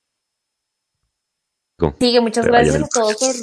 [1.98, 3.36] Sigue, muchas gracias a todos por,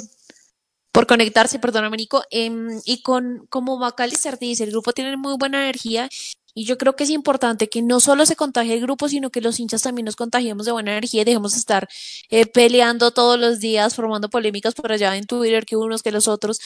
[0.91, 2.21] por conectarse, perdóname, Nico.
[2.29, 6.09] Em, y con, como Macalister dice, el grupo tiene muy buena energía
[6.57, 9.41] y yo creo que es importante que no solo se contagie el grupo, sino que
[9.41, 11.89] los hinchas también nos contagiemos de buena energía y dejemos de estar
[12.29, 16.29] eh, peleando todos los días, formando polémicas por allá en Twitter, que unos que los
[16.29, 16.61] otros.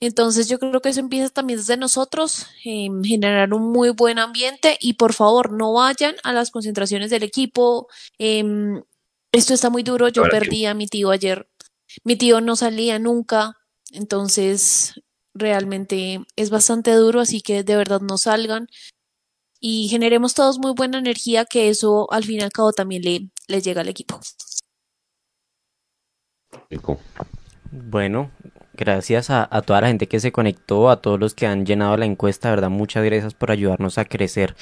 [0.00, 4.76] Entonces yo creo que eso empieza también desde nosotros, en generar un muy buen ambiente
[4.80, 7.86] y por favor no vayan a las concentraciones del equipo.
[8.18, 8.82] Em,
[9.30, 11.48] esto está muy duro, yo perdí a mi tío ayer,
[12.02, 13.56] mi tío no salía nunca,
[13.92, 14.94] entonces
[15.34, 18.68] realmente es bastante duro, así que de verdad no salgan
[19.66, 23.30] y generemos todos muy buena energía, que eso al fin y al cabo también le,
[23.48, 24.20] le llega al equipo.
[27.70, 28.30] Bueno,
[28.74, 32.04] gracias a, toda la gente que se conectó, a todos los que han llenado la
[32.04, 34.54] encuesta, verdad, muchas gracias por ayudarnos a crecer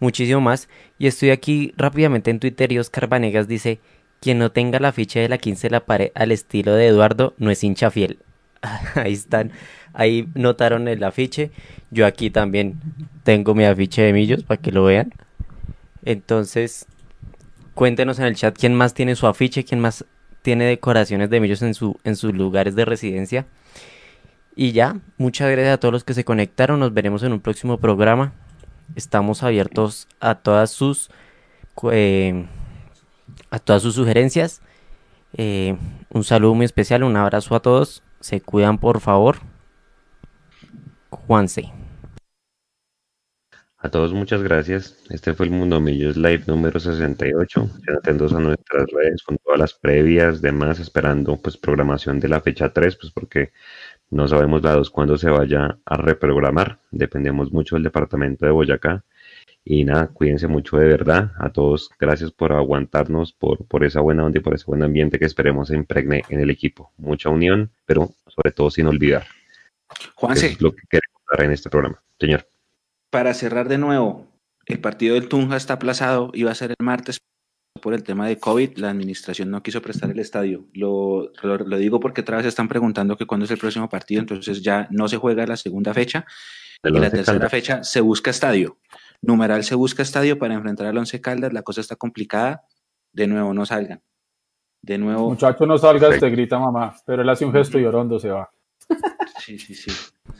[0.00, 0.68] muchísimo más.
[0.98, 3.78] Y estoy aquí rápidamente en Twitter y Oscar Vanegas dice,
[4.18, 7.52] quien no tenga la ficha de la 15 la pared al estilo de Eduardo no
[7.52, 8.18] es hincha fiel.
[8.96, 9.52] Ahí están
[9.94, 11.50] Ahí notaron el afiche.
[11.90, 12.80] Yo aquí también
[13.24, 15.12] tengo mi afiche de Millos para que lo vean.
[16.04, 16.86] Entonces,
[17.74, 20.04] cuéntenos en el chat quién más tiene su afiche, quién más
[20.42, 23.46] tiene decoraciones de Millos en, su, en sus lugares de residencia.
[24.54, 26.80] Y ya, muchas gracias a todos los que se conectaron.
[26.80, 28.32] Nos veremos en un próximo programa.
[28.96, 31.10] Estamos abiertos a todas sus
[31.90, 32.46] eh,
[33.50, 34.60] a todas sus sugerencias.
[35.34, 35.76] Eh,
[36.10, 38.02] un saludo muy especial, un abrazo a todos.
[38.20, 39.38] Se cuidan por favor.
[41.16, 41.72] Juanse.
[43.84, 44.96] A todos muchas gracias.
[45.10, 47.68] Este fue el Mundo Millos Live número 68.
[47.78, 52.40] Estén atentos a nuestras redes con todas las previas, demás, esperando pues programación de la
[52.40, 53.50] fecha 3, pues porque
[54.08, 56.78] no sabemos la 2 cuándo se vaya a reprogramar.
[56.92, 59.04] Dependemos mucho del departamento de Boyacá.
[59.64, 61.32] Y nada, cuídense mucho de verdad.
[61.38, 65.18] A todos, gracias por aguantarnos, por, por esa buena onda y por ese buen ambiente
[65.18, 66.92] que esperemos se impregne en el equipo.
[66.98, 69.24] Mucha unión, pero sobre todo sin olvidar.
[70.14, 70.46] Juanse.
[70.46, 72.02] es lo que queremos dar en este programa.
[72.18, 72.48] Señor.
[73.10, 74.26] Para cerrar de nuevo,
[74.66, 77.18] el partido del Tunja está aplazado, iba a ser el martes
[77.80, 80.66] por el tema de COVID, la administración no quiso prestar el estadio.
[80.72, 84.62] Lo, lo, digo porque otra vez están preguntando que cuándo es el próximo partido, entonces
[84.62, 86.24] ya no se juega la segunda fecha
[86.84, 88.78] y la tercera fecha se busca estadio.
[89.20, 92.62] Numeral se busca estadio para enfrentar al Once Caldas, la cosa está complicada.
[93.12, 94.02] De nuevo, no salgan.
[94.80, 95.30] De nuevo.
[95.30, 98.50] Muchacho, no salgas, te grita mamá, pero él hace un gesto llorando, se va.
[99.44, 99.90] Sí, sí, sí.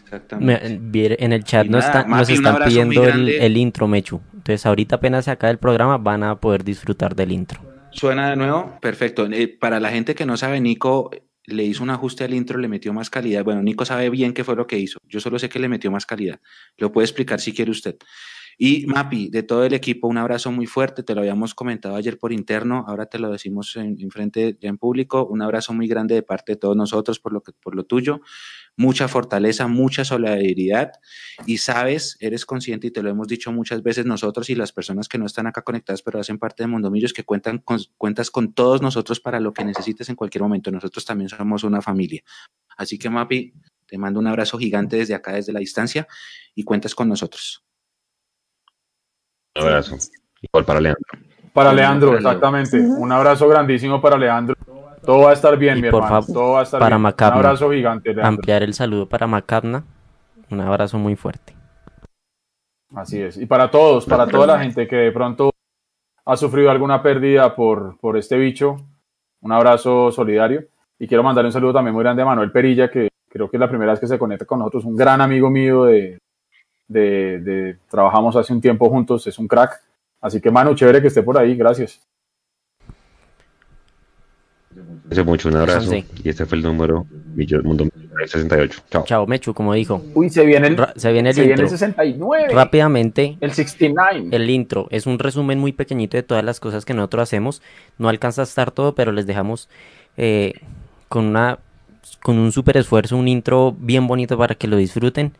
[0.02, 1.24] Exactamente.
[1.24, 4.20] En el chat nos, nos están pidiendo el, intro, Mechu.
[4.32, 7.60] Entonces, ahorita apenas se acaba el programa, van a poder disfrutar del intro.
[7.90, 8.78] ¿Suena de nuevo?
[8.80, 9.26] Perfecto.
[9.26, 11.10] Eh, para la gente que no sabe, Nico
[11.44, 13.44] le hizo un ajuste al intro, le metió más calidad.
[13.44, 14.98] Bueno, Nico sabe bien qué fue lo que hizo.
[15.08, 16.40] Yo solo sé que le metió más calidad.
[16.78, 17.96] Lo puede explicar si quiere usted.
[18.58, 21.02] Y Mapi, de todo el equipo, un abrazo muy fuerte.
[21.02, 24.78] Te lo habíamos comentado ayer por interno, ahora te lo decimos en, frente ya en
[24.78, 25.26] público.
[25.26, 28.20] Un abrazo muy grande de parte de todos nosotros por lo, que, por lo tuyo
[28.76, 30.92] mucha fortaleza, mucha solidaridad
[31.46, 35.08] y sabes, eres consciente y te lo hemos dicho muchas veces nosotros y las personas
[35.08, 38.52] que no están acá conectadas pero hacen parte de Mundomillos que cuentan con, cuentas con
[38.52, 40.70] todos nosotros para lo que necesites en cualquier momento.
[40.70, 42.22] Nosotros también somos una familia.
[42.76, 43.52] Así que Mapi,
[43.86, 46.06] te mando un abrazo gigante desde acá, desde la distancia
[46.54, 47.64] y cuentas con nosotros.
[49.54, 49.98] Un abrazo.
[50.40, 51.32] Igual para Leandro.
[51.52, 52.80] Para Leandro, exactamente.
[52.80, 54.56] Un abrazo grandísimo para Leandro.
[55.04, 56.26] Todo va a estar bien, mi por hermano.
[56.26, 57.02] Todo va a estar para bien.
[57.02, 58.14] Macabna, un abrazo gigante.
[58.22, 59.84] Ampliar el saludo para Macabna.
[60.50, 61.54] Un abrazo muy fuerte.
[62.94, 63.36] Así es.
[63.36, 65.50] Y para todos, para toda la gente que de pronto
[66.24, 68.76] ha sufrido alguna pérdida por, por este bicho,
[69.40, 70.64] un abrazo solidario.
[70.98, 73.60] Y quiero mandar un saludo también muy grande a Manuel Perilla, que creo que es
[73.60, 76.18] la primera vez que se conecta con nosotros, un gran amigo mío de,
[76.86, 79.80] de, de trabajamos hace un tiempo juntos, es un crack.
[80.20, 82.00] Así que Manu, chévere que esté por ahí, gracias.
[85.04, 85.94] Gracias mucho, un abrazo.
[85.94, 87.06] Y este fue el número
[87.62, 87.86] Mundo
[88.26, 88.82] 68.
[88.90, 89.04] Chao.
[89.04, 90.02] Chao, Mechu, como dijo.
[90.14, 91.46] Uy, se viene el, se viene el intro.
[91.46, 92.48] Viene el 69.
[92.52, 93.36] Rápidamente.
[93.40, 94.28] El 69.
[94.32, 97.62] El intro es un resumen muy pequeñito de todas las cosas que nosotros hacemos.
[97.98, 99.68] No alcanza a estar todo, pero les dejamos
[100.16, 100.54] eh,
[101.08, 101.58] con una
[102.22, 105.32] con un super esfuerzo, un intro bien bonito para que lo disfruten.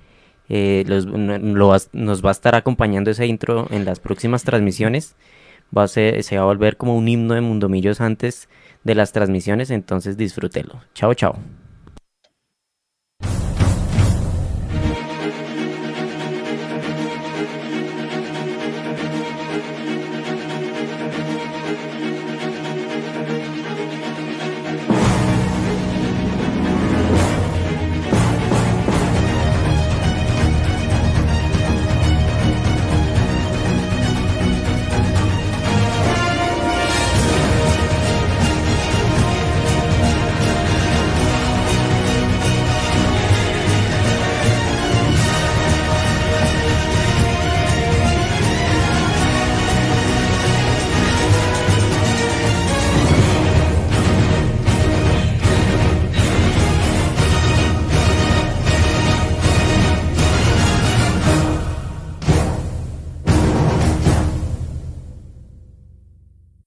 [0.49, 5.15] Eh, nos va a estar acompañando ese intro en las próximas transmisiones.
[5.77, 8.49] Va a ser, se va a volver como un himno de Mundomillos antes
[8.85, 10.81] de las transmisiones, entonces disfrútelo.
[10.95, 11.37] Chao, chao.